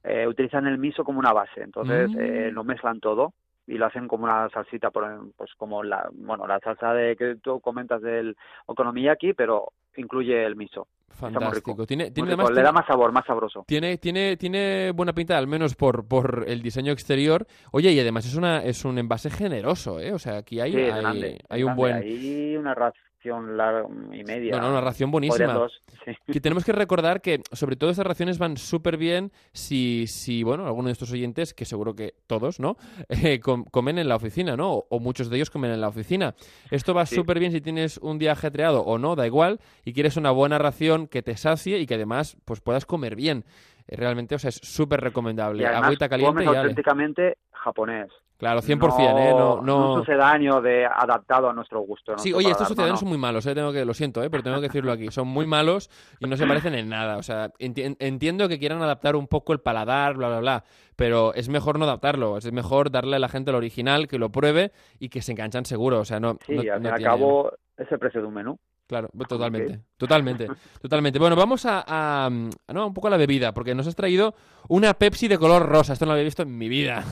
eh, 0.05 0.27
utilizan 0.27 0.67
el 0.67 0.79
miso 0.79 1.05
como 1.05 1.19
una 1.19 1.33
base. 1.33 1.63
Entonces 1.63 2.11
Mm. 2.15 2.21
eh, 2.21 2.51
lo 2.53 2.65
mezclan 2.65 3.01
todo 3.01 3.33
y 3.69 3.77
lo 3.77 3.87
hacen 3.87 4.09
como 4.09 4.25
una 4.25 4.49
salsita, 4.49 4.91
por, 4.91 5.05
pues 5.37 5.51
como 5.57 5.83
la, 5.83 6.09
bueno, 6.13 6.47
la 6.47 6.59
salsa 6.59 6.95
de 6.95 7.15
que 7.17 7.37
tú 7.37 7.61
comentas 7.61 8.01
del 8.01 8.35
okonomiyaki, 8.67 9.35
pero 9.35 9.73
incluye 9.97 10.45
el 10.45 10.57
miso. 10.57 10.89
Fantástico. 11.09 11.87
Tiene, 11.87 12.11
tiene 12.11 12.31
además 12.31 12.51
le 12.51 12.63
da 12.63 12.73
más 12.73 12.87
sabor, 12.87 13.13
más 13.13 13.27
sabroso. 13.27 13.65
Tiene, 13.67 13.99
tiene, 13.99 14.37
tiene 14.37 14.93
buena 14.93 15.13
pinta, 15.13 15.37
al 15.37 15.47
menos 15.47 15.75
por, 15.75 16.07
por 16.07 16.45
el 16.47 16.63
diseño 16.63 16.93
exterior. 16.93 17.47
Oye, 17.73 17.91
y 17.91 18.01
además 18.01 18.25
es 18.27 18.37
una 18.37 18.63
es 18.63 18.85
un 18.85 18.99
envase 18.99 19.29
generoso, 19.29 20.01
¿eh? 20.01 20.13
O 20.13 20.19
sea, 20.19 20.39
aquí 20.39 20.61
hay, 20.61 20.73
Sí, 20.73 20.79
hay, 20.79 21.01
grande, 21.03 21.39
hay 21.49 21.61
es 21.61 21.67
un 21.67 21.77
buen... 21.77 21.95
Hay 21.97 22.57
una 22.57 22.75
ración 22.75 23.08
larga 23.25 23.87
y 24.13 24.25
media. 24.25 24.57
No, 24.57 24.63
no, 24.63 24.71
una 24.71 24.81
ración 24.81 25.11
buenísima. 25.11 25.53
dos, 25.53 25.81
sí. 26.05 26.13
Que 26.33 26.41
tenemos 26.41 26.65
que 26.65 26.73
recordar 26.73 27.21
que, 27.21 27.41
sobre 27.53 27.77
todo, 27.77 27.91
estas 27.91 28.07
raciones 28.07 28.39
van 28.39 28.57
súper 28.57 28.97
bien 28.97 29.33
si, 29.53 30.07
si, 30.07 30.43
bueno, 30.43 30.67
alguno 30.67 30.87
de 30.87 30.93
estos 30.93 31.13
oyentes, 31.13 31.53
que 31.55 31.65
seguro 31.65 31.95
que 31.95 32.15
todos, 32.27 32.61
¿no? 32.61 32.77
Eh, 33.09 33.41
com- 33.41 33.65
comen 33.65 33.99
en 33.99 34.09
la 34.09 34.17
oficina, 34.17 34.57
¿no? 34.57 34.73
O, 34.73 34.87
o 34.91 35.01
muchos 35.01 35.29
de 35.31 35.37
ellos 35.37 35.51
comen 35.51 35.71
en 35.73 35.81
la 35.81 35.89
oficina. 35.89 36.35
Esto 36.71 36.95
va 36.95 37.05
Sí. 37.07 37.15
súper 37.17 37.39
bien 37.39 37.53
si 37.53 37.61
tienes 37.61 37.99
un 37.99 38.19
día 38.19 38.33
ajetreado 38.33 38.83
o 38.83 38.99
no, 38.99 39.17
da 39.17 39.27
igual, 39.27 39.61
y 39.85 39.93
quieres 39.93 40.17
una 40.17 40.31
buena 40.31 40.59
ración 40.59 41.07
que 41.09 41.23
te 41.23 41.37
sacie 41.37 41.79
y 41.79 41.87
que 41.87 41.95
además 41.95 42.37
pues 42.45 42.61
puedas 42.61 42.87
comer 42.87 43.17
bien. 43.17 43.45
Eh, 43.89 43.97
Realmente, 43.97 44.35
o 44.35 44.39
sea, 44.39 44.51
es 44.51 44.57
súper 44.63 45.01
recomendable. 45.01 45.67
Agüita 45.67 46.09
caliente 46.09 46.45
comes 46.45 46.55
y 46.55 46.57
auténticamente 46.59 47.39
japonés. 47.53 48.09
Claro, 48.39 48.61
100%, 48.63 49.19
¿eh? 49.19 49.31
No, 49.33 49.57
no, 49.57 49.63
no... 49.63 49.93
un 49.95 49.99
sucedáneo 49.99 50.61
de 50.61 50.87
adaptado 50.87 51.51
a 51.51 51.53
nuestro 51.53 51.81
gusto. 51.81 52.13
a 52.15 52.19
Sí, 52.19 52.31
nuestro 52.31 52.39
oye, 52.39 52.51
estos 52.53 52.63
no, 52.67 52.69
sucedáneos 52.69 52.95
no. 52.95 53.01
son 53.01 53.09
muy 53.09 53.19
malos, 53.19 53.45
¿eh? 53.47 53.55
Tengo 53.55 53.73
que, 53.73 53.85
lo 53.85 53.95
siento, 53.95 54.23
¿eh? 54.23 54.31
Pero 54.31 54.45
tengo 54.45 54.57
que 54.59 54.69
decirlo 54.69 54.93
aquí. 54.93 55.09
Son 55.11 55.27
muy 55.27 55.45
malos 55.45 55.91
y 56.21 56.27
no 56.29 56.37
se 56.37 56.47
parecen 56.47 56.75
en 56.75 56.89
nada. 56.89 57.17
O 57.17 57.23
sea, 57.25 57.49
enti- 57.59 57.97
entiendo 57.99 58.49
que 58.49 58.61
quieran 58.61 58.81
adaptar 58.81 59.17
un 59.17 59.27
poco 59.27 59.53
el 59.53 59.59
paladar, 59.59 60.15
bla, 60.15 60.29
bla, 60.29 60.39
bla. 60.41 60.65
Pero 60.95 61.35
es 61.35 61.49
mejor 61.49 61.79
no 61.81 61.85
adaptarlo. 61.85 62.37
Es 62.39 62.51
mejor 62.53 62.93
darle 62.93 63.17
a 63.17 63.19
la 63.19 63.29
gente 63.29 63.51
el 63.51 63.57
original, 63.57 64.07
que 64.07 64.19
lo 64.19 64.31
pruebe 64.31 64.71
y 65.01 65.09
que 65.09 65.21
se 65.21 65.33
enganchan 65.33 65.65
seguro. 65.65 65.99
O 65.99 66.05
sea, 66.05 66.21
no. 66.21 66.39
Sí, 66.47 66.55
no- 66.55 66.61
al 66.61 66.67
fin 66.79 66.87
y 66.87 66.89
no 66.89 66.95
al 66.95 67.03
cabo 67.03 67.53
es 67.77 67.91
el 67.91 67.99
precio 67.99 68.21
de 68.21 68.27
un 68.29 68.35
menú. 68.35 68.59
Claro, 68.89 69.11
totalmente, 69.29 69.81
totalmente, 69.99 70.49
totalmente. 70.81 71.19
Bueno, 71.19 71.37
vamos 71.37 71.67
a, 71.67 71.85
a, 71.87 72.27
a- 72.27 72.73
no, 72.73 72.87
un 72.87 72.95
poco 72.95 73.09
a 73.09 73.11
la 73.11 73.19
bebida, 73.19 73.53
porque 73.53 73.75
nos 73.75 73.87
has 73.87 73.95
traído 73.95 74.35
una 74.69 74.95
Pepsi 74.95 75.29
de 75.29 75.37
color 75.37 75.69
rosa. 75.69 75.93
Esto 75.93 76.07
no 76.07 76.11
lo 76.11 76.13
había 76.15 76.25
visto 76.25 76.43
en 76.43 76.57
mi 76.57 76.71
vida. 76.71 77.05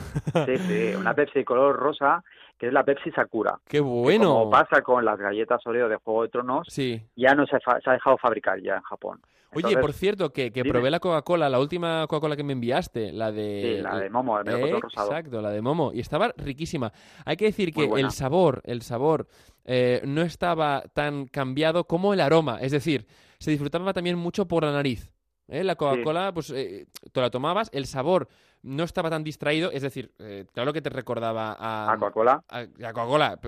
Sí, 0.47 0.57
sí, 0.57 0.95
una 0.97 1.13
Pepsi 1.13 1.43
color 1.43 1.75
rosa 1.75 2.23
que 2.57 2.67
es 2.67 2.73
la 2.73 2.83
Pepsi 2.83 3.11
Sakura. 3.11 3.59
¡Qué 3.65 3.77
que 3.77 3.81
bueno! 3.81 4.33
Como 4.33 4.49
pasa 4.49 4.81
con 4.81 5.05
las 5.05 5.19
galletas 5.19 5.65
Oreo 5.65 5.87
de 5.87 5.97
Juego 5.97 6.23
de 6.23 6.29
Tronos, 6.29 6.67
Sí. 6.69 7.01
ya 7.15 7.33
no 7.35 7.45
se, 7.45 7.57
ha 7.65 7.91
dejado 7.91 8.17
fabricar 8.17 8.59
ya 8.61 8.75
en 8.75 8.81
Japón. 8.81 9.21
Oye, 9.53 9.77
por 9.77 9.93
cierto, 9.93 10.31
que, 10.31 10.51
probé 10.51 10.91
la 10.91 10.99
Coca-Cola, 10.99 11.49
la 11.49 11.59
última 11.59 12.05
Coca-Cola 12.07 12.35
que 12.35 12.43
me 12.43 12.53
enviaste, 12.53 13.11
la 13.11 13.31
de... 13.31 13.77
Sí, 13.77 13.81
la 13.81 13.97
de 13.97 14.09
Momo, 14.09 14.37
el 14.39 14.45
melocotón 14.45 14.81
rosado. 14.81 15.07
Exacto, 15.07 15.41
la 15.41 15.51
de 15.51 15.61
Momo. 15.61 15.91
Y 15.93 15.99
estaba 15.99 16.33
riquísima. 16.37 16.91
Hay 17.25 17.37
que 17.37 17.45
decir 17.45 17.73
que 17.73 17.85
el 17.85 18.11
sabor, 18.11 18.61
el 18.65 18.81
sabor 18.81 19.27
eh, 19.65 20.01
no 20.05 20.21
estaba 20.21 20.83
tan 20.93 21.27
cambiado 21.27 21.85
como 21.85 22.13
el 22.13 22.21
aroma. 22.21 22.59
Es 22.61 22.71
decir, 22.71 23.07
se 23.39 23.51
disfrutaba 23.51 23.93
también 23.93 24.17
mucho 24.17 24.47
por 24.47 24.63
la 24.63 24.71
nariz. 24.71 25.11
¿eh? 25.47 25.63
La 25.63 25.75
Coca-Cola, 25.75 26.33
pues 26.33 26.51
eh, 26.51 26.87
te 27.11 27.21
la 27.21 27.29
tomabas, 27.29 27.69
el 27.73 27.85
sabor 27.85 28.27
no 28.67 28.83
estaba 28.83 29.09
tan 29.09 29.23
distraído. 29.23 29.71
Es 29.71 29.81
decir, 29.81 30.11
eh, 30.19 30.45
claro 30.53 30.73
que 30.73 30.81
te 30.81 30.89
recordaba 30.89 31.53
a... 31.57 31.91
a 31.91 31.97
Coca-Cola. 31.97 32.43
a 32.49 32.65
la 32.77 32.93
Coca-Cola, 32.93 33.39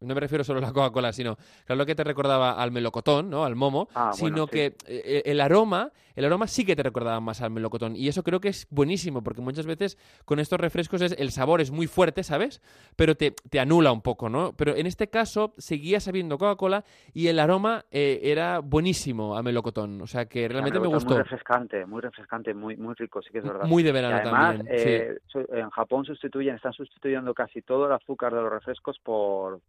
no 0.00 0.14
me 0.14 0.20
refiero 0.20 0.44
solo 0.44 0.58
a 0.58 0.62
la 0.62 0.72
Coca-Cola, 0.72 1.12
sino 1.12 1.36
claro 1.64 1.86
que 1.86 1.94
te 1.94 2.04
recordaba 2.04 2.52
al 2.52 2.70
melocotón, 2.70 3.30
¿no? 3.30 3.44
Al 3.44 3.56
momo, 3.56 3.88
Ah, 3.94 4.10
sino 4.12 4.30
bueno, 4.30 4.46
sí. 4.46 4.50
que 4.52 4.76
eh, 4.86 5.22
el 5.24 5.40
aroma, 5.40 5.90
el 6.14 6.24
aroma 6.26 6.46
sí 6.46 6.66
que 6.66 6.76
te 6.76 6.82
recordaba 6.82 7.18
más 7.20 7.40
al 7.40 7.50
melocotón 7.50 7.96
y 7.96 8.08
eso 8.08 8.22
creo 8.22 8.38
que 8.40 8.48
es 8.48 8.66
buenísimo 8.70 9.22
porque 9.22 9.40
muchas 9.40 9.64
veces 9.66 9.96
con 10.26 10.38
estos 10.38 10.60
refrescos 10.60 11.00
es, 11.00 11.12
el 11.18 11.30
sabor 11.30 11.62
es 11.62 11.70
muy 11.70 11.86
fuerte, 11.86 12.22
¿sabes? 12.24 12.60
Pero 12.94 13.14
te, 13.16 13.30
te 13.30 13.58
anula 13.58 13.90
un 13.90 14.02
poco, 14.02 14.28
¿no? 14.28 14.52
Pero 14.54 14.76
en 14.76 14.86
este 14.86 15.08
caso 15.08 15.54
seguía 15.56 15.98
sabiendo 15.98 16.36
Coca-Cola 16.36 16.84
y 17.14 17.28
el 17.28 17.38
aroma 17.38 17.86
eh, 17.90 18.20
era 18.22 18.58
buenísimo 18.58 19.34
a 19.36 19.42
melocotón, 19.42 20.02
o 20.02 20.06
sea 20.06 20.26
que 20.26 20.46
realmente 20.46 20.78
me 20.78 20.88
gustó. 20.88 21.14
Muy 21.14 21.22
refrescante, 21.22 21.86
muy 21.86 22.02
refrescante, 22.02 22.52
muy, 22.52 22.76
muy 22.76 22.94
rico, 22.94 23.22
sí 23.22 23.30
que 23.32 23.38
es 23.38 23.44
verdad. 23.44 23.64
Muy 23.66 23.82
de 23.82 23.92
verano 23.92 24.16
además, 24.16 24.32
también. 24.32 24.45
Eh, 24.68 25.16
en 25.52 25.70
Japón 25.70 26.04
sustituyen, 26.04 26.56
están 26.56 26.72
sustituyendo 26.72 27.34
casi 27.34 27.62
todo 27.62 27.86
el 27.86 27.92
azúcar 27.92 28.34
de 28.34 28.40
los 28.42 28.50
refrescos 28.50 28.98
por, 29.02 29.60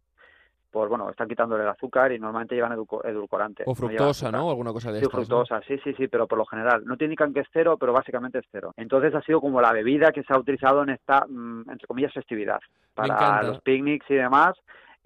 por 0.70 0.88
bueno, 0.88 1.08
están 1.10 1.28
quitándole 1.28 1.62
el 1.64 1.68
azúcar 1.70 2.12
y 2.12 2.18
normalmente 2.18 2.54
llevan 2.54 2.72
edulco- 2.72 3.04
edulcorantes. 3.04 3.66
O 3.66 3.70
no 3.70 3.74
fructosa. 3.74 4.30
¿no? 4.30 4.46
O 4.46 4.50
alguna 4.50 4.72
cosa 4.72 4.92
de 4.92 5.00
Sí, 5.00 5.06
estas. 5.06 5.28
¿no? 5.28 5.44
sí, 5.66 5.78
sí, 5.82 5.94
sí, 5.94 6.08
pero 6.08 6.26
por 6.26 6.38
lo 6.38 6.44
general. 6.46 6.84
No 6.84 6.96
te 6.96 7.04
indican 7.04 7.32
que 7.32 7.40
es 7.40 7.48
cero, 7.52 7.76
pero 7.78 7.92
básicamente 7.92 8.38
es 8.38 8.44
cero. 8.52 8.72
Entonces 8.76 9.14
ha 9.14 9.22
sido 9.22 9.40
como 9.40 9.60
la 9.60 9.72
bebida 9.72 10.12
que 10.12 10.22
se 10.22 10.32
ha 10.32 10.38
utilizado 10.38 10.82
en 10.82 10.90
esta, 10.90 11.24
mm, 11.28 11.70
entre 11.70 11.86
comillas, 11.86 12.12
festividad. 12.12 12.60
Para 12.94 13.42
los 13.42 13.60
picnics 13.62 14.10
y 14.10 14.14
demás, 14.14 14.54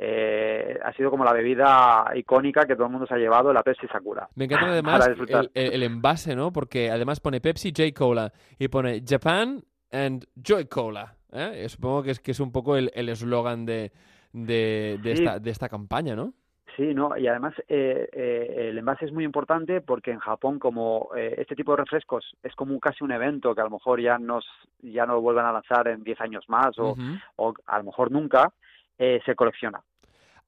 eh, 0.04 0.78
ha 0.82 0.92
sido 0.94 1.10
como 1.10 1.24
la 1.24 1.32
bebida 1.32 2.04
icónica 2.14 2.66
que 2.66 2.74
todo 2.74 2.86
el 2.86 2.92
mundo 2.92 3.06
se 3.06 3.14
ha 3.14 3.18
llevado, 3.18 3.52
la 3.52 3.62
Pepsi 3.62 3.86
Sakura. 3.86 4.28
Me 4.34 4.46
encanta 4.46 4.66
además 4.70 5.06
el, 5.08 5.50
el- 5.54 5.72
el 5.74 5.82
envase, 5.84 6.34
¿no? 6.34 6.52
Porque 6.52 6.90
además 6.90 7.20
pone 7.20 7.40
Pepsi 7.40 7.72
J 7.76 7.92
Cola 7.96 8.32
y 8.58 8.66
pone 8.68 9.02
Japan 9.06 9.62
and 9.92 10.24
Joy 10.42 10.66
Cola. 10.66 11.14
¿eh? 11.32 11.68
Supongo 11.68 12.02
que 12.02 12.10
es, 12.10 12.20
que 12.20 12.32
es 12.32 12.40
un 12.40 12.50
poco 12.50 12.76
el 12.76 12.90
el 12.94 13.08
eslogan 13.08 13.64
de, 13.64 13.92
de, 14.32 14.98
de 15.02 15.16
Sí. 15.16 15.22
esta, 15.22 15.38
de 15.38 15.50
esta 15.50 15.68
campaña, 15.68 16.16
¿no? 16.16 16.32
Sí, 16.76 16.94
no, 16.94 17.14
y 17.18 17.28
además 17.28 17.52
eh, 17.68 18.08
eh, 18.12 18.68
el 18.70 18.78
envase 18.78 19.04
es 19.04 19.12
muy 19.12 19.24
importante 19.24 19.82
porque 19.82 20.10
en 20.10 20.20
Japón 20.20 20.58
como 20.58 21.10
eh, 21.14 21.34
este 21.36 21.54
tipo 21.54 21.72
de 21.72 21.82
refrescos 21.82 22.24
es 22.42 22.54
como 22.54 22.80
casi 22.80 23.04
un 23.04 23.12
evento 23.12 23.54
que 23.54 23.60
a 23.60 23.64
lo 23.64 23.70
mejor 23.70 24.00
ya 24.00 24.16
nos 24.16 24.46
ya 24.80 25.04
no 25.04 25.12
lo 25.14 25.20
vuelvan 25.20 25.44
a 25.44 25.52
lanzar 25.52 25.86
en 25.88 26.02
10 26.02 26.20
años 26.22 26.44
más 26.48 26.78
o, 26.78 26.96
o 27.36 27.52
a 27.66 27.76
lo 27.78 27.84
mejor 27.84 28.10
nunca, 28.10 28.50
se 28.98 29.34
colecciona. 29.34 29.80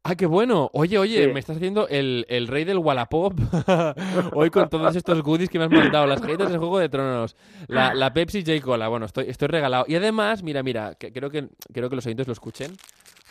¡Ah, 0.06 0.16
qué 0.16 0.26
bueno! 0.26 0.68
Oye, 0.74 0.98
oye, 0.98 1.24
Sí. 1.24 1.32
me 1.32 1.40
estás 1.40 1.56
haciendo 1.56 1.88
el, 1.88 2.26
el 2.28 2.46
rey 2.46 2.64
del 2.64 2.76
Wallapop 2.76 3.32
hoy 4.34 4.50
con 4.50 4.68
todos 4.68 4.94
estos 4.96 5.22
goodies 5.22 5.48
que 5.48 5.58
me 5.58 5.64
has 5.64 5.70
mandado. 5.70 6.06
Las 6.06 6.20
galletas 6.20 6.50
del 6.50 6.58
Juego 6.58 6.78
de 6.78 6.90
Tronos, 6.90 7.34
la, 7.68 7.94
la 7.94 8.12
Pepsi 8.12 8.44
J 8.44 8.60
Cola. 8.62 8.88
Bueno, 8.88 9.06
estoy, 9.06 9.24
estoy 9.30 9.48
regalado. 9.48 9.86
Y 9.88 9.94
además, 9.96 10.42
mira, 10.42 10.62
mira, 10.62 10.94
que, 10.96 11.10
creo, 11.10 11.30
que, 11.30 11.48
creo 11.72 11.88
que 11.88 11.96
los 11.96 12.04
oyentes 12.04 12.26
lo 12.26 12.34
escuchen. 12.34 12.72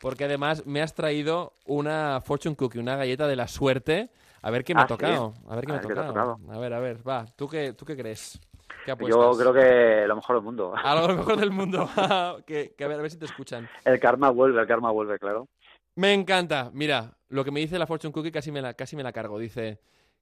Porque 0.02 0.26
además 0.26 0.66
me 0.66 0.82
has 0.82 0.96
traído 0.96 1.54
una 1.68 2.22
Fortune 2.26 2.56
Cookie, 2.56 2.80
una 2.80 2.96
galleta 2.96 3.28
de 3.28 3.36
la 3.36 3.48
suerte. 3.48 4.10
A 4.42 4.50
ver 4.50 4.64
qué 4.64 4.74
me 4.74 4.82
Ah, 4.82 4.86
ha 4.86 4.88
sí. 4.88 4.94
tocado. 4.96 5.34
A 5.48 5.56
ver 5.56 5.66
qué 5.66 5.72
A 5.74 5.76
me 5.76 5.80
ha 5.80 5.88
ver 5.88 6.00
ha 6.00 6.08
tocado. 6.08 6.40
A 6.52 6.58
ver, 6.58 6.74
a 6.74 6.80
ver, 6.80 7.08
va. 7.08 7.26
¿Tú 7.36 7.48
qué, 7.48 7.74
tú 7.74 7.86
qué 7.86 7.96
crees? 7.96 8.40
¿Qué 8.84 8.96
Yo 9.08 9.32
creo 9.38 9.54
que 9.54 10.06
lo 10.08 10.16
mejor 10.16 10.38
del 10.38 10.44
mundo. 10.44 10.74
A 10.76 10.96
lo 10.96 11.16
mejor 11.16 11.38
del 11.40 11.52
mundo. 11.52 11.88
que, 12.48 12.74
que 12.76 12.84
a 12.84 12.88
ver, 12.88 12.98
a 12.98 13.04
ver 13.04 13.12
si 13.12 13.18
te 13.20 13.26
escuchan. 13.26 13.70
El 13.86 14.00
karma 14.00 14.32
vuelve, 14.32 14.60
el 14.60 14.68
karma 14.68 14.90
vuelve, 14.90 15.20
claro. 15.20 15.48
Me 15.96 16.14
encanta. 16.14 16.72
Mira, 16.74 17.18
lo 17.30 17.44
que 17.46 17.52
me 17.52 17.60
dice 17.60 17.78
la 17.80 17.88
Fortune 17.88 18.12
Cookie 18.14 18.32
casi 18.32 18.52
me 18.52 18.62
la, 18.62 18.74
casi 18.74 18.96
me 18.96 19.04
la 19.04 19.12
cargo. 19.12 19.38
Dice, 19.38 19.80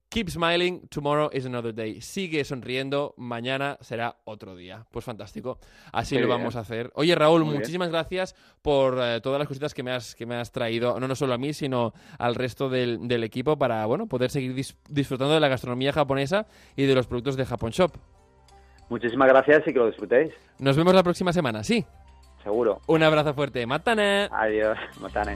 keep 0.10 0.30
smiling, 0.30 0.88
tomorrow 0.90 1.30
is 1.32 1.46
another 1.46 1.74
day. 1.74 2.02
Sigue 2.02 2.44
sonriendo, 2.44 3.14
mañana 3.18 3.78
será 3.80 4.18
otro 4.26 4.56
día. 4.58 4.86
Pues 4.92 5.06
fantástico. 5.06 5.60
Así 5.94 6.16
Qué 6.16 6.22
lo 6.22 6.28
bien. 6.28 6.40
vamos 6.40 6.58
a 6.58 6.60
hacer. 6.60 6.92
Oye, 6.96 7.16
Raúl, 7.16 7.42
Muy 7.42 7.52
bien. 7.52 7.60
muchísimas 7.62 7.90
gracias 7.90 8.36
por 8.62 8.98
eh, 9.02 9.22
todas 9.22 9.40
las 9.40 9.48
cositas 9.48 9.74
que 9.74 9.82
me, 9.84 9.92
has, 9.92 10.14
que 10.14 10.26
me 10.26 10.36
has 10.36 10.52
traído, 10.52 11.00
no, 11.00 11.08
no 11.08 11.16
solo 11.16 11.34
a 11.34 11.38
mí, 11.38 11.54
sino 11.54 11.94
al 12.20 12.36
resto 12.36 12.68
del, 12.70 13.08
del 13.08 13.24
equipo 13.24 13.58
para, 13.58 13.86
bueno, 13.86 14.08
poder 14.08 14.30
seguir 14.30 14.54
dis- 14.54 14.76
disfrutando 14.90 15.34
de 15.34 15.40
la 15.40 15.48
gastronomía 15.48 15.94
japonesa 15.94 16.48
y 16.76 16.86
de 16.86 16.96
los 16.96 17.08
productos 17.08 17.38
de 17.38 17.46
Japón 17.46 17.72
Shop. 17.72 17.94
Muchísimas 18.90 19.30
gracias 19.30 19.62
y 19.66 19.72
que 19.72 19.80
lo 19.80 19.88
disfrutéis, 19.88 20.34
Nos 20.60 20.76
vemos 20.76 20.94
la 20.94 21.02
próxima 21.02 21.32
semana, 21.32 21.64
sí. 21.64 21.86
Seguro. 22.44 22.82
Un 22.88 23.04
abrazo 23.04 23.34
fuerte. 23.34 23.66
¡Matane! 23.66 24.28
Adiós, 24.32 24.78
Matane. 25.00 25.36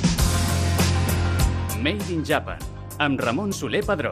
Made 1.81 2.13
in 2.13 2.23
Japan, 2.23 2.59
amb 2.99 3.19
Ramon 3.19 3.51
Soler 3.51 3.81
Padró. 3.81 4.11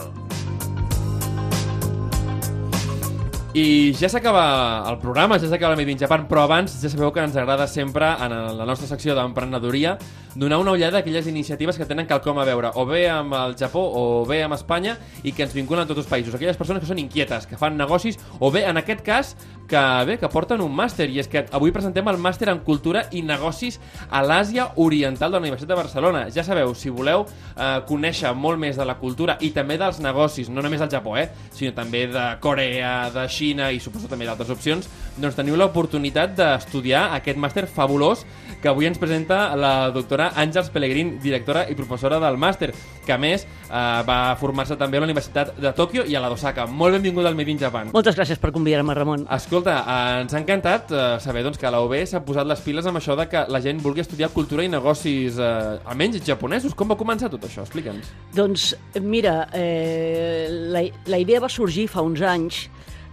I 3.53 3.93
ja 3.93 4.09
s'acaba 4.09 4.89
el 4.89 4.97
programa, 4.97 5.37
ja 5.37 5.45
s'acaba 5.49 5.75
el 5.75 5.77
Made 5.77 5.93
in 5.93 5.99
Japan, 6.01 6.25
però 6.25 6.47
abans 6.47 6.73
ja 6.81 6.89
sabeu 6.89 7.11
que 7.13 7.21
ens 7.21 7.37
agrada 7.37 7.67
sempre 7.69 8.09
en 8.25 8.33
la 8.57 8.65
nostra 8.65 8.89
secció 8.89 9.13
d'emprenedoria 9.13 9.99
donar 10.33 10.57
una 10.57 10.71
ullada 10.71 10.97
a 10.97 11.01
aquelles 11.01 11.27
iniciatives 11.27 11.77
que 11.77 11.85
tenen 11.85 12.09
quelcom 12.09 12.41
a 12.41 12.45
veure, 12.49 12.71
o 12.73 12.87
bé 12.89 13.07
amb 13.09 13.37
el 13.37 13.53
Japó 13.57 13.85
o 13.85 14.25
bé 14.25 14.41
amb 14.45 14.57
Espanya, 14.57 14.97
i 15.21 15.33
que 15.33 15.45
ens 15.45 15.53
vinculen 15.53 15.85
a 15.85 15.89
tots 15.89 16.01
els 16.01 16.09
països. 16.09 16.33
Aquelles 16.33 16.57
persones 16.57 16.81
que 16.81 16.89
són 16.89 17.01
inquietes, 17.01 17.45
que 17.45 17.57
fan 17.57 17.77
negocis, 17.77 18.17
o 18.39 18.49
bé, 18.49 18.65
en 18.65 18.81
aquest 18.81 19.05
cas, 19.05 19.35
que 19.69 19.81
bé, 20.05 20.17
que 20.17 20.27
porten 20.33 20.61
un 20.65 20.73
màster, 20.75 21.07
i 21.07 21.21
és 21.21 21.29
que 21.29 21.45
avui 21.55 21.71
presentem 21.71 22.07
el 22.09 22.17
màster 22.19 22.49
en 22.51 22.63
Cultura 22.65 23.05
i 23.15 23.21
Negocis 23.23 23.77
a 24.09 24.23
l'Àsia 24.25 24.65
Oriental 24.81 25.29
de 25.29 25.37
la 25.37 25.43
Universitat 25.45 25.69
de 25.75 25.77
Barcelona. 25.77 26.25
Ja 26.33 26.43
sabeu, 26.43 26.73
si 26.75 26.89
voleu 26.89 27.25
eh, 27.27 27.79
conèixer 27.87 28.33
molt 28.35 28.59
més 28.59 28.79
de 28.79 28.87
la 28.89 28.97
cultura 28.99 29.37
i 29.45 29.51
també 29.55 29.77
dels 29.79 30.01
negocis, 30.03 30.49
no 30.49 30.65
només 30.65 30.81
del 30.81 30.91
Japó, 30.91 31.15
eh, 31.21 31.29
sinó 31.55 31.75
també 31.77 32.07
de 32.09 32.25
Corea, 32.41 33.11
de 33.13 33.27
Xina 33.29 33.69
i 33.71 33.79
suposo 33.79 34.09
també 34.09 34.27
d'altres 34.27 34.49
opcions, 34.49 34.89
doncs 35.19 35.37
teniu 35.37 35.57
l'oportunitat 35.59 36.35
d'estudiar 36.35 37.09
aquest 37.19 37.37
màster 37.37 37.67
fabulós 37.69 38.25
que 38.59 38.67
avui 38.67 38.89
ens 38.89 38.99
presenta 38.99 39.55
la 39.55 39.91
doctora 39.95 40.33
Àngels 40.35 40.71
Pellegrín, 40.73 41.17
directora 41.23 41.67
i 41.69 41.77
professora 41.77 42.19
del 42.19 42.37
màster, 42.41 42.73
que 43.09 43.15
a 43.17 43.19
més 43.21 43.45
eh, 43.45 44.01
va 44.05 44.19
formar-se 44.39 44.77
també 44.79 44.99
a 44.99 45.03
la 45.03 45.09
Universitat 45.09 45.55
de 45.57 45.73
Tòquio 45.75 46.05
i 46.05 46.15
a 46.15 46.21
la 46.21 46.29
d'Osaka. 46.31 46.67
Molt 46.69 46.99
benvinguda 46.99 47.31
al 47.31 47.37
Made 47.37 47.55
in 47.55 47.61
Japan. 47.61 47.89
Moltes 47.95 48.17
gràcies 48.17 48.41
per 48.41 48.53
convidar-me, 48.55 48.93
Ramon. 48.97 49.25
Escolta, 49.39 49.79
eh, 49.81 50.21
ens 50.23 50.35
ha 50.35 50.41
encantat 50.43 50.93
eh, 50.93 51.05
saber 51.23 51.43
doncs, 51.47 51.57
que 51.61 51.73
la 51.73 51.81
UB 51.85 51.95
s'ha 52.09 52.21
posat 52.25 52.47
les 52.49 52.61
piles 52.65 52.89
amb 52.89 53.01
això 53.01 53.17
de 53.19 53.25
que 53.31 53.45
la 53.49 53.63
gent 53.65 53.81
vulgui 53.83 54.05
estudiar 54.05 54.29
cultura 54.35 54.65
i 54.65 54.71
negocis, 54.71 55.39
eh, 55.41 55.79
almenys 55.89 56.21
japonesos. 56.25 56.77
Com 56.77 56.93
va 56.93 56.99
començar 56.99 57.31
tot 57.33 57.49
això? 57.49 57.65
Explica'ns. 57.65 58.13
Doncs, 58.35 58.69
mira, 59.01 59.41
eh, 59.53 60.45
la, 60.75 60.85
la 61.09 61.21
idea 61.21 61.41
va 61.41 61.49
sorgir 61.49 61.89
fa 61.89 62.05
uns 62.05 62.21
anys 62.21 62.67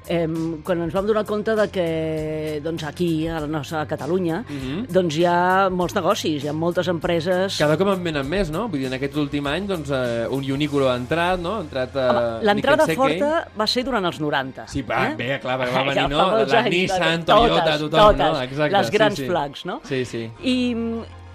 eh, 0.09 0.27
quan 0.65 0.83
ens 0.85 0.95
vam 0.95 1.07
donar 1.07 1.25
compte 1.27 1.55
de 1.59 1.69
que 1.73 2.61
doncs, 2.65 2.85
aquí, 2.85 3.27
a 3.29 3.41
la 3.41 3.47
nostra 3.47 3.83
a 3.83 3.87
Catalunya, 3.87 4.45
Mhm. 4.49 4.87
doncs 4.93 5.17
hi 5.17 5.25
ha 5.25 5.69
molts 5.71 5.95
negocis, 5.95 6.45
hi 6.45 6.49
ha 6.49 6.53
moltes 6.53 6.89
empreses... 6.89 7.59
Cada 7.59 7.77
cop 7.77 7.89
en 7.89 8.03
venen 8.05 8.29
més, 8.29 8.51
no? 8.51 8.69
Vull 8.69 8.81
dir, 8.81 8.87
en 8.87 8.95
aquest 8.99 9.17
últim 9.17 9.47
any, 9.47 9.67
doncs, 9.67 9.91
eh, 9.91 10.27
un 10.31 10.45
Uniqlo 10.57 10.89
ha 10.89 10.97
entrat, 10.97 11.41
no? 11.41 11.57
Ha 11.57 11.61
entrat 11.67 11.97
eh, 11.97 12.07
Home, 12.07 12.45
L'entrada 12.47 12.87
forta 12.95 13.49
va 13.59 13.67
ser 13.67 13.85
durant 13.85 14.05
els 14.05 14.21
90. 14.21 14.67
Sí, 14.69 14.83
va, 14.83 15.09
eh? 15.11 15.15
bé, 15.17 15.41
clar, 15.43 15.59
va 15.59 15.67
va 15.75 15.83
venir, 15.83 15.95
Ja 16.03 16.09
no? 16.09 16.25
La 16.47 16.61
anys, 16.63 16.71
Nissan, 16.71 17.25
totes, 17.25 17.51
Toyota, 17.51 17.79
tothom, 17.79 18.01
totes, 18.01 18.33
no? 18.33 18.43
Exacte, 18.43 18.73
les 18.79 18.87
sí, 18.87 18.93
grans 18.97 19.17
sí. 19.17 19.27
flags, 19.27 19.65
no? 19.67 19.81
Sí, 19.85 20.05
sí. 20.05 20.31
I, 20.43 20.57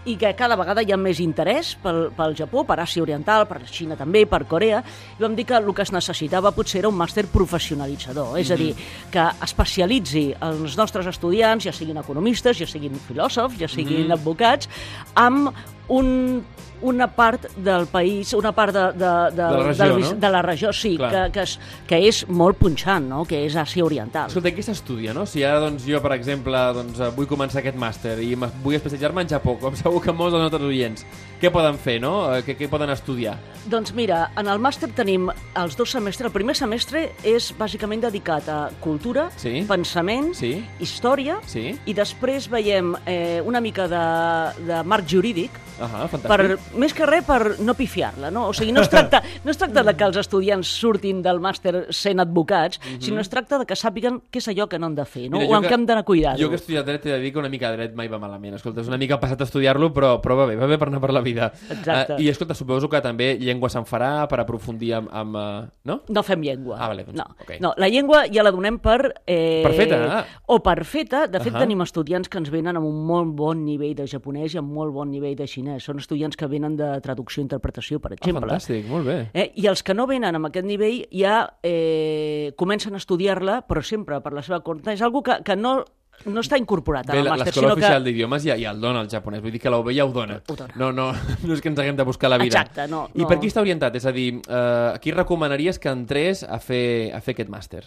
i 0.05 0.15
que 0.17 0.31
cada 0.35 0.55
vegada 0.57 0.81
hi 0.81 0.91
ha 0.91 0.97
més 0.97 1.19
interès 1.21 1.75
pel, 1.81 2.07
pel 2.17 2.35
Japó, 2.37 2.63
per 2.65 2.79
Àsia 2.81 3.03
Oriental, 3.03 3.45
per 3.49 3.61
Xina 3.69 3.95
també, 3.99 4.25
per 4.25 4.45
Corea, 4.49 4.81
i 5.17 5.21
vam 5.21 5.35
dir 5.37 5.45
que 5.45 5.57
el 5.59 5.69
que 5.73 5.83
es 5.85 5.91
necessitava 5.93 6.51
potser 6.55 6.79
era 6.79 6.89
un 6.89 6.97
màster 6.97 7.27
professionalitzador, 7.29 8.39
és 8.41 8.49
a 8.51 8.57
dir, 8.57 8.71
que 9.11 9.27
especialitzi 9.45 10.31
els 10.41 10.77
nostres 10.77 11.05
estudiants, 11.11 11.65
ja 11.65 11.73
siguin 11.75 12.01
economistes, 12.01 12.57
ja 12.57 12.65
siguin 12.67 12.97
filòsofs, 13.07 13.59
ja 13.59 13.67
siguin 13.69 14.07
Mhm. 14.07 14.17
advocats, 14.17 14.69
amb 15.13 15.51
un 15.89 16.43
una 16.81 17.07
part 17.07 17.47
del 17.55 17.87
país, 17.87 18.33
una 18.33 18.51
part 18.51 18.73
de, 18.73 18.85
de, 18.97 19.11
de, 19.35 19.43
la 19.43 19.63
regió, 19.63 19.85
del, 19.85 20.01
no? 20.01 20.11
de 20.25 20.29
la 20.29 20.41
regió, 20.41 20.73
sí, 20.73 20.95
Clar. 20.97 21.11
que, 21.11 21.31
que, 21.31 21.41
és, 21.47 21.59
que 21.87 21.99
és 22.07 22.21
molt 22.29 22.57
punxant, 22.57 23.07
no? 23.09 23.23
que 23.25 23.43
és 23.45 23.55
Àsia 23.55 23.85
Oriental. 23.85 24.27
Escolta, 24.31 24.51
què 24.55 24.63
s'estudia, 24.65 25.13
no? 25.13 25.25
Si 25.25 25.43
ara 25.43 25.59
doncs, 25.63 25.85
jo, 25.87 26.01
per 26.01 26.13
exemple, 26.17 26.57
doncs, 26.73 26.99
eh, 26.99 27.09
vull 27.15 27.27
començar 27.29 27.59
aquest 27.61 27.77
màster 27.77 28.17
i 28.23 28.33
vull 28.35 28.75
especialitzar-me 28.77 29.21
en 29.25 29.29
Japó, 29.29 29.57
com 29.61 29.75
segur 29.79 30.01
que 30.01 30.11
molts 30.15 30.33
dels 30.35 30.45
nostres 30.47 30.67
oients, 30.67 31.05
què 31.41 31.49
poden 31.53 31.77
fer, 31.81 31.99
no? 32.01 32.15
Eh, 32.35 32.41
Què, 32.45 32.55
què 32.57 32.67
poden 32.69 32.89
estudiar? 32.89 33.35
Doncs 33.69 33.93
mira, 33.93 34.31
en 34.37 34.47
el 34.49 34.57
màster 34.61 34.89
tenim 34.97 35.27
els 35.57 35.75
dos 35.77 35.91
semestres. 35.93 36.25
El 36.31 36.33
primer 36.33 36.55
semestre 36.57 37.11
és 37.27 37.51
bàsicament 37.57 38.01
dedicat 38.01 38.47
a 38.49 38.59
cultura, 38.81 39.29
Sí. 39.37 39.61
pensament, 39.69 40.33
Sí. 40.35 40.63
història, 40.79 41.39
Sí? 41.45 41.77
i 41.85 41.93
després 41.93 42.49
veiem 42.49 42.95
eh, 43.05 43.41
una 43.45 43.61
mica 43.61 43.87
de, 43.87 44.65
de 44.65 44.83
marc 44.83 45.05
jurídic, 45.07 45.51
Ah, 45.81 46.07
fantàstic. 46.11 46.27
per, 46.27 46.59
més 46.75 46.93
que 46.93 47.07
res 47.09 47.25
per 47.27 47.57
no 47.61 47.75
pifiar-la, 47.77 48.31
no? 48.33 48.47
O 48.49 48.53
sigui, 48.53 48.73
no 48.75 48.81
es 48.81 48.89
tracta, 48.93 49.21
no 49.43 49.51
es 49.51 49.59
tracta 49.59 49.83
de 49.83 49.95
que 49.97 50.07
els 50.07 50.19
estudiants 50.21 50.67
surtin 50.81 51.21
del 51.25 51.41
màster 51.43 51.87
sent 51.95 52.21
advocats, 52.23 52.79
sinó 52.99 53.21
es 53.21 53.29
tracta 53.31 53.59
de 53.61 53.67
que 53.69 53.77
sàpiguen 53.77 54.21
què 54.31 54.41
és 54.41 54.49
allò 54.51 54.67
que 54.71 54.79
no 54.79 54.89
han 54.89 54.95
de 54.97 55.05
fer, 55.05 55.27
no? 55.29 55.39
Mira, 55.41 55.51
o 55.51 55.59
en 55.59 55.67
què 55.67 55.75
hem 55.77 55.85
d'anar 55.89 56.05
a 56.05 56.07
cuidar 56.07 56.35
Jo 56.39 56.49
que 56.49 56.57
he 56.57 56.61
estudiat 56.61 56.87
dret 56.87 57.05
he 57.05 57.13
de 57.13 57.19
dir 57.23 57.33
que 57.33 57.39
una 57.41 57.49
mica 57.49 57.71
de 57.71 57.77
dret 57.77 57.95
mai 57.97 58.09
va 58.11 58.19
malament. 58.21 58.55
Escolta, 58.57 58.81
és 58.83 58.89
una 58.91 58.99
mica 59.01 59.19
passat 59.21 59.41
a 59.41 59.47
estudiar-lo, 59.47 59.91
però, 59.95 60.13
però 60.23 60.37
va 60.41 60.47
bé, 60.49 60.57
va 60.59 60.69
bé 60.69 60.77
per 60.81 60.89
anar 60.89 61.01
per 61.03 61.11
la 61.13 61.21
vida. 61.25 61.51
Exacte. 61.69 62.17
Eh, 62.17 62.25
I 62.25 62.29
escolta, 62.31 62.55
suposo 62.57 62.89
que 62.91 63.01
també 63.03 63.33
llengua 63.41 63.69
se'n 63.73 63.87
farà 63.89 64.27
per 64.31 64.41
aprofundir 64.43 64.93
amb... 64.99 65.09
amb 65.11 65.35
uh, 65.35 65.65
no? 65.87 66.01
No 66.09 66.23
fem 66.23 66.43
llengua. 66.45 66.77
Ah, 66.79 66.89
vale, 66.91 67.05
doncs, 67.07 67.17
no. 67.17 67.25
ok. 67.41 67.55
no, 67.63 67.73
la 67.77 67.89
llengua 67.91 68.23
ja 68.31 68.45
la 68.45 68.53
donem 68.53 68.77
per... 68.83 68.99
Eh, 69.25 69.61
Per 69.65 69.73
feta, 69.77 69.99
ah. 70.19 70.23
O 70.47 70.59
per 70.63 70.83
feta. 70.85 71.25
De 71.31 71.41
fet, 71.41 71.53
Ahà. 71.53 71.65
tenim 71.65 71.81
estudiants 71.83 72.29
que 72.29 72.39
ens 72.41 72.51
venen 72.53 72.77
amb 72.77 72.87
un 72.87 73.01
molt 73.07 73.33
bon 73.37 73.65
nivell 73.65 73.95
de 73.97 74.07
japonès 74.09 74.55
i 74.55 74.61
amb 74.61 74.71
molt 74.71 74.93
bon 74.93 75.09
nivell 75.11 75.35
de 75.39 75.47
xinès. 75.49 75.85
Són 75.87 76.01
estudiants 76.01 76.37
que 76.37 76.47
venen 76.51 76.60
de 76.77 76.99
traducció 77.01 77.41
i 77.41 77.45
interpretació, 77.45 77.99
per 77.99 78.11
Ah, 78.11 78.15
exemple. 78.19 78.47
fantàstic, 78.49 78.85
molt 78.87 79.05
bé. 79.05 79.29
Eh, 79.33 79.51
I 79.55 79.67
els 79.67 79.81
que 79.83 79.93
no 79.93 80.05
venen 80.07 80.35
amb 80.35 80.45
aquest 80.47 80.65
nivell 80.65 81.07
ja 81.11 81.53
eh, 81.63 82.53
comencen 82.57 82.93
a 82.93 82.97
estudiar-la, 83.01 83.61
però 83.67 83.81
sempre 83.83 84.21
per 84.21 84.33
la 84.33 84.43
seva 84.43 84.61
compte. 84.61 84.93
És 84.93 85.01
algo 85.01 85.21
que, 85.23 85.39
que 85.43 85.55
no, 85.55 85.83
no 86.25 86.41
està 86.43 86.57
incorporat 86.59 87.09
al 87.09 87.23
la- 87.23 87.31
màster, 87.31 87.47
l'escola 87.47 87.67
sinó 87.69 87.73
oficial 87.73 88.03
que... 88.03 88.09
d'idiomes 88.11 88.43
ja, 88.45 88.55
ja 88.59 88.71
el 88.71 88.81
dona 88.81 89.01
el 89.01 89.09
japonès, 89.09 89.41
vull 89.41 89.51
dir 89.51 89.59
que 89.63 89.69
la 89.73 89.79
UB 89.81 89.89
ja 89.95 90.05
ho 90.05 90.11
dona. 90.13 90.41
Ho 90.47 90.55
dona. 90.55 90.73
No, 90.77 90.91
no, 90.91 91.11
no 91.47 91.53
és 91.53 91.61
que 91.61 91.69
ens 91.71 91.79
haguem 91.79 91.95
de 91.97 92.03
buscar 92.05 92.29
la 92.29 92.37
vida. 92.37 92.61
Exacte, 92.61 92.87
no, 92.91 93.07
I 93.15 93.23
no. 93.23 93.27
per 93.27 93.39
qui 93.41 93.47
està 93.49 93.61
orientat? 93.61 93.95
És 93.95 94.05
a 94.05 94.11
dir, 94.13 94.35
eh, 94.47 94.91
a 94.93 94.97
qui 95.01 95.11
recomanaries 95.11 95.79
que 95.79 95.89
entrés 95.89 96.43
a 96.43 96.59
fer, 96.59 97.11
a 97.15 97.21
fer 97.21 97.33
aquest 97.37 97.49
màster? 97.49 97.85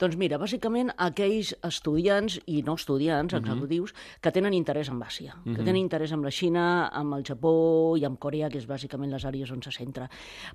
Doncs 0.00 0.16
mira, 0.16 0.38
bàsicament 0.40 0.90
aquells 0.96 1.52
estudiants 1.66 2.38
i 2.48 2.62
no 2.64 2.74
estudiants, 2.78 3.34
executius, 3.36 3.92
que 4.22 4.32
tenen 4.32 4.54
interès 4.56 4.88
en 4.88 5.02
Àsia, 5.02 5.34
que 5.44 5.60
tenen 5.60 5.76
interès 5.82 6.12
en 6.16 6.22
la 6.24 6.30
Xina, 6.32 6.88
amb 6.88 7.14
el 7.18 7.24
Japó 7.26 7.96
i 8.00 8.04
amb 8.08 8.18
Corea, 8.18 8.48
que 8.48 8.58
és 8.58 8.66
bàsicament 8.66 9.12
les 9.12 9.24
àrees 9.28 9.50
on 9.52 9.60
se 9.62 9.70
centra. 9.70 10.08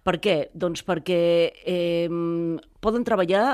Per 0.04 0.18
què? 0.20 0.50
Doncs 0.54 0.82
perquè 0.84 1.54
eh, 1.66 2.10
poden 2.82 3.04
treballar 3.06 3.46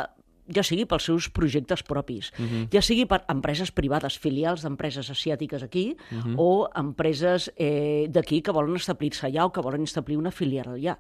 ja 0.52 0.64
sigui 0.64 0.86
pels 0.86 1.06
seus 1.08 1.30
projectes 1.30 1.84
propis, 1.84 2.32
ja 2.74 2.82
sigui 2.82 3.06
per 3.06 3.22
empreses 3.32 3.72
privades, 3.72 4.18
filials 4.20 4.64
d'empreses 4.66 5.10
asiàtiques 5.14 5.64
aquí, 5.64 5.96
o 6.38 6.68
empreses 6.76 7.52
eh, 7.58 8.08
d'aquí 8.10 8.42
que 8.42 8.52
volen 8.52 8.76
establir-se 8.76 9.28
allà 9.28 9.46
o 9.46 9.52
que 9.52 9.62
volen 9.62 9.84
establir 9.84 10.18
una 10.18 10.32
filial 10.32 10.74
allà. 10.76 10.98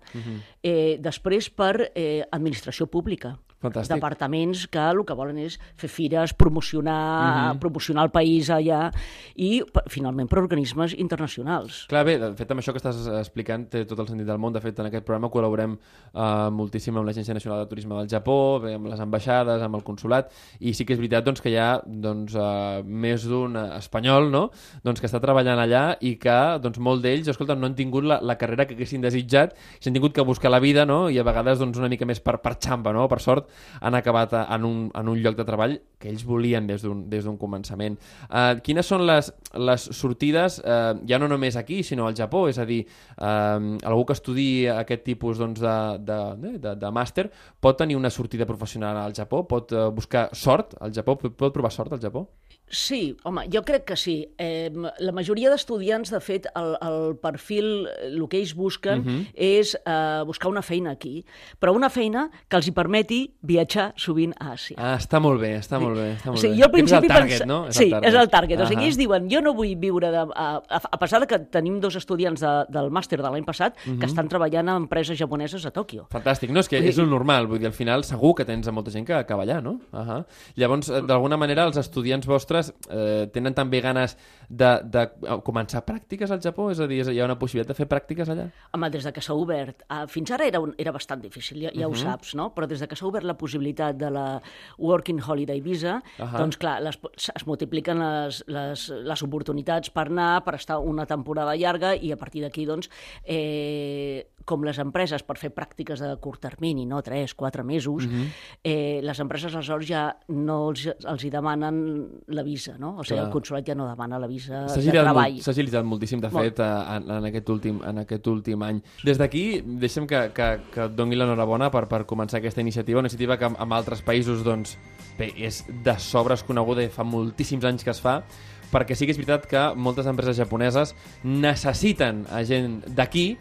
eh, 0.63 0.97
després 0.99 1.49
per 1.49 1.91
eh, 1.95 2.23
administració 2.31 2.87
pública. 2.87 3.37
Fantàstic. 3.61 3.95
Departaments 3.95 4.65
que 4.71 4.81
el 4.81 5.03
que 5.05 5.17
volen 5.17 5.37
és 5.41 5.57
fer 5.77 5.89
fires, 5.91 6.33
promocionar, 6.33 7.53
promocionar 7.61 8.07
el 8.07 8.13
país 8.13 8.49
allà 8.53 8.87
i, 9.35 9.61
finalment, 9.91 10.29
per 10.31 10.39
organismes 10.41 10.95
internacionals. 10.97 11.85
Clar, 11.91 12.03
bé, 12.07 12.17
de 12.21 12.31
fet, 12.39 12.53
amb 12.53 12.63
això 12.63 12.73
que 12.73 12.81
estàs 12.81 13.03
explicant 13.19 13.67
té 13.69 13.83
tot 13.85 14.01
el 14.01 14.09
sentit 14.09 14.25
del 14.27 14.41
món. 14.41 14.55
De 14.55 14.61
fet, 14.63 14.79
en 14.81 14.89
aquest 14.89 15.05
programa 15.05 15.29
col·laborem 15.33 15.77
eh, 15.77 16.49
moltíssim 16.57 16.97
amb 16.97 17.07
l'Agència 17.07 17.35
Nacional 17.37 17.61
de 17.61 17.69
Turisme 17.69 17.97
del 17.99 18.09
Japó, 18.09 18.59
bé, 18.63 18.73
amb 18.79 18.89
les 18.89 19.03
ambaixades, 19.03 19.61
amb 19.61 19.77
el 19.77 19.85
consulat, 19.85 20.33
i 20.59 20.73
sí 20.77 20.85
que 20.87 20.95
és 20.95 21.01
veritat 21.01 21.27
doncs, 21.27 21.43
que 21.43 21.53
hi 21.53 21.57
ha 21.61 21.69
doncs, 21.85 22.35
eh, 22.35 22.81
més 22.83 23.27
d'un 23.29 23.57
espanyol 23.61 24.31
no? 24.33 24.43
doncs, 24.85 25.01
que 25.01 25.09
està 25.09 25.21
treballant 25.23 25.61
allà 25.61 25.83
i 26.01 26.15
que 26.21 26.37
doncs, 26.63 26.81
molt 26.81 27.05
d'ells 27.05 27.29
escolta, 27.31 27.55
no 27.55 27.69
han 27.69 27.77
tingut 27.77 28.07
la, 28.07 28.19
la 28.25 28.37
carrera 28.41 28.65
que 28.65 28.75
haguessin 28.77 29.05
desitjat, 29.05 29.53
s'han 29.79 29.97
tingut 29.97 30.15
que 30.17 30.25
buscar 30.25 30.51
la 30.51 30.61
vida 30.63 30.85
no? 30.89 31.03
i 31.09 31.19
a 31.21 31.27
vegades 31.27 31.61
doncs, 31.61 31.79
una 31.81 31.91
mica 31.91 32.09
més 32.09 32.23
per, 32.23 32.39
per 32.43 32.57
xamba, 32.57 32.93
no? 32.95 33.07
per 33.11 33.21
sort, 33.23 33.50
han 33.81 33.95
acabat 33.95 34.33
a- 34.33 34.45
en 34.55 34.65
un, 34.65 34.91
en 34.95 35.07
un 35.09 35.21
lloc 35.21 35.35
de 35.37 35.45
treball 35.47 35.77
que 36.01 36.09
ells 36.09 36.23
volien 36.25 36.65
des 36.65 36.81
d'un 36.81 37.37
començament. 37.37 37.97
Uh, 38.29 38.57
quines 38.65 38.85
són 38.85 39.05
les, 39.05 39.31
les 39.53 39.81
sortides, 39.93 40.59
uh, 40.65 40.95
ja 41.07 41.19
no 41.21 41.27
només 41.29 41.55
aquí, 41.59 41.83
sinó 41.83 42.07
al 42.07 42.15
Japó? 42.17 42.47
És 42.49 42.57
a 42.57 42.65
dir, 42.65 42.81
uh, 43.17 43.77
algú 43.85 44.05
que 44.09 44.13
estudi 44.17 44.67
aquest 44.67 45.03
tipus 45.05 45.37
doncs, 45.37 45.61
de, 45.61 45.75
de, 46.01 46.57
de, 46.57 46.75
de 46.75 46.91
màster 46.91 47.29
pot 47.61 47.77
tenir 47.77 47.95
una 47.99 48.09
sortida 48.09 48.45
professional 48.49 48.97
al 48.97 49.13
Japó? 49.13 49.43
Pot 49.47 49.71
uh, 49.77 49.89
buscar 49.93 50.29
sort 50.33 50.75
al 50.81 50.93
Japó? 50.93 51.17
Pot, 51.17 51.37
pot 51.37 51.53
provar 51.53 51.71
sort 51.71 51.93
al 51.93 52.01
Japó? 52.01 52.27
Sí, 52.71 53.17
home, 53.27 53.43
jo 53.51 53.61
crec 53.67 53.83
que 53.83 53.97
sí. 53.97 54.29
Eh, 54.39 54.71
la 54.99 55.11
majoria 55.11 55.49
d'estudiants, 55.51 56.09
de 56.09 56.19
fet, 56.23 56.45
el, 56.55 56.77
el 56.81 57.17
perfil, 57.19 57.87
el 58.07 58.21
que 58.31 58.37
ells 58.39 58.53
busquen 58.55 59.01
Mhm. 59.03 59.25
és 59.35 59.75
eh, 59.85 60.21
buscar 60.25 60.49
una 60.49 60.61
feina 60.61 60.91
aquí, 60.91 61.25
però 61.59 61.73
una 61.75 61.89
feina 61.89 62.29
que 62.47 62.55
els 62.55 62.67
hi 62.67 62.71
permeti 62.71 63.33
viatjar 63.41 63.91
sovint 63.97 64.33
a 64.39 64.53
Àsia. 64.53 64.77
Ah, 64.79 64.95
està 64.97 65.19
molt 65.19 65.41
bé, 65.41 65.57
està 65.59 65.79
molt 65.81 65.97
bé. 65.97 66.13
Està 66.15 66.27
molt 66.31 66.39
sigui, 66.39 66.53
bé. 66.55 66.59
jo 66.61 66.65
al 66.65 66.71
principi 66.71 67.05
és 67.05 67.11
el 67.11 67.17
target, 67.17 67.39
pensa- 67.39 67.45
no? 67.45 67.71
sí, 67.71 67.91
és 68.01 68.13
el 68.13 68.29
target. 68.29 68.61
O 68.61 68.65
sigui, 68.67 68.85
ells 68.85 68.97
diuen, 68.97 69.29
jo 69.29 69.41
no 69.41 69.53
vull 69.53 69.75
viure... 69.75 70.11
De, 70.11 70.17
a, 70.17 70.47
a, 70.69 70.81
a 70.91 70.97
pesar 70.99 71.19
de 71.19 71.27
que 71.27 71.39
tenim 71.39 71.79
dos 71.81 71.95
estudiants 71.95 72.39
de, 72.39 72.53
del 72.69 72.89
màster 72.89 73.21
de 73.21 73.29
l'any 73.29 73.43
passat 73.43 73.75
Mhm. 73.85 73.99
que 73.99 74.05
estan 74.05 74.27
treballant 74.29 74.69
a 74.69 74.75
empreses 74.77 75.17
japoneses 75.19 75.65
a 75.65 75.71
Tòquio. 75.71 76.07
Fantàstic, 76.09 76.49
no? 76.51 76.59
És 76.61 76.69
que 76.69 76.77
és 76.77 76.97
un 76.97 77.09
normal, 77.09 77.47
vull 77.47 77.59
dir, 77.59 77.67
al 77.67 77.73
final 77.73 78.03
segur 78.03 78.33
que 78.35 78.45
tens 78.45 78.67
a 78.67 78.71
molta 78.71 78.91
gent 78.91 79.05
que 79.05 79.13
acaba 79.13 79.43
allà, 79.43 79.61
no? 79.61 79.79
Uh 79.91 79.99
-huh. 79.99 80.25
Llavors, 80.55 80.89
eh, 80.89 81.01
d'alguna 81.01 81.35
manera, 81.37 81.63
els 81.65 81.77
estudiants 81.77 82.25
vostres 82.27 82.60
eh, 82.89 83.27
tenen 83.33 83.53
també 83.57 83.81
ganes 83.81 84.17
de, 84.49 84.69
de 84.83 85.01
eh, 85.01 85.37
començar 85.47 85.81
pràctiques 85.87 86.29
al 86.31 86.41
Japó? 86.43 86.69
És 86.71 86.79
a 86.79 86.87
dir, 86.87 87.01
hi 87.09 87.19
ha 87.19 87.25
una 87.25 87.37
possibilitat 87.39 87.73
de 87.73 87.77
fer 87.79 87.87
pràctiques 87.89 88.29
allà? 88.29 88.49
Home, 88.75 88.89
des 88.93 89.03
de 89.07 89.11
que 89.15 89.21
s'ha 89.21 89.33
obert, 89.33 89.81
uh, 89.89 90.05
fins 90.11 90.31
ara 90.31 90.45
era, 90.45 90.59
un, 90.61 90.75
era 90.77 90.91
bastant 90.91 91.21
difícil, 91.23 91.61
ja, 91.63 91.71
ja 91.73 91.87
Mhm. 91.87 91.91
ho 91.91 91.95
saps, 91.95 92.35
no? 92.35 92.53
Però 92.53 92.67
des 92.67 92.79
de 92.79 92.87
que 92.87 92.95
s'ha 92.95 93.07
obert 93.07 93.25
la 93.25 93.37
possibilitat 93.37 93.95
de 93.97 94.09
la 94.11 94.41
Working 94.77 95.21
Holiday 95.25 95.61
Visa, 95.61 96.01
Ahà. 96.19 96.37
doncs 96.37 96.57
clar, 96.57 96.81
les, 96.81 96.99
es 97.35 97.47
multipliquen 97.47 97.99
les, 97.99 98.43
les, 98.47 98.89
les 98.89 99.23
oportunitats 99.23 99.89
per 99.89 100.07
anar, 100.07 100.43
per 100.43 100.55
estar 100.55 100.79
una 100.79 101.05
temporada 101.05 101.55
llarga 101.55 101.95
i 101.95 102.11
a 102.11 102.17
partir 102.17 102.41
d'aquí, 102.43 102.65
doncs, 102.65 102.89
eh, 103.23 104.27
com 104.45 104.63
les 104.63 104.77
empreses 104.79 105.23
per 105.23 105.37
fer 105.37 105.51
pràctiques 105.53 105.99
de 106.01 106.15
curt 106.21 106.41
termini, 106.41 106.85
no? 106.85 107.01
3, 107.01 107.33
4 107.35 107.63
mesos, 107.63 108.07
Mhm. 108.07 108.27
eh, 108.63 108.99
les 109.03 109.19
empreses 109.19 109.53
aleshores 109.53 109.87
ja 109.87 110.17
no 110.29 110.69
els, 110.69 110.85
els 110.87 111.23
hi 111.23 111.29
demanen 111.29 112.09
la 112.27 112.43
visa, 112.43 112.77
no? 112.77 112.97
O 112.97 113.03
sigui, 113.03 113.17
Clar. 113.19 113.27
el 113.27 113.31
consulat 113.31 113.65
ja 113.67 113.75
no 113.75 113.87
demana 113.87 114.19
la 114.19 114.27
visa 114.27 114.65
de 114.67 114.91
treball. 114.91 115.41
s'ha 115.41 115.51
agilitat 115.51 115.83
moltíssim, 115.85 116.19
de 116.21 116.29
Molt. 116.29 116.45
fet, 116.45 116.59
eh, 116.59 116.95
en, 116.95 117.09
en, 117.11 117.25
aquest 117.25 117.49
últim, 117.49 117.81
en 117.83 117.97
aquest 117.99 118.27
últim 118.27 118.61
any. 118.63 118.81
Des 119.03 119.17
d'aquí, 119.17 119.61
deixa'm 119.65 120.07
que, 120.07 120.31
que, 120.33 120.61
que 120.73 120.85
et 120.85 120.95
doni 120.95 121.15
l'enhorabona 121.15 121.69
per, 121.71 121.87
per 121.87 122.05
començar 122.05 122.37
aquesta 122.39 122.61
iniciativa, 122.61 122.99
una 122.99 123.07
iniciativa 123.07 123.37
que 123.37 123.45
en 123.45 123.71
altres 123.73 124.01
països, 124.03 124.43
doncs, 124.43 124.77
bé, 125.17 125.33
és 125.37 125.65
de 125.83 125.97
sobres 125.99 126.43
coneguda 126.43 126.83
i 126.83 126.89
fa 126.89 127.03
moltíssims 127.03 127.63
anys 127.65 127.83
que 127.83 127.91
es 127.91 128.01
fa, 128.01 128.23
perquè 128.71 128.95
sí 128.95 129.05
que 129.05 129.11
és 129.11 129.17
veritat 129.17 129.45
que 129.45 129.75
moltes 129.75 130.05
empreses 130.07 130.37
japoneses 130.37 130.95
necessiten 131.23 132.25
a 132.31 132.43
gent 132.47 132.81
d'aquí 132.95 133.37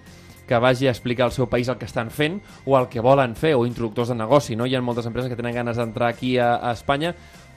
que 0.51 0.59
vagi 0.59 0.89
a 0.89 0.91
explicar 0.91 1.29
al 1.29 1.31
seu 1.31 1.47
país 1.47 1.69
el 1.71 1.77
que 1.79 1.87
estan 1.87 2.09
fent 2.11 2.41
o 2.67 2.75
el 2.75 2.89
que 2.91 2.99
volen 2.99 3.37
fer, 3.39 3.53
o 3.55 3.63
introductors 3.69 4.11
de 4.11 4.17
negoci, 4.19 4.57
no? 4.59 4.67
Hi 4.67 4.75
ha 4.75 4.81
moltes 4.83 5.07
empreses 5.07 5.31
que 5.31 5.39
tenen 5.39 5.55
ganes 5.55 5.79
d'entrar 5.79 6.09
aquí 6.11 6.33
a, 6.43 6.57
a 6.59 6.73
Espanya, 6.75 7.13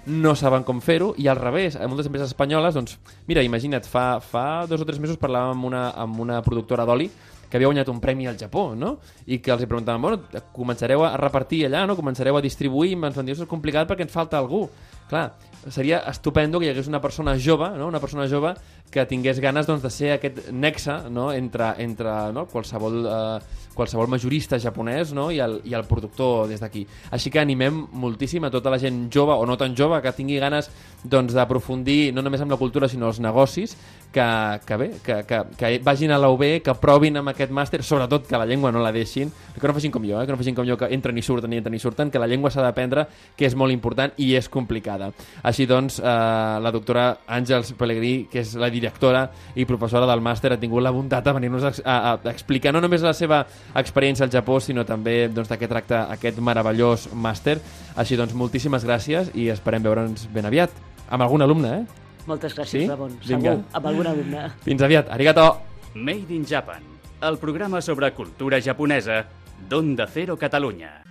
no 0.06 0.36
saben 0.38 0.62
com 0.68 0.78
fer-ho, 0.78 1.16
i 1.18 1.26
al 1.26 1.40
revés, 1.42 1.74
a 1.74 1.88
moltes 1.90 2.06
empreses 2.06 2.30
espanyoles, 2.30 2.78
doncs, 2.78 3.00
mira, 3.26 3.42
imagina't, 3.42 3.90
fa, 3.90 4.20
fa 4.22 4.68
dos 4.70 4.84
o 4.84 4.86
tres 4.86 5.02
mesos 5.02 5.18
parlàvem 5.18 5.56
amb 5.56 5.70
una, 5.72 5.88
amb 6.06 6.22
una 6.22 6.38
productora 6.46 6.86
d'oli 6.86 7.10
que 7.50 7.58
havia 7.58 7.72
guanyat 7.72 7.90
un 7.90 8.04
premi 8.04 8.30
al 8.30 8.38
Japó, 8.38 8.76
no? 8.78 9.00
I 9.26 9.40
que 9.42 9.52
els 9.54 9.66
hi 9.66 9.70
bueno, 9.70 10.20
començareu 10.54 11.02
a 11.06 11.16
repartir 11.18 11.66
allà, 11.66 11.88
no? 11.90 11.98
Començareu 11.98 12.38
a 12.38 12.46
distribuir, 12.46 12.94
i 12.94 13.00
ens 13.00 13.18
van 13.18 13.26
dir, 13.26 13.34
és 13.34 13.50
complicat 13.50 13.90
perquè 13.90 14.06
ens 14.06 14.14
falta 14.14 14.38
algú. 14.38 14.68
Clar, 15.10 15.32
seria 15.72 16.04
estupendo 16.10 16.60
que 16.60 16.68
hi 16.68 16.72
hagués 16.74 16.88
una 16.88 17.02
persona 17.02 17.36
jove, 17.40 17.70
no? 17.78 17.88
una 17.88 18.00
persona 18.00 18.28
jove 18.28 18.54
que 18.92 19.06
tingués 19.10 19.40
ganes 19.40 19.68
doncs, 19.68 19.84
de 19.84 19.90
ser 19.90 20.12
aquest 20.16 20.52
nexe 20.52 20.96
no? 21.10 21.32
entre, 21.34 21.74
entre 21.84 22.12
no? 22.34 22.46
qualsevol, 22.52 23.00
eh, 23.06 23.64
qualsevol 23.74 24.12
majorista 24.12 24.60
japonès 24.60 25.14
no? 25.16 25.30
I, 25.32 25.40
el, 25.44 25.60
i 25.70 25.74
el 25.78 25.88
productor 25.90 26.48
des 26.52 26.62
d'aquí. 26.62 26.86
Així 27.12 27.32
que 27.34 27.42
animem 27.42 27.86
moltíssim 27.92 28.44
a 28.44 28.52
tota 28.54 28.74
la 28.74 28.82
gent 28.82 29.08
jove 29.14 29.36
o 29.36 29.48
no 29.50 29.58
tan 29.58 29.76
jove 29.78 30.02
que 30.04 30.14
tingui 30.14 30.40
ganes 30.42 30.70
doncs, 31.04 31.34
d'aprofundir 31.34 32.12
doncs, 32.12 32.16
no 32.18 32.26
només 32.26 32.42
amb 32.44 32.54
la 32.54 32.60
cultura 32.62 32.90
sinó 32.90 33.10
els 33.10 33.22
negocis, 33.24 33.78
que, 34.14 34.60
que 34.66 34.78
bé, 34.78 34.92
que, 35.04 35.24
que, 35.26 35.42
que 35.58 35.80
vagin 35.80 36.12
a 36.12 36.18
la 36.18 36.30
UB, 36.30 36.44
que 36.64 36.76
provin 36.80 37.18
amb 37.20 37.34
aquest 37.34 37.52
màster, 37.52 37.82
sobretot 37.84 38.28
que 38.30 38.38
la 38.38 38.46
llengua 38.46 38.72
no 38.72 38.84
la 38.84 38.94
deixin, 38.94 39.32
que 39.60 39.68
no 39.68 39.76
facin 39.76 39.92
com 39.92 40.06
jo, 40.06 40.22
eh? 40.22 40.26
que 40.26 40.32
no 40.32 40.40
facin 40.40 40.56
com 40.56 40.68
jo, 40.68 40.78
que 40.78 40.90
entren 40.94 41.18
i 41.18 41.26
surten 41.26 41.54
i 41.54 41.60
entren 41.60 41.76
i 41.76 41.82
surten, 41.82 42.12
que 42.14 42.22
la 42.22 42.30
llengua 42.30 42.52
s'ha 42.54 42.64
d'aprendre, 42.64 43.08
que 43.36 43.50
és 43.50 43.58
molt 43.58 43.74
important 43.74 44.14
i 44.22 44.34
és 44.38 44.48
complicada. 44.54 45.10
Així 45.42 45.53
doncs, 45.70 46.00
eh, 46.02 46.04
la 46.04 46.72
doctora 46.74 47.20
Àngels 47.30 47.70
Pellegrí, 47.78 48.28
que 48.32 48.42
és 48.42 48.56
la 48.60 48.70
directora 48.74 49.28
i 49.56 49.66
professora 49.70 50.08
del 50.10 50.22
màster, 50.26 50.52
ha 50.54 50.58
tingut 50.60 50.82
la 50.82 50.92
bondat 50.92 51.24
de 51.24 51.34
venir-nos 51.38 51.64
a, 51.70 51.72
a, 51.86 51.98
a 52.18 52.32
explicar 52.32 52.74
no 52.74 52.82
només 52.82 53.06
la 53.06 53.14
seva 53.14 53.44
experiència 53.78 54.26
al 54.26 54.32
Japó, 54.34 54.58
sinó 54.60 54.84
també 54.90 55.28
doncs, 55.30 55.52
de 55.52 55.58
què 55.62 55.70
tracta 55.70 56.08
aquest 56.14 56.40
meravellós 56.42 57.08
màster. 57.14 57.60
Així 57.96 58.18
doncs, 58.18 58.34
moltíssimes 58.34 58.84
gràcies 58.84 59.30
i 59.38 59.50
esperem 59.54 59.86
veure'ns 59.86 60.26
ben 60.34 60.50
aviat. 60.50 60.74
Amb 61.14 61.28
algun 61.28 61.46
alumne, 61.46 61.76
eh? 61.84 62.02
Moltes 62.26 62.56
gràcies, 62.56 62.82
Sí? 62.84 62.88
Ramon. 62.90 63.20
Vinga. 63.22 63.52
Segur, 63.60 63.70
amb 63.78 63.86
algun 63.94 64.08
alumne. 64.08 64.48
Fins 64.66 64.82
aviat. 64.82 65.12
Arigato! 65.14 65.48
Made 65.94 66.34
in 66.34 66.46
Japan, 66.50 66.82
el 67.22 67.38
programa 67.38 67.82
sobre 67.82 68.10
cultura 68.18 68.60
japonesa 68.60 69.26
d'Onda 69.70 70.08
Cero 70.08 70.36
Catalunya. 70.38 71.04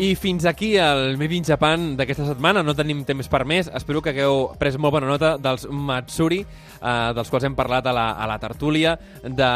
I 0.00 0.14
fins 0.16 0.46
aquí 0.46 0.78
el 0.80 1.18
Made 1.20 1.34
in 1.36 1.44
Japan 1.44 1.82
d'aquesta 1.92 2.24
setmana. 2.24 2.62
No 2.64 2.72
tenim 2.72 3.02
temps 3.04 3.26
per 3.28 3.42
més. 3.44 3.66
Espero 3.76 4.00
que 4.00 4.14
hagueu 4.14 4.46
pres 4.56 4.78
molt 4.80 4.94
bona 4.94 5.10
nota 5.10 5.34
dels 5.36 5.66
Matsuri, 5.68 6.38
eh, 6.40 7.10
dels 7.18 7.28
quals 7.28 7.44
hem 7.44 7.52
parlat 7.58 7.84
a 7.84 7.92
la, 7.92 8.06
a 8.16 8.30
la 8.30 8.38
tertúlia, 8.40 8.94
de, 9.20 9.50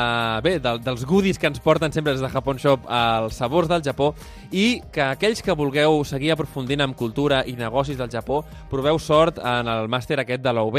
bé, 0.45 0.59
de, 0.61 0.75
dels 0.85 1.07
goodies 1.09 1.41
que 1.41 1.49
ens 1.49 1.65
porten 1.65 1.97
sempre 1.97 2.13
des 2.13 2.21
de 2.21 2.29
Japon 2.29 2.61
Shop 2.61 2.85
als 2.93 3.41
sabors 3.41 3.73
del 3.73 3.87
Japó 3.89 4.13
i 4.53 4.83
que 4.93 5.07
aquells 5.07 5.41
que 5.41 5.57
vulgueu 5.57 6.03
seguir 6.05 6.35
aprofundint 6.35 6.85
en 6.85 6.93
cultura 6.93 7.41
i 7.49 7.57
negocis 7.57 7.97
del 7.97 8.13
Japó, 8.13 8.43
proveu 8.69 9.01
sort 9.01 9.41
en 9.41 9.65
el 9.65 9.89
màster 9.89 10.21
aquest 10.21 10.45
de 10.45 10.53
l'OB. 10.53 10.77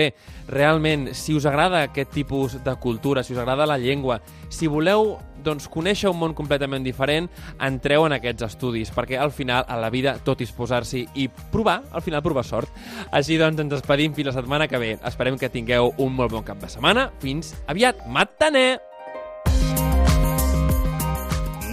Realment, 0.53 1.09
si 1.17 1.33
us 1.33 1.49
agrada 1.49 1.87
aquest 1.87 2.13
tipus 2.13 2.61
de 2.61 2.77
cultura, 2.77 3.25
si 3.25 3.33
us 3.33 3.41
agrada 3.41 3.65
la 3.65 3.81
llengua, 3.81 4.21
si 4.45 4.69
voleu 4.69 5.15
doncs, 5.45 5.69
conèixer 5.71 6.09
un 6.11 6.19
món 6.19 6.35
completament 6.37 6.85
diferent, 6.85 7.29
entreu 7.63 8.07
en 8.07 8.17
aquests 8.17 8.47
estudis, 8.49 8.91
perquè 8.95 9.19
al 9.21 9.33
final, 9.35 9.65
a 9.67 9.79
la 9.81 9.91
vida, 9.93 10.17
tot 10.25 10.41
és 10.41 10.53
posar-s'hi 10.55 11.05
i 11.21 11.29
provar, 11.53 11.81
al 11.93 12.03
final 12.05 12.23
provar 12.25 12.45
sort. 12.47 12.73
Així 13.11 13.39
doncs, 13.41 13.61
ens 13.61 13.73
despedim 13.77 14.15
fins 14.17 14.31
la 14.31 14.35
setmana 14.35 14.69
que 14.71 14.81
ve. 14.81 14.95
Esperem 15.05 15.39
que 15.39 15.51
tingueu 15.53 15.93
un 16.01 16.17
molt 16.17 16.33
bon 16.33 16.45
cap 16.45 16.59
de 16.61 16.71
setmana. 16.71 17.09
Fins 17.23 17.53
aviat. 17.71 18.05
Matané! 18.09 18.67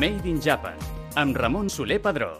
Made 0.03 0.27
in 0.27 0.41
Japan, 0.43 0.75
amb 1.15 1.37
Ramon 1.39 1.71
Soler 1.71 2.01
Padró. 2.03 2.33